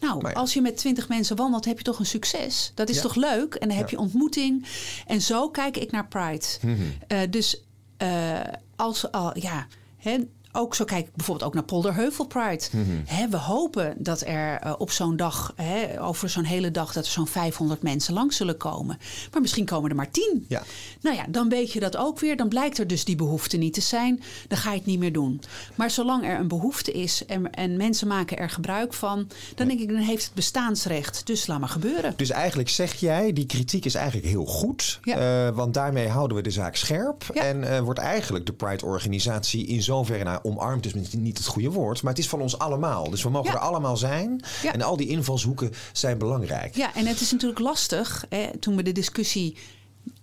Nou, 0.00 0.28
ja. 0.28 0.32
als 0.32 0.54
je 0.54 0.60
met 0.60 0.76
twintig 0.76 1.08
mensen 1.08 1.36
wandelt, 1.36 1.64
heb 1.64 1.78
je 1.78 1.84
toch 1.84 1.98
een 1.98 2.06
succes. 2.06 2.72
Dat 2.74 2.88
is 2.88 2.96
Ja. 2.96 3.02
toch 3.02 3.14
leuk? 3.14 3.54
En 3.54 3.68
dan 3.68 3.76
heb 3.76 3.88
Ja. 3.88 3.96
je 3.96 4.02
ontmoeting. 4.02 4.66
En 5.06 5.20
zo 5.20 5.48
kijk 5.48 5.76
ik 5.76 5.90
naar 5.90 6.06
Pride. 6.08 6.46
Mhm. 6.62 6.74
Uh, 7.08 7.18
dus 7.30 7.62
uh, 8.02 8.38
als 8.80 9.12
al, 9.12 9.38
ja, 9.38 9.66
hè, 9.96 10.18
ook 10.52 10.74
zo 10.74 10.84
kijk 10.84 11.06
ik 11.06 11.14
bijvoorbeeld 11.14 11.46
ook 11.46 11.54
naar 11.54 11.64
Polderheuvel 11.64 12.26
Pride. 12.26 12.64
Mhm. 12.72 13.30
We 13.30 13.36
hopen 13.36 13.94
dat 13.98 14.20
er 14.20 14.66
uh, 14.66 14.72
op 14.78 14.90
zo'n 14.90 15.16
dag, 15.16 15.54
over 15.98 16.28
zo'n 16.28 16.44
hele 16.44 16.70
dag, 16.70 16.92
dat 16.92 17.04
er 17.04 17.10
zo'n 17.10 17.26
500 17.26 17.82
mensen 17.82 18.14
langs 18.14 18.36
zullen 18.36 18.56
komen. 18.56 18.98
Maar 19.32 19.40
misschien 19.40 19.64
komen 19.64 19.90
er 19.90 19.96
maar 19.96 20.10
10. 20.10 20.44
Ja. 20.48 20.62
Nou 21.00 21.16
ja, 21.16 21.26
dan 21.28 21.48
weet 21.48 21.72
je 21.72 21.80
dat 21.80 21.96
ook 21.96 22.20
weer. 22.20 22.36
Dan 22.36 22.48
blijkt 22.48 22.78
er 22.78 22.86
dus 22.86 23.04
die 23.04 23.16
behoefte 23.16 23.56
niet 23.56 23.74
te 23.74 23.80
zijn. 23.80 24.22
Dan 24.48 24.58
ga 24.58 24.70
je 24.70 24.76
het 24.76 24.86
niet 24.86 24.98
meer 24.98 25.12
doen. 25.12 25.40
Maar 25.74 25.90
zolang 25.90 26.24
er 26.24 26.38
een 26.38 26.48
behoefte 26.48 26.92
is 26.92 27.26
en, 27.26 27.50
en 27.50 27.76
mensen 27.76 28.08
maken 28.08 28.38
er 28.38 28.50
gebruik 28.50 28.94
van, 28.94 29.28
dan 29.54 29.68
denk 29.68 29.80
ik, 29.80 29.88
dan 29.88 29.96
heeft 29.96 30.24
het 30.24 30.34
bestaansrecht. 30.34 31.26
Dus 31.26 31.46
laat 31.46 31.60
maar 31.60 31.68
gebeuren. 31.68 32.14
Dus 32.16 32.30
eigenlijk 32.30 32.68
zeg 32.68 32.94
jij, 32.94 33.32
die 33.32 33.46
kritiek 33.46 33.84
is 33.84 33.94
eigenlijk 33.94 34.26
heel 34.26 34.44
goed. 34.44 34.98
Ja. 35.02 35.46
Uh, 35.48 35.56
want 35.56 35.74
daarmee 35.74 36.08
houden 36.08 36.36
we 36.36 36.42
de 36.42 36.50
zaak 36.50 36.76
scherp. 36.76 37.24
Ja. 37.34 37.42
En 37.42 37.62
uh, 37.62 37.78
wordt 37.78 38.00
eigenlijk 38.00 38.46
de 38.46 38.52
Pride-organisatie 38.52 39.66
in 39.66 39.82
zoverre... 39.82 40.24
Nou, 40.24 40.39
ja, 40.42 40.50
omarmt 40.50 40.86
is 40.86 41.12
niet 41.12 41.38
het 41.38 41.46
goede 41.46 41.70
woord, 41.70 42.02
maar 42.02 42.12
het 42.12 42.22
is 42.22 42.28
van 42.28 42.40
ons 42.40 42.58
allemaal. 42.58 43.10
Dus 43.10 43.22
we 43.22 43.28
mogen 43.30 43.50
Ja. 43.50 43.56
er 43.56 43.62
allemaal 43.62 43.96
zijn. 43.96 44.42
Ja. 44.62 44.72
En 44.72 44.82
al 44.82 44.96
die 44.96 45.08
invalshoeken 45.08 45.70
zijn 45.92 46.18
belangrijk. 46.18 46.76
Ja, 46.76 46.94
en 46.94 47.06
het 47.06 47.20
is 47.20 47.30
natuurlijk 47.32 47.60
lastig. 47.60 48.24
Hè, 48.28 48.58
toen 48.58 48.76
we 48.76 48.82
de 48.82 48.92
discussie 48.92 49.56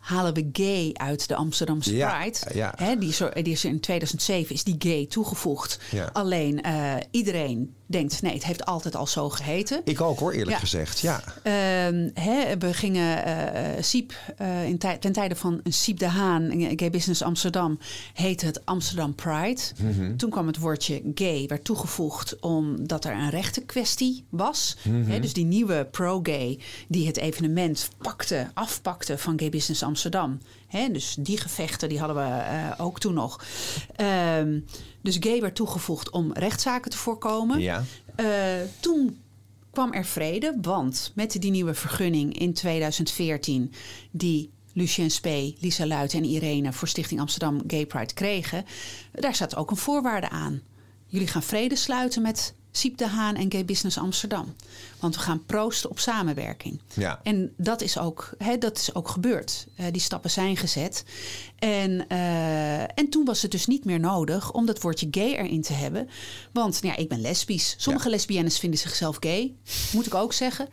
halen 0.07 0.33
we 0.33 0.49
gay 0.51 0.89
uit 0.93 1.27
de 1.27 1.35
Amsterdamse 1.35 1.89
Pride. 1.89 2.37
ja. 2.53 2.73
Hè, 2.77 2.95
die, 2.97 3.09
is 3.09 3.19
er, 3.19 3.43
die 3.43 3.53
is 3.53 3.65
in 3.65 3.79
2007 3.79 4.55
is 4.55 4.63
die 4.63 4.75
gay 4.79 5.05
toegevoegd. 5.05 5.79
Ja. 5.91 6.09
Alleen 6.13 6.61
eh, 6.61 6.93
iedereen 7.11 7.75
denkt, 7.89 8.21
nee, 8.21 8.33
het 8.33 8.45
heeft 8.45 8.65
altijd 8.65 8.95
al 8.95 9.07
zo 9.07 9.29
geheten. 9.29 9.81
Ik 9.83 10.01
ook 10.01 10.19
hoor, 10.19 10.31
eerlijk 10.31 10.57
gezegd. 10.57 10.99
Ja. 10.99 11.21
Ehm, 11.43 12.09
hè, 12.13 12.57
we 12.57 12.73
gingen 12.73 13.23
eh, 13.25 13.83
Siep, 13.83 14.13
eh, 14.37 14.65
in 14.65 14.77
tij- 14.77 14.97
ten 14.97 15.11
tijde 15.11 15.35
van 15.35 15.61
Siep 15.63 15.99
de 15.99 16.05
Haan, 16.07 16.51
Gay 16.75 16.89
Business 16.89 17.21
Amsterdam, 17.21 17.79
heette 18.13 18.45
het 18.45 18.65
Amsterdam 18.65 19.15
Pride. 19.15 19.61
Mhm. 19.81 20.15
Toen 20.15 20.29
kwam 20.29 20.47
het 20.47 20.57
woordje 20.57 21.01
gay, 21.15 21.45
werd 21.47 21.63
toegevoegd 21.63 22.39
omdat 22.39 23.05
er 23.05 23.13
een 23.13 23.29
rechtenkwestie 23.29 24.25
was. 24.29 24.77
Mhm. 24.83 25.09
Hè, 25.11 25.19
dus 25.19 25.33
die 25.33 25.45
nieuwe 25.45 25.87
pro-gay 25.91 26.59
die 26.87 27.07
het 27.07 27.17
evenement 27.17 27.89
pakte, 27.97 28.47
afpakte 28.53 29.17
van 29.17 29.39
Gay 29.39 29.49
Business 29.49 29.83
Amsterdam. 29.83 29.95
Hè, 30.67 30.91
dus 30.91 31.15
die 31.19 31.37
gevechten 31.37 31.89
die 31.89 31.99
hadden 31.99 32.17
we 32.17 32.41
eh, 32.41 32.71
ook 32.77 32.99
toen 32.99 33.13
nog. 33.13 33.43
Ehm, 33.95 34.59
dus 35.01 35.17
gay 35.19 35.41
werd 35.41 35.55
toegevoegd 35.55 36.09
om 36.09 36.33
rechtszaken 36.33 36.91
te 36.91 36.97
voorkomen. 36.97 37.59
ja. 37.59 37.83
Eh, 38.15 38.25
toen 38.79 39.21
kwam 39.71 39.93
er 39.93 40.05
vrede, 40.05 40.57
want 40.61 41.11
met 41.15 41.41
die 41.41 41.51
nieuwe 41.51 41.73
vergunning 41.73 42.39
in 42.39 42.53
2014, 42.53 43.73
die 44.11 44.51
Lucien 44.73 45.11
Spee, 45.11 45.57
Lisa 45.59 45.85
Luit 45.85 46.13
en 46.13 46.23
Irene 46.23 46.73
voor 46.73 46.87
Stichting 46.87 47.19
Amsterdam 47.19 47.61
Gay 47.67 47.85
Pride 47.85 48.13
kregen, 48.13 48.65
daar 49.11 49.35
staat 49.35 49.55
ook 49.55 49.71
een 49.71 49.77
voorwaarde 49.77 50.29
aan. 50.29 50.61
Jullie 51.05 51.27
gaan 51.27 51.43
vrede 51.43 51.75
sluiten 51.75 52.21
met 52.21 52.53
Siep 52.71 52.97
de 52.97 53.07
Haan 53.07 53.35
en 53.35 53.51
Gay 53.51 53.65
Business 53.65 53.97
Amsterdam. 53.97 54.55
Want 54.99 55.15
we 55.15 55.21
gaan 55.21 55.45
proosten 55.45 55.89
op 55.89 55.99
samenwerking. 55.99 56.79
Ja. 56.93 57.19
En 57.23 57.53
dat 57.57 57.81
is 57.81 57.97
ook, 57.97 58.29
hè, 58.37 58.57
dat 58.57 58.77
is 58.77 58.95
ook 58.95 59.07
gebeurd. 59.07 59.67
Eh, 59.75 59.85
die 59.91 60.01
stappen 60.01 60.29
zijn 60.29 60.57
gezet. 60.57 61.03
En, 61.59 62.07
eh, 62.07 62.81
en 62.81 63.09
toen 63.09 63.25
was 63.25 63.41
het 63.41 63.51
dus 63.51 63.65
niet 63.67 63.85
meer 63.85 63.99
nodig 63.99 64.51
om 64.51 64.65
dat 64.65 64.81
woordje 64.81 65.07
gay 65.11 65.33
erin 65.33 65.61
te 65.61 65.73
hebben. 65.73 66.09
Want 66.51 66.81
nou 66.81 66.93
ja, 66.95 67.01
ik 67.01 67.09
ben 67.09 67.21
lesbisch. 67.21 67.75
Sommige 67.77 68.09
lesbiennes 68.09 68.59
vinden 68.59 68.79
zichzelf 68.79 69.17
gay. 69.19 69.53
Moet 69.91 70.05
ik 70.05 70.13
ook 70.13 70.33
zeggen. 70.33 70.67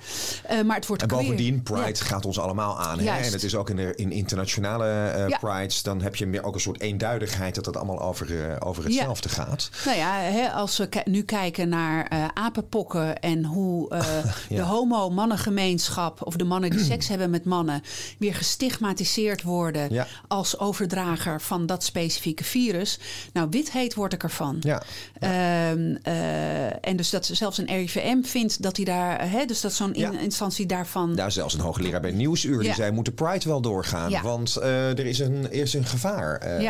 Eh, 0.45 0.61
maar 0.63 0.77
het 0.77 0.87
woord 0.87 1.03
En 1.03 1.09
queer- 1.09 1.21
bovendien, 1.21 1.63
Pride 1.63 1.81
Ja. 1.99 2.05
gaat 2.05 2.25
ons 2.27 2.39
allemaal 2.39 2.81
aan. 2.81 2.99
Hè? 2.99 3.11
En 3.11 3.33
het 3.33 3.43
is 3.43 3.55
ook 3.55 3.71
in, 3.71 3.77
de, 3.77 3.93
in 3.95 4.13
internationale 4.13 4.85
Ja. 5.29 5.39
Prides, 5.39 5.83
dan 5.83 6.03
heb 6.03 6.17
je 6.17 6.27
meer 6.27 6.43
ook 6.45 6.55
een 6.55 6.61
soort 6.61 6.81
eenduidigheid 6.81 7.55
dat 7.55 7.67
het 7.67 7.77
allemaal 7.77 8.01
over, 8.01 8.57
over 8.63 8.85
hetzelfde 8.85 9.29
gaat. 9.29 9.71
Nou 9.85 9.97
ja, 9.97 10.19
hè, 10.21 10.51
als 10.53 10.77
we 10.77 10.89
nu 11.05 11.23
kijken 11.23 11.69
naar 11.69 11.84
eh, 11.93 12.25
apenpokken 12.35 13.21
en 13.21 13.45
hoe 13.45 13.91
eh, 13.91 14.07
de 14.49 14.63
homo-mannengemeenschap 14.63 16.27
of 16.27 16.37
de 16.37 16.45
mannen 16.45 16.71
die 16.71 16.85
seks 16.93 17.09
hebben 17.09 17.31
met 17.31 17.45
mannen 17.45 17.83
weer 18.19 18.35
gestigmatiseerd 18.35 19.43
worden 19.43 19.93
Ja. 19.93 20.07
als 20.29 20.59
overdrager 20.59 21.41
van 21.41 21.67
dat 21.67 21.85
specifieke 21.85 22.45
virus. 22.45 22.99
Nou, 23.33 23.47
wit 23.51 23.73
heet 23.73 23.95
word 23.95 24.13
ik 24.13 24.23
ervan. 24.23 24.57
Ja. 24.61 24.83
Ehm, 25.19 25.97
eh, 26.03 26.87
en 26.89 26.97
dus 26.97 27.11
dat 27.11 27.27
zelfs 27.33 27.59
een 27.59 27.67
RIVM 27.67 28.23
vindt 28.23 28.63
dat 28.63 28.77
hij 28.77 28.85
daar, 28.85 29.31
hè, 29.31 29.45
dus 29.45 29.61
dat 29.61 29.73
zo'n 29.73 29.95
in- 29.95 30.19
instantie 30.19 30.67
daarvan. 30.67 31.15
Nou, 31.15 31.31
zelfs 31.31 31.55
een 31.55 31.61
hoogleraar 31.61 32.01
bij 32.01 32.11
Nieuwsuur 32.11 32.61
die 32.63 32.75
zei... 32.75 32.91
moet 32.93 33.05
de 33.05 33.13
Pride 33.13 33.49
wel 33.49 33.61
doorgaan, 33.61 34.23
want 34.23 34.57
er 34.63 35.07
is 35.07 35.19
een, 35.19 35.53
is 35.53 35.75
een 35.75 35.85
gevaar. 35.87 36.63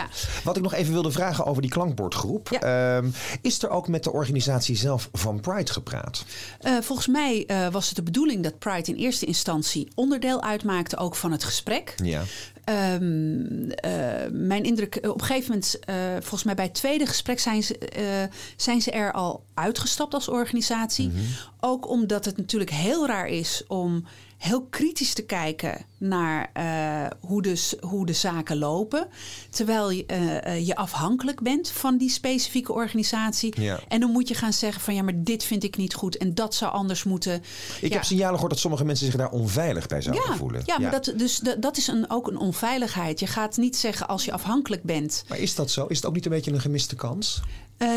Wat 0.44 0.56
ik 0.56 0.62
nog 0.62 0.74
even 0.74 0.92
wilde 0.92 1.10
vragen 1.10 1.44
over 1.46 1.62
die 1.62 1.70
klankbordgroep. 1.70 2.50
Ehm, 2.50 3.08
is 3.40 3.62
er 3.62 3.68
ook 3.70 3.88
met 3.88 4.04
de 4.04 4.12
organisatie 4.12 4.76
zelf 4.76 5.03
van 5.12 5.40
Pride 5.40 5.72
gepraat? 5.72 6.24
Eh, 6.60 6.76
volgens 6.80 7.06
mij 7.06 7.44
eh, 7.46 7.68
was 7.68 7.86
het 7.86 7.96
de 7.96 8.02
bedoeling 8.02 8.42
dat 8.42 8.58
Pride 8.58 8.92
in 8.92 8.96
eerste 8.96 9.26
instantie 9.26 9.88
onderdeel 9.94 10.42
uitmaakte 10.42 10.96
ook 10.96 11.16
van 11.16 11.32
het 11.32 11.44
gesprek. 11.44 11.94
Ja. 12.02 12.22
Ehm, 12.64 13.70
eh, 13.70 13.92
mijn 14.30 14.64
indruk, 14.64 14.98
op 15.02 15.20
een 15.20 15.26
gegeven 15.26 15.48
moment, 15.50 15.78
volgens 16.18 16.42
mij 16.42 16.54
bij 16.54 16.64
het 16.64 16.74
tweede 16.74 17.06
gesprek 17.06 17.40
zijn 17.40 17.62
ze, 17.62 18.28
zijn 18.56 18.80
ze 18.80 18.90
er 18.90 19.12
al 19.12 19.44
uitgestapt 19.54 20.14
als 20.14 20.28
organisatie. 20.28 21.12
Ook 21.60 21.88
omdat 21.88 22.24
het 22.24 22.36
natuurlijk 22.36 22.70
heel 22.70 23.06
raar 23.06 23.28
is 23.28 23.62
om 23.66 24.04
heel 24.44 24.66
kritisch 24.70 25.14
te 25.14 25.22
kijken 25.24 25.86
naar 25.98 26.50
eh, 26.52 27.10
hoe, 27.20 27.42
de, 27.42 27.76
hoe 27.80 28.06
de 28.06 28.12
zaken 28.12 28.58
lopen. 28.58 29.08
Terwijl 29.50 29.90
je, 29.90 30.06
eh, 30.06 30.46
eh, 30.46 30.66
je 30.66 30.76
afhankelijk 30.76 31.40
bent 31.40 31.70
van 31.70 31.96
die 31.96 32.10
specifieke 32.10 32.72
organisatie. 32.72 33.60
Ja. 33.60 33.80
En 33.88 34.00
dan 34.00 34.10
moet 34.10 34.28
je 34.28 34.34
gaan 34.34 34.52
zeggen 34.52 34.82
van 34.82 34.94
ja, 34.94 35.02
maar 35.02 35.14
dit 35.16 35.44
vind 35.44 35.64
ik 35.64 35.76
niet 35.76 35.94
goed 35.94 36.16
en 36.16 36.34
dat 36.34 36.54
zou 36.54 36.72
anders 36.72 37.04
moeten. 37.04 37.42
Ik 37.80 37.88
Ja. 37.88 37.94
heb 37.94 38.04
signalen 38.04 38.32
gehoord 38.34 38.50
dat 38.52 38.60
sommige 38.60 38.84
mensen 38.84 39.06
zich 39.06 39.16
daar 39.16 39.30
onveilig 39.30 39.86
bij 39.86 40.02
zouden 40.02 40.24
Ja, 40.30 40.36
voelen. 40.36 40.62
ja, 40.66 40.78
maar 40.78 40.90
Dat, 40.90 41.12
dus, 41.16 41.38
dat, 41.38 41.62
dat 41.62 41.76
is 41.76 41.86
een, 41.86 42.10
ook 42.10 42.26
een 42.28 42.38
onveiligheid. 42.38 43.20
Je 43.20 43.26
gaat 43.26 43.56
niet 43.56 43.76
zeggen 43.76 44.08
als 44.08 44.24
je 44.24 44.32
afhankelijk 44.32 44.82
bent. 44.82 45.24
Maar 45.28 45.38
is 45.38 45.54
dat 45.54 45.70
zo? 45.70 45.86
Is 45.86 45.96
het 45.96 46.06
ook 46.06 46.14
niet 46.14 46.24
een 46.24 46.30
beetje 46.32 46.52
een 46.52 46.60
gemiste 46.60 46.96
kans? 46.96 47.40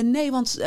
Nee, 0.03 0.31
want 0.31 0.57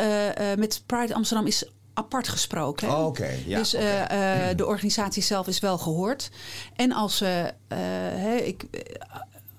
met 0.57 0.83
Pride 0.85 1.13
Amsterdam 1.13 1.47
is 1.47 1.65
apart 2.01 2.27
gesproken. 2.27 2.89
Oh. 2.97 3.15
Ja, 3.45 3.57
dus 3.57 3.73
eh, 3.73 4.49
eh, 4.49 4.57
de 4.57 4.65
organisatie 4.65 5.23
zelf 5.23 5.47
is 5.47 5.59
wel 5.59 5.77
gehoord. 5.77 6.29
En 6.75 6.91
als 6.91 7.21
eh, 7.21 8.47
ik, 8.47 8.65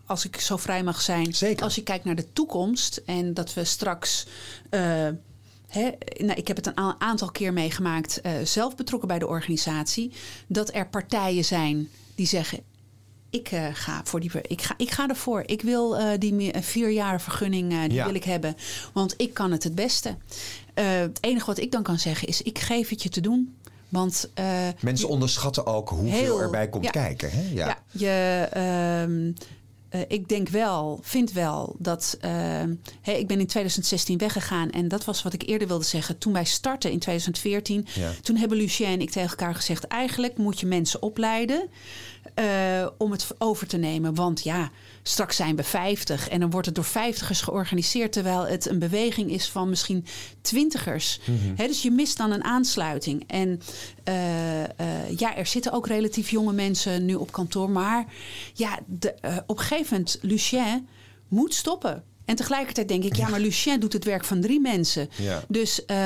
als 0.07 0.25
ik 0.25 0.41
zo 0.41 0.57
vrij 0.57 0.83
mag 0.83 1.01
zijn, 1.01 1.35
Zeker. 1.35 1.65
als 1.65 1.75
je 1.75 1.83
kijkt 1.83 2.05
naar 2.05 2.15
de 2.15 2.33
toekomst 2.33 3.03
en 3.07 3.35
dat 3.35 3.55
we 3.55 3.65
straks. 3.65 4.27
hè, 5.69 5.91
nou, 6.17 6.33
ik 6.39 6.49
heb 6.49 6.57
het 6.57 6.67
een 6.67 6.95
aantal 7.01 7.31
keer 7.31 7.53
meegemaakt, 7.53 8.21
zelf 8.45 8.77
betrokken 8.77 9.09
bij 9.09 9.19
de 9.19 9.27
organisatie, 9.27 10.13
dat 10.47 10.75
er 10.75 10.89
partijen 10.89 11.45
zijn 11.45 11.89
die 12.15 12.27
zeggen. 12.27 12.61
Ik, 13.31 13.49
ga 13.73 14.01
voor 14.05 14.21
die, 14.21 14.31
ik, 14.43 14.63
ga, 14.63 14.75
ik 14.77 14.91
ga 14.91 15.09
ervoor. 15.09 15.43
Ik 15.47 15.63
wil 15.63 15.97
die 16.19 16.53
vier 16.61 16.91
jaar 16.91 17.21
vergunning 17.21 17.81
die 17.83 17.93
Ja. 17.93 18.05
wil 18.05 18.15
ik 18.15 18.25
hebben. 18.25 18.57
Want 18.93 19.15
ik 19.17 19.35
kan 19.35 19.53
het 19.53 19.65
het 19.65 19.75
beste. 19.75 20.17
Eh, 20.75 20.85
het 20.91 21.19
enige 21.21 21.47
wat 21.47 21.59
ik 21.59 21.71
dan 21.73 21.83
kan 21.83 21.99
zeggen 21.99 22.29
is: 22.29 22.43
ik 22.43 22.59
geef 22.59 22.89
het 22.89 23.03
je 23.03 23.09
te 23.09 23.21
doen. 23.21 23.57
Want 23.89 24.31
eh, 24.35 24.69
Mensen 24.81 25.09
onderschatten 25.09 25.67
ook 25.67 25.89
hoeveel 25.89 26.11
Heel- 26.19 26.41
erbij 26.41 26.69
komt 26.69 26.85
ja. 26.85 26.91
kijken. 26.91 27.31
Hè? 27.31 27.43
Ja. 27.53 27.67
ja. 27.67 27.79
je, 27.91 28.47
ehm, 28.53 29.33
eh, 29.89 30.01
ik 30.09 30.29
denk 30.29 30.49
wel, 30.49 30.99
vind 31.03 31.33
wel 31.33 31.77
dat. 31.79 32.17
ehm, 32.21 32.75
ik 33.03 33.27
ben 33.27 33.41
in 33.41 33.47
2016 33.47 34.19
weggegaan 34.19 34.71
en 34.71 34.89
dat 34.89 35.05
was 35.05 35.23
wat 35.23 35.33
ik 35.33 35.43
eerder 35.49 35.69
wilde 35.69 35.85
zeggen. 35.85 36.19
Toen 36.19 36.33
wij 36.33 36.45
startten 36.45 36.91
in 36.91 36.99
2014, 36.99 37.87
Ja. 37.95 38.11
toen 38.23 38.37
hebben 38.37 38.59
Lucien 38.59 38.87
en 38.87 39.01
ik 39.01 39.11
tegen 39.11 39.31
elkaar 39.31 39.55
gezegd: 39.55 39.87
eigenlijk 39.87 40.37
moet 40.39 40.61
je 40.61 40.67
mensen 40.67 41.03
opleiden. 41.03 41.69
om 42.99 43.11
het 43.13 43.27
over 43.39 43.67
te 43.67 43.77
nemen. 43.77 44.15
Want 44.15 44.43
ja, 44.45 44.71
straks 45.03 45.37
zijn 45.37 45.57
we 45.57 45.63
50 45.63 46.29
en 46.29 46.41
dan 46.41 46.51
wordt 46.51 46.67
het 46.67 46.75
door 46.75 46.85
vijftigers 46.85 47.41
georganiseerd. 47.41 48.13
Terwijl 48.13 48.47
het 48.47 48.69
een 48.69 48.79
beweging 48.79 49.31
is 49.31 49.49
van 49.49 49.69
misschien 49.69 50.07
twintigers. 50.41 51.21
Hè, 51.57 51.67
dus 51.67 51.83
je 51.83 51.91
mist 51.91 52.17
dan 52.17 52.31
een 52.31 52.45
aansluiting. 52.45 53.25
En 53.27 53.61
eh, 54.05 54.63
eh, 54.63 55.19
ja, 55.19 55.37
er 55.37 55.47
zitten 55.47 55.73
ook 55.73 55.87
relatief 55.87 56.31
jonge 56.31 56.53
mensen 56.53 57.05
nu 57.05 57.15
op 57.15 57.33
kantoor. 57.33 57.71
Maar 57.71 58.05
ja, 58.55 58.79
de, 58.87 59.13
eh, 59.13 59.37
op 59.47 59.59
een 59.59 59.65
gegeven 59.65 59.91
moment, 59.91 60.19
Lucien 60.21 60.89
moet 61.29 61.55
stoppen. 61.55 62.05
En 62.25 62.37
tegelijkertijd 62.37 62.89
denk 62.89 63.05
ik, 63.05 63.17
ja, 63.17 63.29
maar 63.29 63.41
Lucien 63.41 63.81
doet 63.81 63.93
het 63.93 64.05
werk 64.05 64.25
van 64.25 64.41
drie 64.41 64.61
mensen. 64.61 65.09
Ja. 65.17 65.43
Dus 65.49 65.85
eh, 65.85 65.97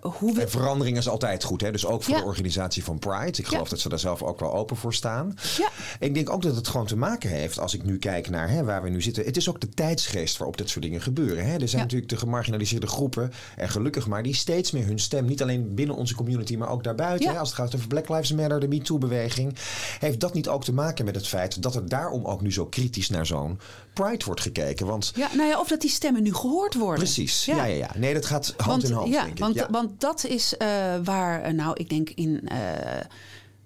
hoe 0.00 0.34
we. 0.34 0.40
En 0.40 0.50
verandering 0.50 0.96
is 0.96 1.08
altijd 1.08 1.44
goed, 1.44 1.60
hè? 1.60 1.70
dus 1.72 1.86
ook 1.86 2.02
voor 2.02 2.14
Ja. 2.14 2.20
de 2.20 2.26
organisatie 2.26 2.84
van 2.84 2.98
Pride. 2.98 3.38
Ik 3.38 3.46
geloof 3.46 3.64
Ja. 3.64 3.70
dat 3.70 3.80
ze 3.80 3.88
daar 3.88 3.98
zelf 3.98 4.22
ook 4.22 4.40
wel 4.40 4.52
open 4.54 4.76
voor 4.76 4.94
staan. 4.94 5.34
Ja. 5.58 5.68
Ik 5.98 6.14
denk 6.14 6.30
ook 6.30 6.42
dat 6.42 6.56
het 6.56 6.68
gewoon 6.68 6.86
te 6.86 6.96
maken 6.96 7.30
heeft, 7.30 7.58
als 7.58 7.74
ik 7.74 7.84
nu 7.84 7.98
kijk 7.98 8.30
naar 8.30 8.50
hè, 8.50 8.64
waar 8.64 8.82
we 8.82 8.88
nu 8.88 9.02
zitten. 9.02 9.24
Het 9.24 9.36
is 9.36 9.48
ook 9.48 9.60
de 9.60 9.68
tijdsgeest 9.68 10.36
waarop 10.36 10.56
dit 10.56 10.68
soort 10.68 10.84
dingen 10.84 11.00
gebeuren. 11.02 11.44
Hè? 11.46 11.58
Er 11.58 11.68
zijn 11.68 11.82
natuurlijk 11.82 12.10
de 12.10 12.16
gemarginaliseerde 12.16 12.86
groepen, 12.86 13.32
en 13.56 13.68
gelukkig 13.68 14.06
maar, 14.06 14.22
die 14.22 14.34
steeds 14.34 14.70
meer 14.70 14.86
hun 14.86 14.98
stem, 14.98 15.24
niet 15.24 15.42
alleen 15.42 15.74
binnen 15.74 15.96
onze 15.96 16.14
community, 16.14 16.56
maar 16.56 16.68
ook 16.70 16.84
daarbuiten. 16.84 17.30
Hè? 17.30 17.38
Als 17.38 17.48
het 17.48 17.58
gaat 17.58 17.74
over 17.74 17.86
Black 17.88 18.08
Lives 18.08 18.32
Matter, 18.32 18.60
de 18.60 18.68
MeToo-beweging. 18.68 19.54
Heeft 19.98 20.20
dat 20.20 20.34
niet 20.34 20.48
ook 20.48 20.64
te 20.64 20.72
maken 20.72 21.04
met 21.04 21.14
het 21.14 21.28
feit 21.28 21.62
dat 21.62 21.74
er 21.74 21.88
daarom 21.88 22.24
ook 22.24 22.40
nu 22.40 22.52
zo 22.52 22.66
kritisch 22.66 23.08
naar 23.10 23.26
zo'n 23.26 23.58
Pride 23.92 24.24
wordt 24.24 24.40
gekeken? 24.40 24.86
Want 24.86 25.12
Ja, 25.14 25.28
nou 25.36 25.48
ja, 25.48 25.58
of 25.62 25.68
dat 25.68 25.80
die 25.80 25.90
stemmen 25.90 26.22
nu 26.22 26.34
gehoord 26.34 26.74
worden. 26.74 26.98
precies, 27.04 27.44
ja. 27.44 27.56
Ja, 27.56 27.64
ja, 27.64 27.90
Nee, 27.96 28.14
dat 28.14 28.26
gaat 28.26 28.54
hand 28.56 28.66
want, 28.66 28.84
in 28.84 28.92
hand, 28.92 29.12
ja, 29.12 29.20
denk 29.22 29.32
ik. 29.32 29.38
want, 29.38 29.54
ja. 29.54 29.68
want 29.70 30.00
dat 30.00 30.24
is 30.24 30.56
eh, 30.56 30.68
waar, 31.04 31.42
eh, 31.42 31.52
nou, 31.52 31.74
ik 31.78 31.88
denk 31.88 32.10
in 32.10 32.48
eh 32.48 32.58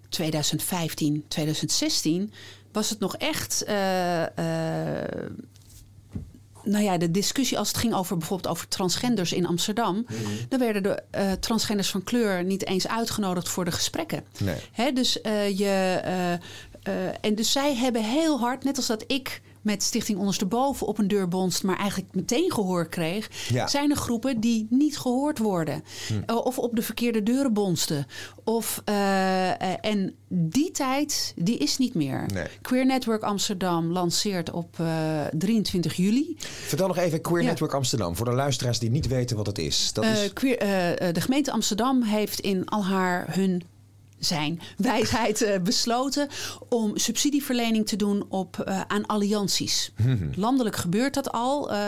2015, 0.08 1.24
2016 1.28 2.32
was 2.72 2.90
het 2.90 2.98
nog 2.98 3.16
echt. 3.16 3.64
eh, 3.64 4.22
eh, 5.02 5.30
nou 6.62 6.84
ja, 6.84 6.98
de 6.98 7.10
discussie 7.10 7.58
als 7.58 7.68
het 7.68 7.76
ging 7.76 7.94
over 7.94 8.16
bijvoorbeeld 8.16 8.48
over 8.52 8.68
transgenders 8.68 9.32
in 9.32 9.46
Amsterdam, 9.46 9.94
Mhm. 10.08 10.30
dan 10.48 10.58
werden 10.58 10.82
de 10.82 11.02
eh, 11.10 11.32
transgenders 11.32 11.90
van 11.90 12.02
kleur 12.04 12.44
niet 12.44 12.66
eens 12.66 12.88
uitgenodigd 12.88 13.48
voor 13.48 13.64
de 13.64 13.72
gesprekken. 13.72 14.24
Nee. 14.38 14.56
Hè, 14.72 14.92
dus 14.92 15.20
eh, 15.20 15.58
je. 15.58 16.00
eh, 16.04 16.32
eh, 16.32 16.40
en 17.20 17.34
dus 17.34 17.52
zij 17.52 17.74
hebben 17.74 18.04
heel 18.04 18.38
hard, 18.38 18.64
net 18.64 18.76
als 18.76 18.86
dat 18.86 19.04
ik 19.06 19.42
met 19.66 19.82
Stichting 19.82 20.18
Ondersteboven 20.18 20.86
op 20.86 20.98
een 20.98 21.08
deur 21.08 21.28
bonst, 21.28 21.62
maar 21.62 21.76
eigenlijk 21.76 22.14
meteen 22.14 22.52
gehoor 22.52 22.88
kreeg, 22.88 23.30
zijn 23.66 23.90
er 23.90 23.96
groepen 23.96 24.40
die 24.40 24.66
niet 24.70 24.98
gehoord 24.98 25.38
worden. 25.38 25.82
Hm. 26.06 26.32
Of 26.32 26.58
op 26.58 26.76
de 26.76 26.82
verkeerde 26.82 27.22
deuren 27.22 27.52
bonsten. 27.52 28.06
Of, 28.44 28.82
en 29.80 30.14
die 30.28 30.70
tijd, 30.70 31.32
die 31.36 31.58
is 31.58 31.78
niet 31.78 31.94
meer. 31.94 32.26
Queer 32.62 32.86
Network 32.86 33.22
Amsterdam 33.22 33.92
lanceert 33.92 34.50
op 34.50 34.76
23 35.38 35.94
juli. 35.94 36.36
Vertel 36.38 36.86
nog 36.86 36.96
even 36.96 37.20
Queer 37.20 37.44
Network 37.44 37.74
Amsterdam, 37.74 38.16
voor 38.16 38.26
de 38.26 38.32
luisteraars 38.32 38.78
die 38.78 38.90
niet 38.90 39.06
weten 39.06 39.36
wat 39.36 39.46
het 39.46 39.58
is. 39.58 39.92
Dat 39.92 40.04
is... 40.04 40.32
Queer, 40.32 40.58
de 41.12 41.20
gemeente 41.20 41.50
Amsterdam 41.50 42.02
heeft 42.02 42.40
in 42.40 42.64
al 42.64 42.84
haar 42.84 43.34
hun 43.34 43.62
zijn 44.18 44.60
wijsheid 44.76 45.42
uh, 45.42 45.58
besloten 45.58 46.28
om 46.68 46.98
subsidieverlening 46.98 47.86
te 47.86 47.96
doen 47.96 48.24
op, 48.28 48.64
uh, 48.68 48.80
aan 48.80 49.06
allianties. 49.06 49.92
Mhm. 49.96 50.28
Landelijk 50.34 50.76
gebeurt 50.76 51.14
dat 51.14 51.32
al 51.32 51.72
uh, 51.72 51.78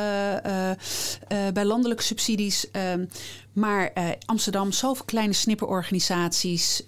bij 1.52 1.64
landelijke 1.64 2.02
subsidies. 2.02 2.70
Ehm, 2.70 3.04
maar 3.52 3.92
Amsterdam, 4.26 4.72
zoveel 4.72 5.04
kleine 5.04 5.32
snipperorganisaties, 5.32 6.86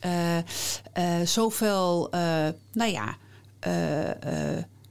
zoveel, 1.24 2.08
nou 2.72 2.90
ja, 2.90 3.16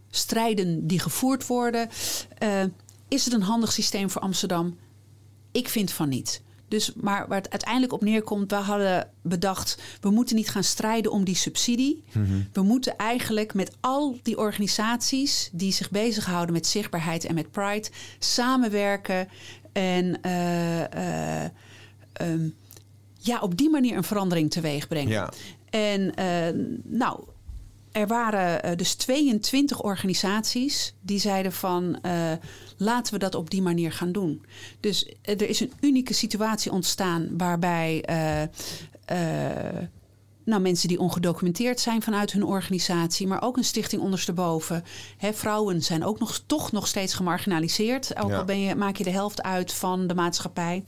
strijden 0.10 0.88
die 0.88 1.00
gevoerd 1.00 1.48
worden. 1.48 1.90
is 3.08 3.26
het 3.26 3.34
een 3.34 3.42
handig 3.42 3.72
systeem 3.72 4.10
voor 4.10 4.22
Amsterdam? 4.22 4.78
Ik 5.52 5.70
vind 5.70 5.92
van 5.92 6.10
niet. 6.10 6.42
Dus, 6.70 6.94
maar 6.96 7.28
waar 7.28 7.38
het 7.38 7.50
uiteindelijk 7.50 7.94
op 7.94 8.02
neerkomt, 8.02 8.52
we 8.52 8.58
hadden 8.58 9.10
bedacht, 9.22 9.82
we 10.02 10.10
moeten 10.10 10.36
niet 10.36 10.50
gaan 10.50 10.64
strijden 10.64 11.12
om 11.12 11.24
die 11.24 11.36
subsidie. 11.36 12.04
Mhm. 12.12 12.42
We 12.54 12.62
moeten 12.62 12.96
eigenlijk 12.98 13.54
met 13.54 13.72
al 13.80 14.18
die 14.24 14.38
organisaties 14.38 15.50
die 15.52 15.72
zich 15.72 15.90
bezighouden 15.90 16.54
met 16.54 16.68
zichtbaarheid 16.68 17.26
en 17.26 17.36
met 17.36 17.52
Pride 17.52 17.90
samenwerken 18.20 19.28
en 19.72 20.20
uh, 20.26 21.44
um, 22.22 22.56
ja, 23.20 23.40
op 23.40 23.58
die 23.58 23.70
manier 23.70 23.98
een 23.98 24.04
verandering 24.04 24.52
teweeg 24.52 24.88
brengen. 24.88 25.12
Ja. 25.12 25.34
En 25.70 26.02
uh, 26.20 26.64
nou, 26.84 27.20
er 27.92 28.08
waren 28.08 28.66
uh, 28.66 28.76
dus 28.76 28.94
22 28.94 29.82
organisaties 29.82 30.94
die 31.02 31.20
zeiden 31.20 31.52
van 31.52 32.00
uh, 32.06 32.32
laten 32.78 33.14
we 33.14 33.20
dat 33.20 33.36
op 33.36 33.50
die 33.50 33.62
manier 33.62 33.92
gaan 33.92 34.12
doen. 34.12 34.46
Dus 34.80 35.06
uh, 35.06 35.14
er 35.22 35.50
is 35.50 35.60
een 35.60 35.74
unieke 35.82 36.14
situatie 36.14 36.72
ontstaan 36.72 37.38
waarbij 37.38 38.04
nou, 40.46 40.62
mensen 40.62 40.88
die 40.88 41.00
ongedocumenteerd 41.00 41.80
zijn 41.80 42.02
vanuit 42.02 42.32
hun 42.32 42.44
organisatie, 42.44 43.28
maar 43.28 43.42
ook 43.42 43.58
een 43.58 43.64
stichting 43.64 44.02
ondersteboven. 44.02 44.84
Hè, 45.18 45.34
vrouwen 45.34 45.82
zijn 45.82 46.06
ook 46.06 46.20
nog, 46.20 46.42
toch 46.46 46.72
nog 46.72 46.88
steeds 46.88 47.14
gemarginaliseerd. 47.14 48.20
Ook 48.20 48.32
al 48.32 48.44
ben 48.44 48.60
je, 48.60 48.76
maak 48.76 48.96
je 48.96 49.04
de 49.04 49.10
helft 49.10 49.44
uit 49.44 49.74
van 49.74 50.08
de 50.08 50.16
maatschappij. 50.16 50.84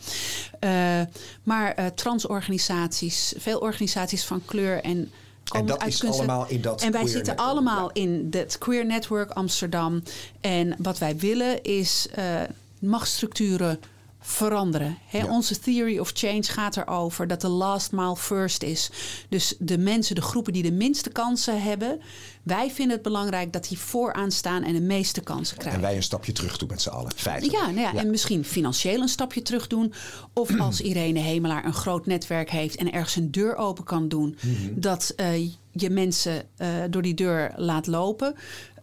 maar 1.44 1.94
transorganisaties, 1.94 3.34
veel 3.38 3.60
organisaties 3.60 4.26
van 4.26 4.46
kleur 4.46 4.84
en 4.84 5.12
en 5.52 5.66
dat 5.66 5.86
is 5.86 6.04
allemaal 6.04 6.46
in 6.48 6.62
dat 6.62 6.82
En 6.82 6.92
wij 6.92 7.08
zitten 7.08 7.36
allemaal 7.36 7.92
in 7.92 8.28
het 8.32 8.58
Queer 8.58 8.86
Network 8.86 9.32
Amsterdam. 9.32 10.04
En 10.42 10.76
wat 10.78 10.98
wij 10.98 11.18
willen 11.18 11.64
is 11.64 12.08
uh, 12.18 12.42
machtsstructuren 12.80 13.80
veranderen. 14.22 14.98
Onze 15.30 15.60
theory 15.60 15.98
of 15.98 16.12
change 16.14 16.44
gaat 16.44 16.78
erover 16.78 17.28
dat 17.28 17.42
de 17.42 17.48
last 17.48 17.92
mile 17.92 18.16
first 18.16 18.64
is. 18.64 18.92
Dus 19.30 19.56
de 19.60 19.78
mensen, 19.78 20.16
de 20.16 20.22
groepen 20.22 20.54
die 20.54 20.64
de 20.64 20.72
minste 20.72 21.10
kansen 21.10 21.62
hebben, 21.62 22.02
wij 22.44 22.72
vinden 22.72 22.94
het 22.94 23.04
belangrijk 23.04 23.54
dat 23.54 23.68
die 23.68 23.78
vooraan 23.80 24.32
staan 24.32 24.64
en 24.64 24.74
de 24.74 24.82
meeste 24.82 25.22
kansen 25.22 25.58
krijgen. 25.58 25.82
En 25.82 25.88
wij 25.88 25.96
een 25.96 26.04
stapje 26.04 26.32
terug 26.32 26.58
doen 26.58 26.68
met 26.68 26.82
z'n 26.82 26.90
allen, 26.90 27.12
feitelijk. 27.16 27.58
Ja, 27.58 27.72
nou 27.72 27.96
ja, 27.96 28.02
en 28.02 28.10
misschien 28.10 28.46
financieel 28.46 29.02
een 29.02 29.08
stapje 29.08 29.42
terug 29.42 29.68
doen. 29.68 29.94
Of 30.34 30.60
als 30.60 30.82
Irene 30.82 31.20
Hemelaar 31.20 31.66
een 31.66 31.74
groot 31.74 32.06
netwerk 32.06 32.50
heeft 32.50 32.76
en 32.76 32.92
ergens 32.92 33.16
een 33.16 33.32
deur 33.32 33.56
open 33.56 33.84
kan 33.84 34.08
doen, 34.08 34.38
mhm. 34.42 34.80
dat 34.80 35.14
uh, 35.18 35.50
je 35.72 35.90
mensen 35.90 36.44
uh, 36.58 36.68
door 36.90 37.02
die 37.02 37.14
deur 37.14 37.54
laat 37.56 37.88
lopen. 37.88 38.36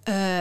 Uh, 0.08 0.40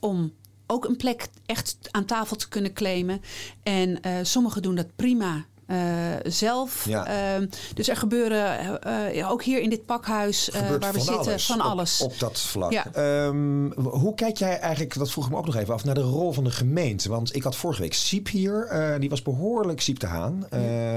om 0.00 0.32
ook 0.72 0.84
een 0.84 0.96
plek 0.96 1.28
echt 1.46 1.76
aan 1.90 2.04
tafel 2.04 2.36
te 2.36 2.48
kunnen 2.48 2.72
claimen. 2.72 3.20
En 3.62 3.98
uh, 4.06 4.18
sommigen 4.22 4.62
doen 4.62 4.74
dat 4.74 4.96
prima. 4.96 5.44
Uh, 5.66 5.78
zelf. 6.22 6.84
Ja. 6.88 7.38
Uh, 7.40 7.46
dus 7.74 7.88
er 7.88 7.96
gebeuren 7.96 8.80
uh, 9.14 9.30
ook 9.30 9.42
hier 9.42 9.60
in 9.60 9.70
dit 9.70 9.86
pakhuis 9.86 10.50
waar 10.80 10.92
we 10.92 11.00
zitten 11.00 11.40
van 11.40 11.60
alles. 11.60 12.00
Op, 12.00 12.12
op 12.12 12.18
dat 12.18 12.40
vlak. 12.40 12.72
Ja. 12.72 12.86
Um, 13.26 13.72
hoe 13.72 14.14
kijk 14.14 14.36
jij 14.36 14.58
eigenlijk, 14.58 14.94
dat 14.94 15.10
vroeg 15.10 15.24
ik 15.24 15.30
me 15.30 15.36
ook 15.36 15.46
nog 15.46 15.56
even 15.56 15.74
af, 15.74 15.84
naar 15.84 15.94
de 15.94 16.00
rol 16.00 16.32
van 16.32 16.44
de 16.44 16.50
gemeente? 16.50 17.08
Want 17.08 17.34
ik 17.34 17.42
had 17.42 17.56
vorige 17.56 17.80
week 17.80 17.94
Siep 17.94 18.28
hier. 18.28 18.96
die 18.98 19.10
was 19.10 19.22
behoorlijk, 19.22 19.80
Siep 19.80 19.98
te 19.98 20.06
Haan, 20.06 20.46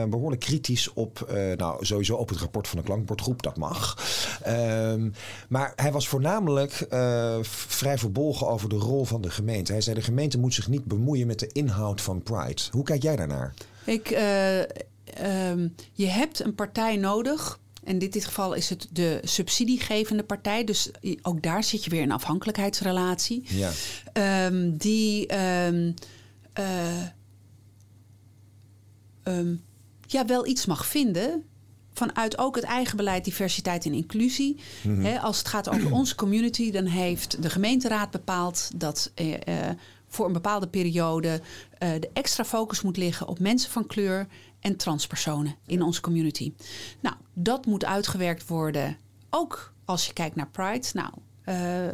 behoorlijk 0.10 0.42
kritisch 0.42 0.94
op, 0.94 1.34
nou 1.58 1.86
sowieso 1.86 2.16
op 2.16 2.30
het 2.30 2.40
rapport 2.40 2.68
van 2.68 2.78
de 2.78 2.84
klankbordgroep. 2.84 3.44
Dat 3.44 3.58
mag. 3.58 3.98
Um, 4.48 5.14
maar 5.50 5.74
hij 5.76 5.92
was 5.92 6.08
voornamelijk 6.08 6.88
vrij 7.68 7.98
verbolgen 7.98 8.48
over 8.48 8.70
de 8.70 8.76
rol 8.76 9.06
van 9.06 9.22
de 9.22 9.30
gemeente. 9.30 9.72
Hij 9.72 9.82
zei 9.82 9.96
de 9.96 10.02
gemeente 10.02 10.38
moet 10.38 10.54
zich 10.54 10.68
niet 10.68 10.86
bemoeien 10.86 11.28
met 11.28 11.40
de 11.40 11.50
inhoud 11.52 12.02
van 12.02 12.24
Pride. 12.24 12.62
Hoe 12.72 12.84
kijk 12.84 13.02
jij 13.02 13.16
daarnaar? 13.16 13.54
Ik, 13.86 14.12
uh, 14.12 14.60
um, 14.60 15.76
je 15.92 16.06
hebt 16.08 16.40
een 16.40 16.56
partij 16.56 16.96
nodig. 16.96 17.60
En 17.84 18.00
in 18.00 18.10
dit 18.10 18.26
geval 18.26 18.54
is 18.54 18.70
het 18.70 18.88
de 18.92 19.20
subsidiegevende 19.24 20.24
partij. 20.24 20.64
Dus 20.64 20.92
ook 21.22 21.42
daar 21.42 21.64
zit 21.64 21.84
je 21.84 21.90
weer 21.90 22.02
in 22.02 22.12
afhankelijkheidsrelatie. 22.12 23.44
Ja. 23.46 23.72
Um, 24.48 24.78
die 24.78 25.38
um, 25.38 25.94
uh, 26.60 27.12
ja, 30.08 30.26
wel 30.26 30.48
iets 30.48 30.66
mag 30.66 30.86
vinden 30.86 31.44
vanuit 31.94 32.38
ook 32.38 32.56
het 32.56 32.64
eigen 32.64 32.98
beleid 32.98 33.26
diversiteit 33.26 33.86
en 33.86 33.94
inclusie. 33.94 34.60
Mm 34.84 35.06
als 35.06 35.38
het 35.38 35.48
gaat 35.48 35.70
over 35.70 35.92
onze 35.92 36.16
community, 36.16 36.72
dan 36.72 36.86
heeft 36.86 37.42
de 37.42 37.50
gemeenteraad 37.50 38.12
bepaald 38.12 38.70
dat 38.76 39.12
uh, 39.22 39.36
voor 40.16 40.26
een 40.26 40.34
bepaalde 40.34 40.68
periode 40.68 41.42
uh, 41.84 41.90
de 42.00 42.10
extra 42.14 42.46
focus 42.46 42.82
moet 42.82 42.98
liggen 42.98 43.28
op 43.28 43.40
mensen 43.40 43.72
van 43.72 43.88
kleur 43.88 44.28
en 44.60 44.76
transpersonen 44.76 45.56
in 45.66 45.82
onze 45.82 46.02
community. 46.02 46.54
Nou, 47.00 47.16
dat 47.34 47.66
moet 47.66 47.86
uitgewerkt 47.86 48.48
worden, 48.48 48.98
ook 49.30 49.74
als 49.86 50.06
je 50.06 50.14
kijkt 50.14 50.36
naar 50.36 50.50
Pride. 50.50 50.88
Nou, 50.94 51.10
uh, 51.46 51.92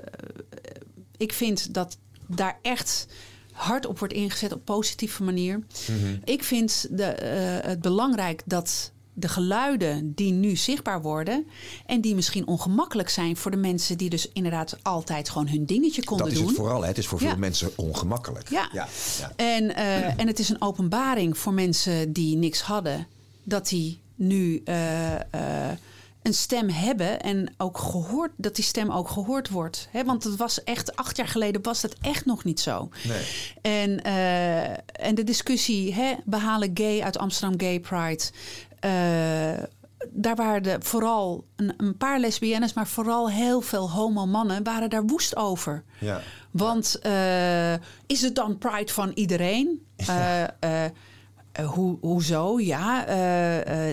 ik 1.17 1.33
vind 1.33 1.73
dat 1.73 1.97
daar 2.27 2.59
echt 2.61 3.07
hard 3.51 3.85
op 3.85 3.99
wordt 3.99 4.13
ingezet 4.13 4.53
op 4.53 4.65
positieve 4.65 5.23
manier. 5.23 5.57
Mm 5.57 5.65
-hmm. 5.85 6.21
Ik 6.23 6.43
vind 6.43 6.87
de, 6.97 7.17
uh, 7.63 7.69
het 7.69 7.81
belangrijk 7.81 8.41
dat 8.45 8.91
de 9.13 9.27
geluiden 9.27 10.13
die 10.15 10.31
nu 10.31 10.55
zichtbaar 10.55 11.01
worden 11.01 11.47
en 11.85 12.01
die 12.01 12.15
misschien 12.15 12.47
ongemakkelijk 12.47 13.09
zijn 13.09 13.37
voor 13.37 13.51
de 13.51 13.57
mensen 13.57 13.97
die 13.97 14.09
dus 14.09 14.29
inderdaad 14.33 14.77
altijd 14.81 15.29
gewoon 15.29 15.47
hun 15.47 15.65
dingetje 15.65 16.03
konden 16.03 16.25
doen. 16.25 16.35
Dat 16.35 16.43
is 16.43 16.49
het 16.49 16.59
vooral. 16.59 16.81
Hè? 16.81 16.87
Het 16.87 16.97
is 16.97 17.07
voor 17.07 17.19
veel 17.19 17.37
mensen 17.37 17.71
ongemakkelijk. 17.75 18.49
Ja. 18.49 18.69
ja. 18.73 18.87
En, 19.35 19.63
uh, 19.63 20.19
en 20.19 20.27
het 20.27 20.39
is 20.39 20.49
een 20.49 20.61
openbaring 20.61 21.37
voor 21.37 21.53
mensen 21.53 22.13
die 22.13 22.37
niks 22.37 22.61
hadden, 22.61 23.07
dat 23.43 23.67
die 23.67 24.01
nu 24.15 24.61
uh, 24.65 25.11
uh, 25.11 25.19
een 26.21 26.33
stem 26.33 26.69
hebben 26.69 27.21
en 27.21 27.53
ook 27.57 27.77
gehoord, 27.77 28.31
dat 28.35 28.55
die 28.55 28.63
stem 28.63 28.91
ook 28.91 29.09
gehoord 29.09 29.49
wordt. 29.49 29.87
He, 29.91 30.03
want 30.03 30.23
het 30.23 30.35
was 30.35 30.63
echt, 30.63 30.95
acht 30.95 31.17
jaar 31.17 31.27
geleden 31.27 31.61
was 31.61 31.81
dat 31.81 31.95
echt 32.01 32.25
nog 32.25 32.43
niet 32.43 32.59
zo. 32.59 32.89
Nee. 33.07 33.21
En, 33.61 34.07
uh, 34.07 34.69
en 35.07 35.15
de 35.15 35.23
discussie, 35.23 35.95
behalen 36.25 36.71
gay 36.73 37.01
uit 37.01 37.17
Amsterdam 37.17 37.59
Gay 37.59 37.79
Pride. 37.79 38.23
Uh, 38.85 39.63
daar 40.09 40.35
waren 40.35 40.63
de, 40.63 40.75
vooral 40.79 41.45
een, 41.55 41.73
een, 41.77 41.97
paar 41.97 42.19
lesbiennes, 42.19 42.73
maar 42.73 42.87
vooral 42.87 43.29
heel 43.29 43.61
veel 43.61 43.91
homo-mannen 43.91 44.63
waren 44.63 44.89
daar 44.89 45.05
woest 45.05 45.35
over. 45.35 45.83
Ja. 45.99 46.21
Want 46.51 46.99
uh, 47.05 47.73
is 48.05 48.21
het 48.21 48.35
dan 48.35 48.57
pride 48.57 48.93
van 48.93 49.11
iedereen? 49.13 49.85
Ja. 49.95 50.55
Uh, 50.63 50.83
uh, 51.59 51.69
hoe, 51.69 51.97
hoezo? 52.01 52.59
Ja, 52.59 53.05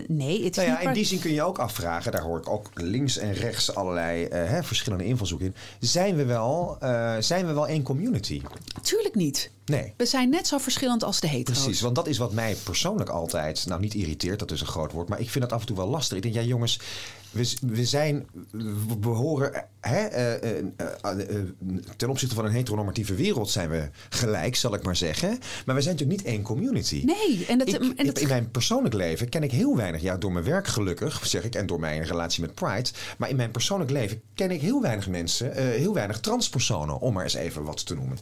nee. 0.06 0.44
Het 0.44 0.56
nou 0.56 0.68
ja, 0.68 0.80
in 0.80 0.92
die 0.92 1.04
zin 1.04 1.18
kun 1.18 1.32
je 1.32 1.42
ook 1.42 1.58
afvragen, 1.58 2.12
daar 2.12 2.22
hoor 2.22 2.38
ik 2.38 2.48
ook 2.48 2.70
links 2.74 3.18
en 3.18 3.32
rechts 3.32 3.74
allerlei 3.74 4.26
hè, 4.28 4.62
verschillende 4.62 5.04
invalshoeken 5.04 5.46
in. 5.46 5.54
Zijn 5.78 6.16
we, 6.16 6.24
wel, 6.24 6.76
zijn 7.18 7.46
we 7.46 7.52
wel 7.52 7.68
één 7.68 7.82
community? 7.82 8.42
Tuurlijk 8.88 9.14
niet. 9.14 9.50
Nee. 9.64 9.92
We 9.96 10.06
zijn 10.06 10.28
net 10.28 10.46
zo 10.46 10.58
verschillend 10.58 11.04
als 11.04 11.20
de 11.20 11.28
hetero's. 11.28 11.62
Precies, 11.62 11.80
want 11.80 11.94
dat 11.94 12.06
is 12.06 12.18
wat 12.18 12.32
mij 12.32 12.56
persoonlijk 12.64 13.10
altijd, 13.10 13.66
nou 13.66 13.80
niet 13.80 13.94
irriteert, 13.94 14.38
dat 14.38 14.50
is 14.50 14.60
een 14.60 14.66
groot 14.66 14.92
woord, 14.92 15.08
maar 15.08 15.20
ik 15.20 15.30
vind 15.30 15.44
het 15.44 15.52
af 15.52 15.60
en 15.60 15.66
toe 15.66 15.76
wel 15.76 15.88
lastig. 15.88 16.16
Ik 16.16 16.22
denk, 16.22 16.34
ja 16.34 16.42
jongens, 16.42 16.80
we, 17.30 17.54
we 17.66 17.84
zijn, 17.84 18.26
we 18.86 18.96
behoren, 19.00 19.64
hè, 19.80 20.06
eh, 20.06 20.34
eh, 20.34 20.64
eh, 21.02 21.14
ten 21.96 22.08
opzichte 22.08 22.34
van 22.34 22.44
een 22.44 22.52
heteronormatieve 22.52 23.14
wereld 23.14 23.50
zijn 23.50 23.70
we 23.70 23.90
gelijk, 24.08 24.56
zal 24.56 24.74
ik 24.74 24.82
maar 24.82 24.96
zeggen. 24.96 25.28
Maar 25.66 25.74
we 25.74 25.82
zijn 25.82 25.94
natuurlijk 25.94 26.22
niet 26.22 26.34
één 26.34 26.42
community. 26.42 27.02
Nee, 27.04 27.46
en 27.48 27.58
dat, 27.58 27.68
Ik, 27.68 27.74
en 27.96 28.06
dat 28.06 28.18
in 28.18 28.28
mijn 28.28 28.50
persoonlijk 28.50 28.94
leven 28.94 29.28
ken 29.28 29.42
ik 29.42 29.50
heel 29.50 29.76
weinig, 29.76 30.00
ja, 30.02 30.16
door 30.16 30.32
mijn 30.32 30.44
werk 30.44 30.66
gelukkig, 30.66 31.26
zeg 31.26 31.44
ik, 31.44 31.54
en 31.54 31.66
door 31.66 31.80
mijn 31.80 32.04
relatie 32.04 32.42
met 32.42 32.54
Pride. 32.54 32.90
Maar 33.18 33.28
in 33.28 33.36
mijn 33.36 33.50
persoonlijk 33.50 33.90
leven 33.90 34.22
ken 34.34 34.50
ik 34.50 34.60
heel 34.60 34.82
weinig 34.82 35.08
mensen, 35.08 35.52
heel 35.52 35.94
weinig 35.94 36.20
transpersonen, 36.20 37.00
om 37.00 37.14
maar 37.14 37.24
eens 37.24 37.34
even 37.34 37.64
wat 37.64 37.86
te 37.86 37.94
noemen. 37.94 38.18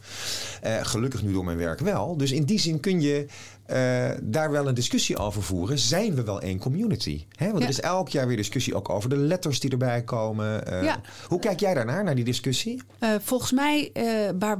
Eh, 0.61 0.75
gelukkig 0.81 1.23
nu 1.23 1.33
door 1.33 1.45
mijn 1.45 1.57
werk 1.57 1.79
wel. 1.79 2.17
Dus 2.17 2.31
in 2.31 2.43
die 2.43 2.59
zin 2.59 2.79
kun 2.79 3.01
je 3.01 3.25
eh, 3.65 4.09
daar 4.21 4.51
wel 4.51 4.67
een 4.67 4.73
discussie 4.73 5.17
over 5.17 5.43
voeren. 5.43 5.79
Zijn 5.79 6.15
we 6.15 6.23
wel 6.23 6.41
één 6.41 6.59
community? 6.59 7.25
Hè? 7.35 7.45
Want 7.45 7.57
Ja. 7.57 7.63
er 7.63 7.69
is 7.69 7.79
elk 7.81 8.09
jaar 8.09 8.27
weer 8.27 8.37
discussie 8.37 8.75
ook 8.75 8.89
over 8.89 9.09
de 9.09 9.17
letters 9.17 9.59
die 9.59 9.71
erbij 9.71 10.03
komen. 10.03 10.65
Eh, 10.67 10.83
Ja. 10.83 11.01
Hoe 11.27 11.39
kijk 11.39 11.59
jij 11.59 11.73
daarnaar, 11.73 12.03
naar 12.03 12.15
die 12.15 12.23
discussie? 12.23 12.81
Volgens 13.21 13.51
mij, 13.51 13.91
waar, 14.39 14.57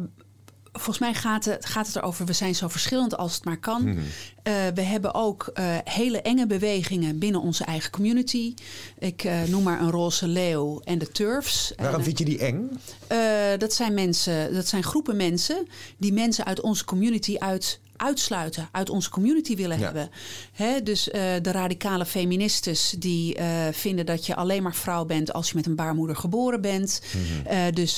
volgens 0.77 0.99
mij 0.99 1.13
gaat, 1.13 1.45
het, 1.45 1.65
gaat 1.65 1.87
het 1.87 1.95
erover, 1.95 2.25
we 2.25 2.33
zijn 2.33 2.55
zo 2.55 2.67
verschillend 2.67 3.17
als 3.17 3.35
het 3.35 3.45
maar 3.45 3.59
kan. 3.59 3.83
Mhm. 3.83 3.99
Eh, 4.43 4.53
we 4.73 4.81
hebben 4.81 5.13
ook 5.13 5.49
eh, 5.53 5.65
hele 5.83 6.21
enge 6.21 6.47
bewegingen 6.47 7.19
binnen 7.19 7.41
onze 7.41 7.63
eigen 7.63 7.91
community. 7.91 8.53
Ik 8.99 9.23
eh, 9.23 9.43
noem 9.43 9.63
maar 9.63 9.81
een 9.81 9.91
roze 9.91 10.27
leeuw 10.27 10.81
en 10.83 10.97
de 10.97 11.11
turfs. 11.11 11.73
Waarom 11.77 11.95
En, 11.95 12.03
vind 12.03 12.17
je 12.17 12.25
die 12.25 12.39
eng? 12.39 12.69
dat 13.57 13.73
zijn 13.73 13.93
mensen, 13.93 14.53
dat 14.53 14.67
zijn 14.67 14.83
groepen 14.83 15.15
mensen 15.15 15.67
die 15.97 16.13
mensen 16.13 16.45
uit 16.45 16.61
onze 16.61 16.85
community 16.85 17.35
uit 17.37 17.79
uitsluiten, 17.97 18.69
uit 18.71 18.89
onze 18.89 19.10
community 19.10 19.55
willen 19.55 19.79
Ja. 19.79 19.83
hebben. 19.83 20.10
Hè, 20.51 20.83
dus 20.83 21.10
eh, 21.10 21.21
de 21.41 21.51
radicale 21.51 22.05
feministes 22.05 22.95
die 22.99 23.36
eh, 23.36 23.47
vinden 23.71 24.05
dat 24.05 24.25
je 24.25 24.36
alleen 24.36 24.63
maar 24.63 24.75
vrouw 24.75 25.05
bent 25.05 25.33
als 25.33 25.49
je 25.49 25.55
met 25.55 25.65
een 25.65 25.75
baarmoeder 25.75 26.15
geboren 26.15 26.62
bent. 26.62 27.01
Mhm. 27.13 27.47
Eh, 27.47 27.60
dus 27.73 27.97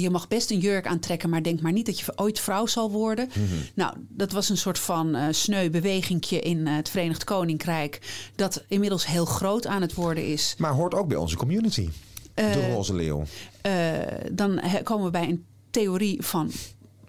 je 0.00 0.08
mag 0.10 0.28
best 0.28 0.50
een 0.50 0.58
jurk 0.58 0.86
aantrekken, 0.86 1.28
maar 1.30 1.42
denk 1.42 1.60
maar 1.60 1.72
niet 1.72 1.86
dat 1.86 1.98
je 2.00 2.12
ooit 2.16 2.40
vrouw 2.40 2.66
zal 2.66 2.90
worden. 2.90 3.28
Mhm. 3.28 3.44
Nou, 3.74 3.94
dat 4.08 4.32
was 4.32 4.48
een 4.48 4.56
soort 4.56 4.78
van 4.78 5.16
sneu 5.30 5.70
bewegingje 5.70 6.40
in 6.40 6.66
het 6.66 6.88
Verenigd 6.88 7.24
Koninkrijk, 7.24 8.00
dat 8.34 8.64
inmiddels 8.68 9.06
heel 9.06 9.24
groot 9.24 9.66
aan 9.66 9.82
het 9.82 9.94
worden 9.94 10.26
is. 10.26 10.54
Maar 10.58 10.72
hoort 10.72 10.94
ook 10.94 11.08
bij 11.08 11.16
onze 11.16 11.36
community. 11.36 11.88
de 12.34 12.70
roze 12.72 12.94
leeuw. 12.94 13.24
Dan 14.32 14.60
komen 14.82 15.04
we 15.04 15.10
bij 15.10 15.28
een 15.28 15.44
theorie 15.70 16.22
van 16.24 16.50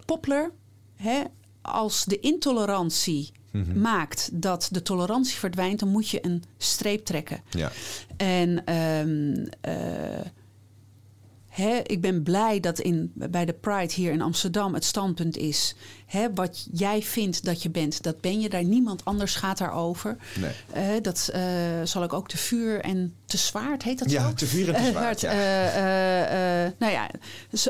Poplar. 0.04 0.50
Hè? 0.96 1.20
Als 1.62 2.04
de 2.04 2.20
intolerantie 2.20 3.30
Mhm. 3.52 3.80
maakt 3.80 4.28
dat 4.32 4.68
de 4.70 4.82
tolerantie 4.82 5.38
verdwijnt, 5.38 5.78
dan 5.80 5.88
moet 5.88 6.08
je 6.08 6.24
een 6.26 6.42
streep 6.58 7.04
trekken. 7.04 7.40
Ja. 7.50 7.70
En 8.16 8.64
ehm, 8.64 9.46
eh, 9.60 10.26
hè, 11.60 11.80
ik 11.86 12.00
ben 12.00 12.22
blij 12.22 12.60
dat 12.60 12.78
in, 12.78 13.12
bij 13.14 13.44
de 13.44 13.52
Pride 13.52 13.92
hier 13.94 14.12
in 14.12 14.22
Amsterdam 14.22 14.74
het 14.74 14.84
standpunt 14.84 15.36
is: 15.36 15.74
hè, 16.06 16.32
wat 16.34 16.66
jij 16.72 17.02
vindt 17.02 17.44
dat 17.44 17.62
je 17.62 17.70
bent, 17.70 18.02
dat 18.02 18.20
ben 18.20 18.40
je 18.40 18.48
daar. 18.48 18.64
Niemand 18.64 19.04
anders 19.04 19.34
gaat 19.34 19.58
daarover. 19.58 20.16
Nee. 20.40 20.50
Eh, 20.72 21.02
dat 21.02 21.30
eh, 21.32 21.42
zal 21.84 22.02
ik 22.02 22.12
ook 22.12 22.28
te 22.28 22.36
vuur 22.36 22.80
en 22.80 23.14
te 23.24 23.36
zwaard, 23.36 23.82
heet 23.82 23.98
dat 23.98 24.10
Ja, 24.10 24.28
zo? 24.28 24.34
te 24.34 24.46
vuur 24.46 24.68
en 24.68 24.74
te 24.74 24.80
Eh, 24.80 24.88
zwaard, 24.88 25.20
ja. 25.20 25.30
eh, 25.30 26.72
nou 26.78 26.92
ja, 26.92 27.10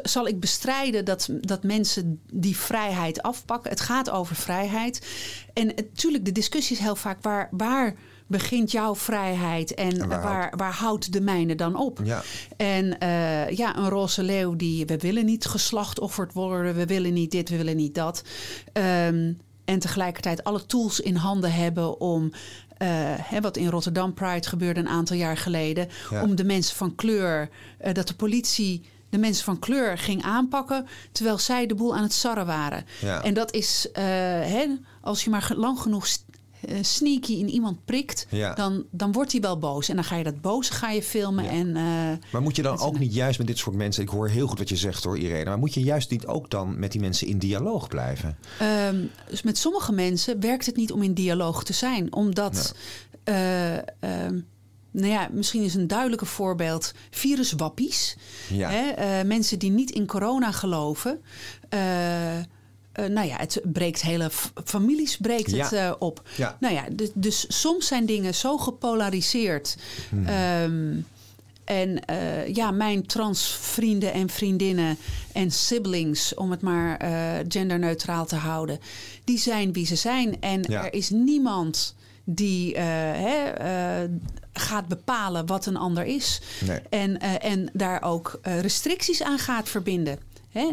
zal 0.03 0.26
ik 0.26 0.40
bestrijden 0.40 1.05
dat, 1.05 1.29
dat 1.40 1.62
mensen 1.62 2.20
die 2.33 2.57
vrijheid 2.57 3.22
afpakken? 3.22 3.70
Het 3.70 3.81
gaat 3.81 4.11
over 4.11 4.37
vrijheid. 4.37 5.07
En 5.53 5.66
natuurlijk, 5.66 6.24
de 6.24 6.33
discussie 6.33 6.76
is 6.76 6.83
heel 6.83 6.96
vaak 6.96 7.22
waar, 7.22 7.48
waar 7.50 7.94
begint 8.31 8.71
jouw 8.71 8.95
vrijheid 8.97 9.75
en, 9.75 10.01
En 10.01 10.09
waar 10.09 10.23
waar, 10.23 10.53
waar, 10.57 10.73
houdt 10.73 11.12
de 11.12 11.21
mijne 11.21 11.55
dan 11.55 11.77
op? 11.77 12.01
Ja. 12.05 12.23
En 12.57 12.99
eh, 12.99 13.49
ja, 13.49 13.77
een 13.77 13.88
roze 13.88 14.23
leeuw 14.23 14.57
die 14.57 14.87
we 14.87 14.97
willen 14.97 15.25
niet 15.25 15.45
geslachtofferd 15.47 16.33
worden, 16.33 16.75
we 16.75 16.87
willen 16.87 17.12
niet 17.12 17.31
dit, 17.31 17.49
we 17.49 17.57
willen 17.57 17.77
niet 17.77 17.95
dat. 17.95 18.23
Ehm, 18.73 19.33
en 19.64 19.79
tegelijkertijd 19.79 20.45
alle 20.45 20.66
tools 20.66 21.01
in 21.01 21.16
handen 21.16 21.53
hebben 21.53 22.01
om, 22.01 22.33
eh, 22.77 22.88
hè, 23.16 23.40
wat 23.40 23.57
in 23.57 23.69
Rotterdam 23.69 24.14
Pride 24.14 24.49
gebeurde 24.49 24.81
een 24.81 24.88
aantal 24.88 25.16
jaar 25.16 25.37
geleden, 25.37 25.88
Ja. 26.11 26.23
om 26.23 26.35
de 26.35 26.45
mensen 26.45 26.77
van 26.77 26.95
kleur, 26.95 27.49
eh, 27.79 27.95
dat 27.95 28.09
de 28.09 28.14
politie 28.14 28.83
de 29.09 29.19
mensen 29.19 29.45
van 29.45 29.59
kleur 29.59 29.99
ging 29.99 30.23
aanpakken, 30.23 30.87
terwijl 31.12 31.38
zij 31.38 31.66
de 31.66 31.75
boel 31.75 31.97
aan 31.97 32.03
het 32.03 32.12
sarren 32.12 32.47
waren. 32.47 32.85
Ja. 33.01 33.23
En 33.23 33.35
dat 33.35 33.53
is, 33.53 33.88
eh, 33.93 34.05
hè, 34.05 34.66
als 35.01 35.25
je 35.25 35.31
maar 35.31 35.53
lang 35.57 35.79
genoeg 35.81 36.07
eh, 36.68 36.77
sneaky 36.81 37.33
in 37.33 37.49
iemand 37.49 37.85
prikt, 37.85 38.27
Ja. 38.31 38.55
dan, 38.55 38.85
dan 38.90 39.12
wordt 39.12 39.33
hij 39.33 39.40
wel 39.40 39.59
boos. 39.59 39.88
En 39.88 39.94
dan 39.94 40.05
ga 40.05 40.16
je 40.16 40.25
dat 40.25 40.40
boze 40.40 40.73
ga 40.73 40.90
je 40.90 41.03
filmen. 41.03 41.44
Ja. 41.44 41.51
En, 41.51 41.77
eh, 41.77 42.33
Maar 42.33 42.42
moet 42.42 42.57
je 42.57 42.62
dan 42.62 42.79
ook 42.79 42.99
niet 42.99 43.14
juist 43.14 43.38
met 43.38 43.46
dit 43.46 43.59
soort 43.59 43.77
mensen... 43.77 44.03
ik 44.03 44.09
hoor 44.09 44.29
heel 44.29 44.46
goed 44.46 44.59
wat 44.59 44.68
je 44.68 44.77
zegt 44.77 45.05
hoor 45.05 45.18
Irene... 45.18 45.44
maar 45.44 45.59
moet 45.59 45.75
je 45.75 45.83
juist 45.83 46.11
niet 46.11 46.27
ook 46.27 46.51
dan 46.51 46.79
met 46.79 46.92
die 46.92 47.01
mensen 47.01 47.27
in 47.27 47.38
dialoog 47.38 47.88
blijven? 47.88 48.37
Ehm, 48.59 48.96
dus 49.29 49.42
met 49.42 49.59
sommige 49.59 49.92
mensen 49.92 50.40
werkt 50.40 50.66
het 50.66 50.77
niet 50.77 50.92
om 50.92 51.03
in 51.03 51.14
dialoog 51.14 51.64
te 51.64 51.73
zijn, 51.73 52.12
omdat. 52.12 52.75
ehm, 53.25 54.40
nou 54.92 55.09
ja, 55.12 55.29
misschien 55.33 55.62
is 55.62 55.75
een 55.75 55.87
duidelijke 55.87 56.27
voorbeeld 56.27 56.92
viruswappies. 57.11 58.16
Ja. 58.49 58.70
Hè, 58.70 59.25
mensen 59.25 59.59
die 59.59 59.70
niet 59.70 59.90
in 59.90 60.07
corona 60.07 60.53
geloven. 60.53 61.20
Eh, 63.04 63.08
nou 63.10 63.26
ja, 63.26 63.36
het 63.36 63.60
breekt 63.64 64.02
hele 64.02 64.30
families 64.64 65.16
breekt 65.16 65.50
Ja. 65.50 65.62
het 65.64 65.72
eh, 65.72 65.92
op. 65.98 66.22
Ja. 66.36 66.56
Nou 66.60 66.74
ja, 66.74 66.84
dus, 66.92 67.10
dus 67.14 67.44
soms 67.60 67.86
zijn 67.86 68.06
dingen 68.06 68.34
zo 68.34 68.58
gepolariseerd. 68.58 69.76
Hmm. 70.08 70.26
Ehm, 70.26 70.96
en 71.64 72.04
eh, 72.04 72.54
ja, 72.54 72.70
mijn 72.70 73.06
transvrienden 73.06 74.12
en 74.12 74.28
vriendinnen 74.28 74.96
en 75.32 75.50
siblings, 75.50 76.34
om 76.34 76.50
het 76.50 76.60
maar 76.60 77.00
genderneutraal 77.48 78.26
te 78.26 78.36
houden, 78.36 78.78
die 79.24 79.38
zijn 79.38 79.72
wie 79.72 79.86
ze 79.86 79.96
zijn. 79.96 80.40
En 80.40 80.64
Ja. 80.68 80.84
er 80.84 80.94
is 80.94 81.10
niemand 81.10 81.94
die 82.24 82.76
hè, 82.78 83.52
gaat 84.52 84.88
bepalen 84.88 85.46
wat 85.46 85.66
een 85.66 85.76
ander 85.76 86.04
is. 86.04 86.40
Nee. 86.66 86.78
En, 86.90 87.18
en 87.40 87.70
daar 87.72 88.02
ook 88.02 88.40
restricties 88.42 89.22
aan 89.22 89.38
gaat 89.38 89.68
verbinden. 89.68 90.18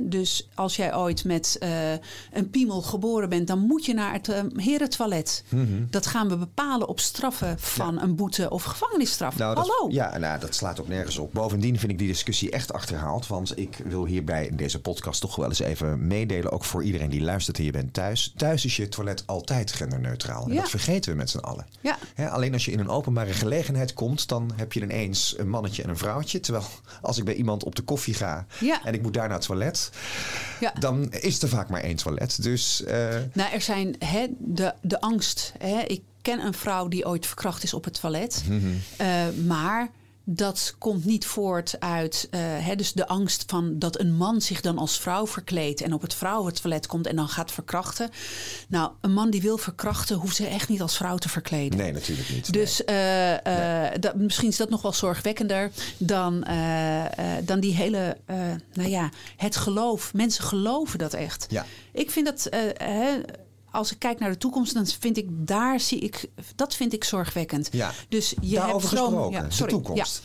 Dus 0.02 0.50
als 0.56 0.76
jij 0.76 0.96
ooit 0.96 1.24
met 1.26 1.56
eh, 1.60 1.92
een 2.32 2.50
piemel 2.52 2.82
geboren 2.82 3.30
bent, 3.30 3.48
dan 3.48 3.60
moet 3.60 3.86
je 3.86 3.94
naar 3.94 4.14
het 4.14 4.28
uh, 4.28 4.40
herentoilet. 4.56 5.44
Mhm. 5.50 5.66
Dat 5.90 6.06
gaan 6.06 6.30
we 6.30 6.38
bepalen 6.38 6.88
op 6.88 7.00
straffen 7.00 7.60
van 7.60 8.02
een 8.02 8.16
boete 8.16 8.50
of 8.50 8.64
gevangenisstraf. 8.64 9.38
Nou, 9.38 9.56
dat, 9.56 9.68
Hallo. 9.68 9.92
Ja, 9.94 10.18
nou, 10.18 10.40
dat 10.40 10.56
slaat 10.56 10.80
ook 10.82 10.88
nergens 10.88 11.18
op. 11.18 11.34
Bovendien 11.34 11.80
vind 11.80 11.92
ik 11.92 11.98
die 11.98 12.08
discussie 12.08 12.52
echt 12.52 12.74
achterhaald. 12.74 13.28
Want 13.28 13.58
ik 13.58 13.78
wil 13.86 14.06
hierbij 14.06 14.48
in 14.48 14.56
deze 14.56 14.82
podcast 14.82 15.22
toch 15.22 15.36
wel 15.36 15.48
eens 15.48 15.60
even 15.60 16.08
meedelen. 16.08 16.52
Ook 16.52 16.64
voor 16.64 16.84
iedereen 16.84 17.10
die 17.10 17.22
luistert 17.22 17.58
en 17.58 17.64
je 17.64 17.72
bent 17.72 17.94
thuis. 17.94 18.34
Thuis 18.36 18.66
is 18.66 18.76
je 18.76 18.90
toilet 18.90 19.24
altijd 19.26 19.72
genderneutraal. 19.72 20.44
En 20.46 20.54
Ja. 20.54 20.60
dat 20.62 20.70
vergeten 20.70 21.12
we 21.12 21.18
met 21.18 21.30
z'n 21.30 21.38
allen. 21.38 21.66
Ja. 21.82 22.28
Alleen 22.28 22.54
als 22.54 22.66
je 22.66 22.72
in 22.72 22.80
een 22.80 22.90
openbare 22.90 23.34
gelegenheid 23.34 23.94
komt, 23.94 24.28
dan 24.28 24.52
heb 24.56 24.74
je 24.74 24.82
ineens 24.82 25.36
een 25.38 25.50
mannetje 25.50 25.84
en 25.84 25.90
een 25.90 25.98
vrouwtje. 25.98 26.40
Terwijl 26.40 26.66
als 27.02 27.18
ik 27.18 27.24
bij 27.26 27.34
iemand 27.36 27.64
op 27.64 27.76
de 27.76 27.82
koffie 27.82 28.14
ga 28.14 28.46
en 28.84 28.94
ik 28.94 29.02
moet 29.02 29.14
daar 29.14 29.28
naar 29.28 29.38
het 29.38 29.46
toilet, 29.46 29.67
Ja. 30.60 30.74
dan 30.80 31.12
is 31.12 31.42
er 31.42 31.50
vaak 31.50 31.70
maar 31.70 31.82
één 31.82 31.96
toilet. 31.96 32.44
Dus 32.44 32.84
eh, 32.84 33.08
Nou, 33.34 33.52
er 33.54 33.62
zijn 33.62 33.96
hè, 34.00 34.26
de, 34.38 34.74
de 34.82 35.02
angst. 35.02 35.54
Hè. 35.58 35.82
Ik 35.82 36.02
ken 36.22 36.46
een 36.46 36.54
vrouw 36.54 36.88
die 36.88 37.06
ooit 37.06 37.26
verkracht 37.26 37.64
is 37.64 37.74
op 37.74 37.84
het 37.84 38.00
toilet. 38.00 38.44
Mhm. 38.48 38.68
Eh, 38.98 39.08
maar 39.46 39.90
dat 40.30 40.76
komt 40.78 41.06
niet 41.06 41.26
voort 41.26 41.80
uit 41.80 42.28
eh, 42.32 42.40
hè, 42.42 42.76
dus 42.76 42.94
de 42.94 43.08
angst 43.08 43.44
van 43.48 43.80
dat 43.80 44.00
een 44.00 44.16
man 44.16 44.42
zich 44.42 44.62
dan 44.62 44.78
als 44.78 45.00
vrouw 45.00 45.28
verkleedt 45.28 45.82
en 45.82 45.94
op 45.94 46.02
het 46.02 46.14
vrouwentoilet 46.14 46.88
komt 46.88 47.08
en 47.08 47.16
dan 47.16 47.30
gaat 47.30 47.52
verkrachten. 47.52 48.10
Nou, 48.68 48.92
een 49.02 49.14
man 49.14 49.30
die 49.30 49.42
wil 49.42 49.58
verkrachten, 49.58 50.18
hoeft 50.18 50.36
zich 50.36 50.48
echt 50.48 50.70
niet 50.70 50.82
als 50.82 50.98
vrouw 50.98 51.18
te 51.18 51.30
verkleden. 51.30 51.78
nee, 51.80 51.92
natuurlijk 51.92 52.30
niet. 52.30 52.54
Dus 52.54 52.84
eh, 52.86 53.86
eh, 53.86 53.94
dat, 54.00 54.16
misschien 54.16 54.48
is 54.48 54.58
dat 54.58 54.70
nog 54.70 54.82
wel 54.82 54.94
zorgwekkender 54.94 55.72
dan, 55.98 56.46
dan 57.44 57.60
die 57.60 57.76
hele, 57.76 58.18
nou 58.74 58.90
ja, 58.90 59.10
het 59.38 59.56
geloof. 59.56 60.14
Mensen 60.14 60.44
geloven 60.44 61.00
dat 61.00 61.14
echt. 61.14 61.46
Ja. 61.50 61.66
Ik 61.92 62.12
vind 62.12 62.26
dat, 62.26 62.48
hè, 62.78 63.22
als 63.72 63.92
ik 63.92 64.00
kijk 64.00 64.20
naar 64.20 64.30
de 64.30 64.38
toekomst, 64.38 64.74
dan 64.74 64.86
vind 64.86 65.18
ik 65.18 65.28
daar 65.30 65.80
zie 65.80 66.00
ik, 66.00 66.30
dat 66.56 66.76
vind 66.76 66.94
ik 66.94 67.04
zorgwekkend. 67.04 67.70
Ja. 67.72 67.92
Dus 68.10 68.34
je 68.42 68.56
Daarover 68.56 68.90
hebt 68.90 69.02
gesproken, 69.02 69.32
ja, 69.32 69.48
de 69.58 69.66
toekomst. 69.66 70.22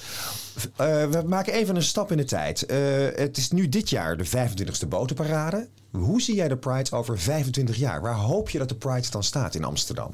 Uh, 0.56 0.66
we 1.10 1.22
maken 1.26 1.52
even 1.52 1.76
een 1.76 1.82
stap 1.82 2.10
in 2.10 2.16
de 2.16 2.24
tijd. 2.24 2.70
Uh, 2.70 2.76
het 3.14 3.36
is 3.36 3.50
nu 3.50 3.68
dit 3.68 3.90
jaar 3.90 4.16
de 4.16 4.26
25e 4.26 4.88
botenparade. 4.88 5.68
Hoe 5.90 6.22
zie 6.22 6.34
jij 6.34 6.48
de 6.48 6.56
Pride 6.56 6.96
over 6.96 7.18
25 7.18 7.76
jaar? 7.76 8.00
Waar 8.00 8.14
hoop 8.14 8.50
je 8.50 8.58
dat 8.58 8.68
de 8.68 8.74
Pride 8.74 9.10
dan 9.10 9.22
staat 9.22 9.54
in 9.54 9.64
Amsterdam? 9.64 10.10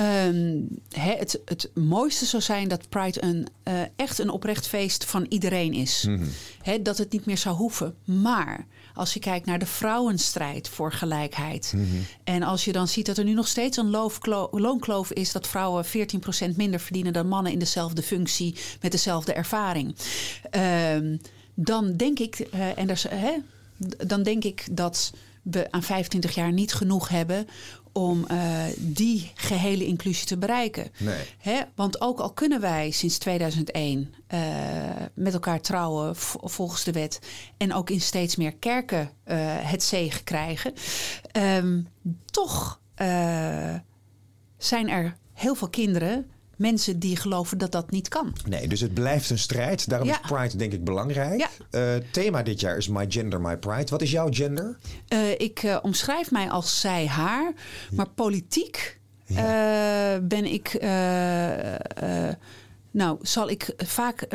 Um, 0.00 0.68
het, 0.88 1.40
het 1.44 1.70
mooiste 1.74 2.26
zou 2.26 2.42
zijn 2.42 2.68
dat 2.68 2.88
Pride 2.88 3.22
een, 3.22 3.46
uh, 3.64 3.80
echt 3.96 4.18
een 4.18 4.30
oprecht 4.30 4.66
feest 4.66 5.04
van 5.04 5.26
iedereen 5.28 5.72
is. 5.72 6.04
Mm 6.08 6.20
-hmm. 6.64 6.82
dat 6.82 6.98
het 6.98 7.12
niet 7.12 7.26
meer 7.26 7.38
zou 7.38 7.56
hoeven. 7.56 7.94
Maar 8.04 8.66
als 8.94 9.14
je 9.14 9.20
kijkt 9.20 9.46
naar 9.46 9.58
de 9.58 9.66
vrouwenstrijd 9.66 10.68
voor 10.68 10.92
gelijkheid. 10.92 11.72
Mm 11.76 11.88
-hmm. 11.90 12.06
En 12.24 12.42
als 12.42 12.64
je 12.64 12.72
dan 12.72 12.88
ziet 12.88 13.06
dat 13.06 13.18
er 13.18 13.24
nu 13.24 13.34
nog 13.34 13.48
steeds 13.48 13.76
een 13.76 13.90
loonkloof 14.50 15.12
is 15.12 15.32
dat 15.32 15.46
vrouwen 15.46 15.84
14% 15.86 15.88
minder 16.56 16.80
verdienen 16.80 17.12
dan 17.12 17.28
mannen 17.28 17.52
in 17.52 17.58
dezelfde 17.58 18.02
functie 18.02 18.56
met 18.80 18.92
dezelfde 18.92 19.32
ervaring. 19.32 19.96
Um, 20.94 21.20
dan 21.54 21.96
denk 21.96 22.18
ik, 22.18 22.48
uh, 22.54 22.78
en 22.78 22.88
hè, 23.08 23.32
dan 24.06 24.22
denk 24.22 24.44
ik 24.44 24.66
dat 24.70 25.12
we 25.42 25.70
aan 25.70 25.82
25 25.82 26.34
jaar 26.34 26.52
niet 26.52 26.74
genoeg 26.74 27.08
hebben 27.08 27.46
om 27.94 28.24
uh, 28.30 28.64
die 28.78 29.30
gehele 29.34 29.86
inclusie 29.86 30.26
te 30.26 30.38
bereiken. 30.38 30.90
Nee. 30.98 31.24
Hè? 31.38 31.60
Want 31.74 32.00
ook 32.00 32.20
al 32.20 32.32
kunnen 32.32 32.60
wij 32.60 32.90
sinds 32.90 33.18
2001 33.18 34.14
uh, 34.34 34.40
met 35.14 35.32
elkaar 35.32 35.60
trouwen 35.60 36.16
volgens 36.16 36.84
de 36.84 36.92
wet 36.92 37.18
en 37.56 37.74
ook 37.74 37.90
in 37.90 38.00
steeds 38.00 38.36
meer 38.36 38.54
kerken 38.54 39.00
uh, 39.00 39.36
het 39.60 39.82
zegen 39.82 40.24
krijgen, 40.24 40.72
um, 41.36 41.88
toch 42.24 42.80
zijn 44.56 44.88
er 44.88 45.16
heel 45.32 45.54
veel 45.54 45.68
kinderen 45.68 46.30
mensen 46.56 46.98
die 46.98 47.16
geloven 47.16 47.58
dat 47.58 47.72
dat 47.72 47.90
niet 47.90 48.08
kan. 48.08 48.32
Nee, 48.48 48.68
dus 48.68 48.80
het 48.80 48.94
blijft 48.94 49.30
een 49.30 49.38
strijd. 49.38 49.88
Daarom 49.88 50.08
ja. 50.08 50.22
is 50.22 50.30
Pride 50.30 50.56
denk 50.56 50.72
ik 50.72 50.84
belangrijk. 50.84 51.40
Ja. 51.40 51.48
Uh, 51.96 52.02
thema 52.10 52.42
dit 52.42 52.60
jaar 52.60 52.76
is 52.76 52.88
My 52.88 53.04
Gender, 53.08 53.40
My 53.40 53.56
Pride. 53.56 53.90
Wat 53.90 54.02
is 54.02 54.10
jouw 54.10 54.28
gender? 54.30 54.78
Uh, 55.08 55.30
ik 55.30 55.62
uh, 55.62 55.78
omschrijf 55.82 56.30
mij 56.30 56.50
als 56.50 56.80
zij, 56.80 57.06
haar. 57.06 57.52
Maar 57.90 58.08
politiek 58.08 59.00
ben 60.22 60.44
ik... 60.44 60.78
nou, 62.90 63.18
zal 63.20 63.48
ik 63.48 63.72
vaak... 63.76 64.26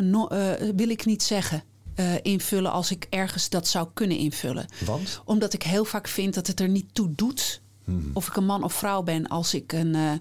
Wil 0.75 0.89
ik 0.89 1.05
niet 1.05 1.23
zeggen... 1.23 1.63
Uh, 1.95 2.13
invullen 2.21 2.71
als 2.71 2.91
ik 2.91 3.07
ergens 3.09 3.49
dat 3.49 3.67
zou 3.67 3.87
kunnen 3.93 4.17
invullen. 4.17 4.65
Want? 4.85 5.21
Omdat 5.25 5.53
ik 5.53 5.63
heel 5.63 5.85
vaak 5.85 6.07
vind 6.07 6.33
dat 6.33 6.47
het 6.47 6.59
er 6.59 6.69
niet 6.69 6.93
toe 6.93 7.11
doet 7.15 7.61
hmm. 7.83 8.09
of 8.13 8.27
ik 8.27 8.35
een 8.35 8.45
man 8.45 8.63
of 8.63 8.73
vrouw 8.73 9.03
ben 9.03 9.27
als 9.27 9.53
ik 9.53 9.73
een 9.73 9.95
uh, 9.95 10.11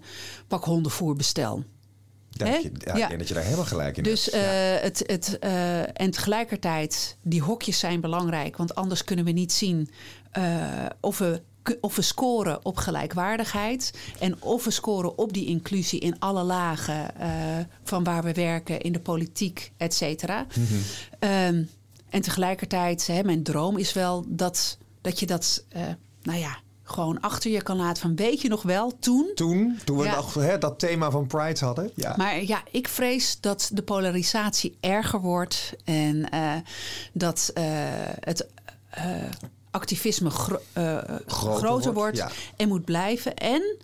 pak 0.48 0.64
hondenvoer 0.64 1.16
bestel. 1.16 1.64
Ja, 2.38 2.96
ja. 2.96 3.02
Ik 3.02 3.08
denk 3.08 3.18
dat 3.18 3.28
je 3.28 3.34
daar 3.34 3.42
helemaal 3.42 3.64
gelijk 3.64 3.96
in 3.96 4.02
dus, 4.02 4.24
hebt. 4.24 4.36
Uh, 4.36 4.42
ja. 4.42 4.80
het, 4.80 5.02
het, 5.06 5.38
uh, 5.44 6.00
en 6.00 6.10
tegelijkertijd, 6.10 7.16
die 7.22 7.42
hokjes 7.42 7.78
zijn 7.78 8.00
belangrijk. 8.00 8.56
Want 8.56 8.74
anders 8.74 9.04
kunnen 9.04 9.24
we 9.24 9.30
niet 9.30 9.52
zien 9.52 9.90
uh, 10.38 10.86
of, 11.00 11.18
we, 11.18 11.42
of 11.80 11.96
we 11.96 12.02
scoren 12.02 12.64
op 12.64 12.76
gelijkwaardigheid. 12.76 13.92
En 14.18 14.42
of 14.42 14.64
we 14.64 14.70
scoren 14.70 15.18
op 15.18 15.32
die 15.32 15.46
inclusie 15.46 16.00
in 16.00 16.18
alle 16.18 16.42
lagen 16.42 17.10
van 17.84 18.04
waar 18.04 18.22
we 18.22 18.32
werken, 18.32 18.80
in 18.80 18.92
de 18.92 19.00
politiek, 19.00 19.72
et 19.76 19.94
cetera. 19.94 20.46
Mm 20.54 20.66
-hmm. 20.66 21.30
um, 21.30 21.68
en 22.10 22.20
tegelijkertijd, 22.20 23.06
hè, 23.06 23.22
mijn 23.22 23.42
droom 23.42 23.76
is 23.76 23.92
wel 23.92 24.24
dat, 24.28 24.78
dat 25.00 25.20
je 25.20 25.26
dat, 25.26 25.64
nou 26.22 26.38
ja 26.38 26.58
gewoon 26.88 27.20
achter 27.20 27.50
je 27.50 27.62
kan 27.62 27.76
laten 27.76 28.02
van 28.02 28.16
weet 28.16 28.40
je 28.40 28.48
nog 28.48 28.62
wel 28.62 28.98
toen? 28.98 29.30
Toen, 29.34 29.78
toen 29.84 29.98
we 29.98 30.04
ja. 30.04 30.14
nog 30.14 30.34
hè, 30.34 30.58
dat 30.58 30.78
thema 30.78 31.10
van 31.10 31.26
Pride 31.26 31.64
hadden. 31.64 31.90
Ja. 31.94 32.14
Maar 32.16 32.44
ja, 32.44 32.62
ik 32.70 32.88
vrees 32.88 33.40
dat 33.40 33.70
de 33.72 33.82
polarisatie 33.82 34.76
erger 34.80 35.20
wordt 35.20 35.74
en 35.84 36.28
uh, 36.34 36.54
dat 37.12 37.50
uh, 37.54 37.64
het 38.20 38.46
uh, 38.98 39.04
activisme 39.70 40.30
gro 40.30 40.58
groter, 41.26 41.58
groter, 41.58 41.92
wordt, 41.92 42.16
ja. 42.16 42.30
en 42.56 42.68
moet 42.68 42.84
blijven. 42.84 43.34
En 43.34 43.76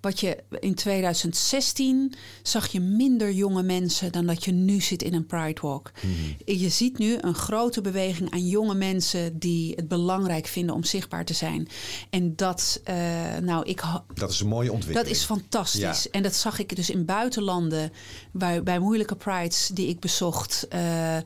wat 0.00 0.20
je 0.20 0.38
in 0.60 0.74
2016 0.74 2.14
zag 2.42 2.66
je 2.66 2.80
minder 2.80 3.32
jonge 3.32 3.62
mensen 3.62 4.12
dan 4.12 4.26
dat 4.26 4.44
je 4.44 4.52
nu 4.52 4.80
zit 4.80 5.02
in 5.02 5.14
een 5.14 5.26
Pride 5.26 5.60
Walk. 5.60 5.90
Mm 6.02 6.14
-hmm. 6.14 6.56
Je 6.56 6.68
ziet 6.68 6.98
nu 6.98 7.16
een 7.20 7.34
grote 7.34 7.80
beweging 7.80 8.30
aan 8.30 8.46
jonge 8.46 8.74
mensen 8.74 9.38
die 9.38 9.72
het 9.74 9.88
belangrijk 9.88 10.46
vinden 10.46 10.74
om 10.74 10.84
zichtbaar 10.84 11.24
te 11.24 11.34
zijn. 11.34 11.68
En 12.10 12.36
dat, 12.36 12.80
uh, 12.84 12.94
nou, 13.42 13.64
ik. 13.64 13.82
Dat 14.14 14.30
is 14.30 14.40
een 14.40 14.48
mooie 14.48 14.72
ontwikkeling. 14.72 15.08
Dat 15.08 15.16
is 15.16 15.24
fantastisch. 15.24 16.02
Ja. 16.02 16.10
En 16.10 16.22
dat 16.22 16.34
zag 16.34 16.58
ik 16.58 16.76
dus 16.76 16.90
in 16.90 17.04
buitenlanden 17.04 17.92
bij, 18.32 18.62
bij 18.62 18.78
moeilijke 18.78 19.16
Prides 19.16 19.70
die 19.74 19.88
ik 19.88 20.00
bezocht. 20.00 20.66
Uh, 20.74 21.16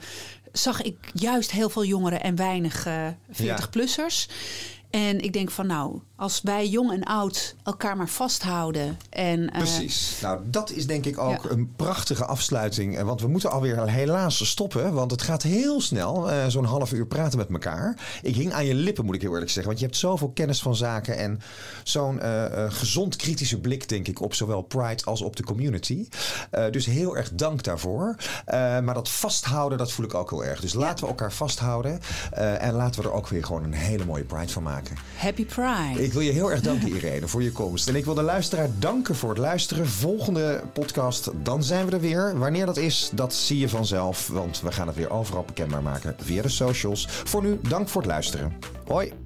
zag 0.53 0.83
ik 0.83 1.11
juist 1.15 1.51
heel 1.51 1.71
veel 1.71 1.85
jongeren 1.85 2.23
en 2.23 2.37
weinig 2.37 2.87
uh, 2.87 3.09
40-plussers. 3.33 4.27
Ja. 4.27 4.35
En 4.93 5.21
ik 5.21 5.33
denk 5.33 5.51
van 5.51 5.67
nou, 5.67 6.01
als 6.17 6.41
wij 6.43 6.69
jong 6.69 6.93
en 6.93 7.03
oud 7.03 7.55
elkaar 7.63 7.97
maar 7.97 8.09
vasthouden. 8.09 8.99
En, 9.11 9.41
uh, 9.41 9.49
Precies. 9.49 10.19
Nou, 10.23 10.41
dat 10.45 10.71
is 10.71 10.87
denk 10.87 11.05
ik 11.05 11.19
ook 11.19 11.43
ja. 11.43 11.51
een 11.51 11.73
prachtige 11.77 12.25
afsluiting. 12.25 13.01
Want 13.01 13.21
we 13.21 13.29
moeten 13.29 13.51
alweer 13.51 13.89
helaas 13.89 14.49
stoppen. 14.49 14.93
Want 14.93 15.11
het 15.11 15.23
gaat 15.23 15.43
heel 15.43 15.81
snel. 15.81 16.31
Uh, 16.31 16.47
Zo'n 16.47 16.65
half 16.65 16.93
uur 16.93 17.07
praten 17.07 17.39
met 17.39 17.51
elkaar. 17.51 17.99
Ik 18.23 18.35
hing 18.35 18.53
aan 18.53 18.65
je 18.65 18.75
lippen, 18.75 19.05
moet 19.05 19.15
ik 19.15 19.21
heel 19.21 19.33
eerlijk 19.33 19.51
zeggen. 19.51 19.67
Want 19.67 19.79
je 19.79 19.87
hebt 19.87 19.99
zoveel 19.99 20.31
kennis 20.31 20.63
van 20.63 20.77
zaken. 20.77 21.17
En 21.17 21.41
zo'n 21.83 22.19
uh, 22.23 22.45
gezond 22.69 23.17
kritische 23.17 23.61
blik, 23.61 23.89
denk 23.89 24.09
ik, 24.09 24.21
op 24.21 24.35
zowel 24.35 24.63
Pride 24.63 25.05
als 25.05 25.23
op 25.23 25.37
de 25.37 25.45
community. 25.45 26.09
dus 26.71 26.87
heel 26.87 27.17
erg 27.17 27.31
dank 27.35 27.63
daarvoor. 27.63 28.17
maar 28.47 28.95
dat 28.95 29.11
vasthouden, 29.11 29.79
dat 29.79 29.93
voel 29.93 30.05
ik 30.05 30.15
ook 30.15 30.31
heel 30.31 30.45
erg. 30.45 30.61
Dus 30.61 30.75
laten 30.75 30.97
ja. 30.97 31.01
we 31.03 31.07
elkaar 31.07 31.33
vasthouden. 31.33 32.01
en 32.59 32.75
laten 32.75 33.03
we 33.03 33.09
er 33.09 33.15
ook 33.15 33.29
weer 33.29 33.45
gewoon 33.45 33.65
een 33.65 33.73
hele 33.73 34.05
mooie 34.05 34.25
Pride 34.25 34.53
van 34.53 34.63
maken. 34.83 35.05
Happy 35.17 35.45
Pride. 35.45 36.05
Ik 36.05 36.13
wil 36.13 36.23
je 36.23 36.33
heel 36.33 36.51
erg 36.51 36.61
danken, 36.61 36.89
Irene, 36.89 37.29
voor 37.29 37.43
je 37.43 37.53
komst. 37.53 37.89
En 37.89 37.97
ik 37.97 38.05
wil 38.05 38.15
de 38.15 38.23
luisteraar 38.23 38.69
danken 38.79 39.15
voor 39.15 39.29
het 39.29 39.39
luisteren. 39.39 39.89
Volgende 39.89 40.63
podcast, 40.73 41.31
dan 41.43 41.63
zijn 41.63 41.87
we 41.87 41.93
er 41.93 42.01
weer. 42.01 42.39
Wanneer 42.39 42.67
dat 42.67 42.77
is, 42.77 43.11
dat 43.15 43.35
zie 43.35 43.59
je 43.59 43.69
vanzelf. 43.69 44.29
Want 44.29 44.61
we 44.61 44.73
gaan 44.73 44.87
het 44.87 44.97
weer 44.97 45.11
overal 45.11 45.45
bekendbaar 45.45 45.83
maken 45.83 46.15
via 46.19 46.43
de 46.43 46.49
socials. 46.49 47.07
Voor 47.09 47.43
nu, 47.43 47.59
dank 47.69 47.89
voor 47.89 48.01
het 48.01 48.11
luisteren. 48.11 48.59
Hoi. 48.87 49.22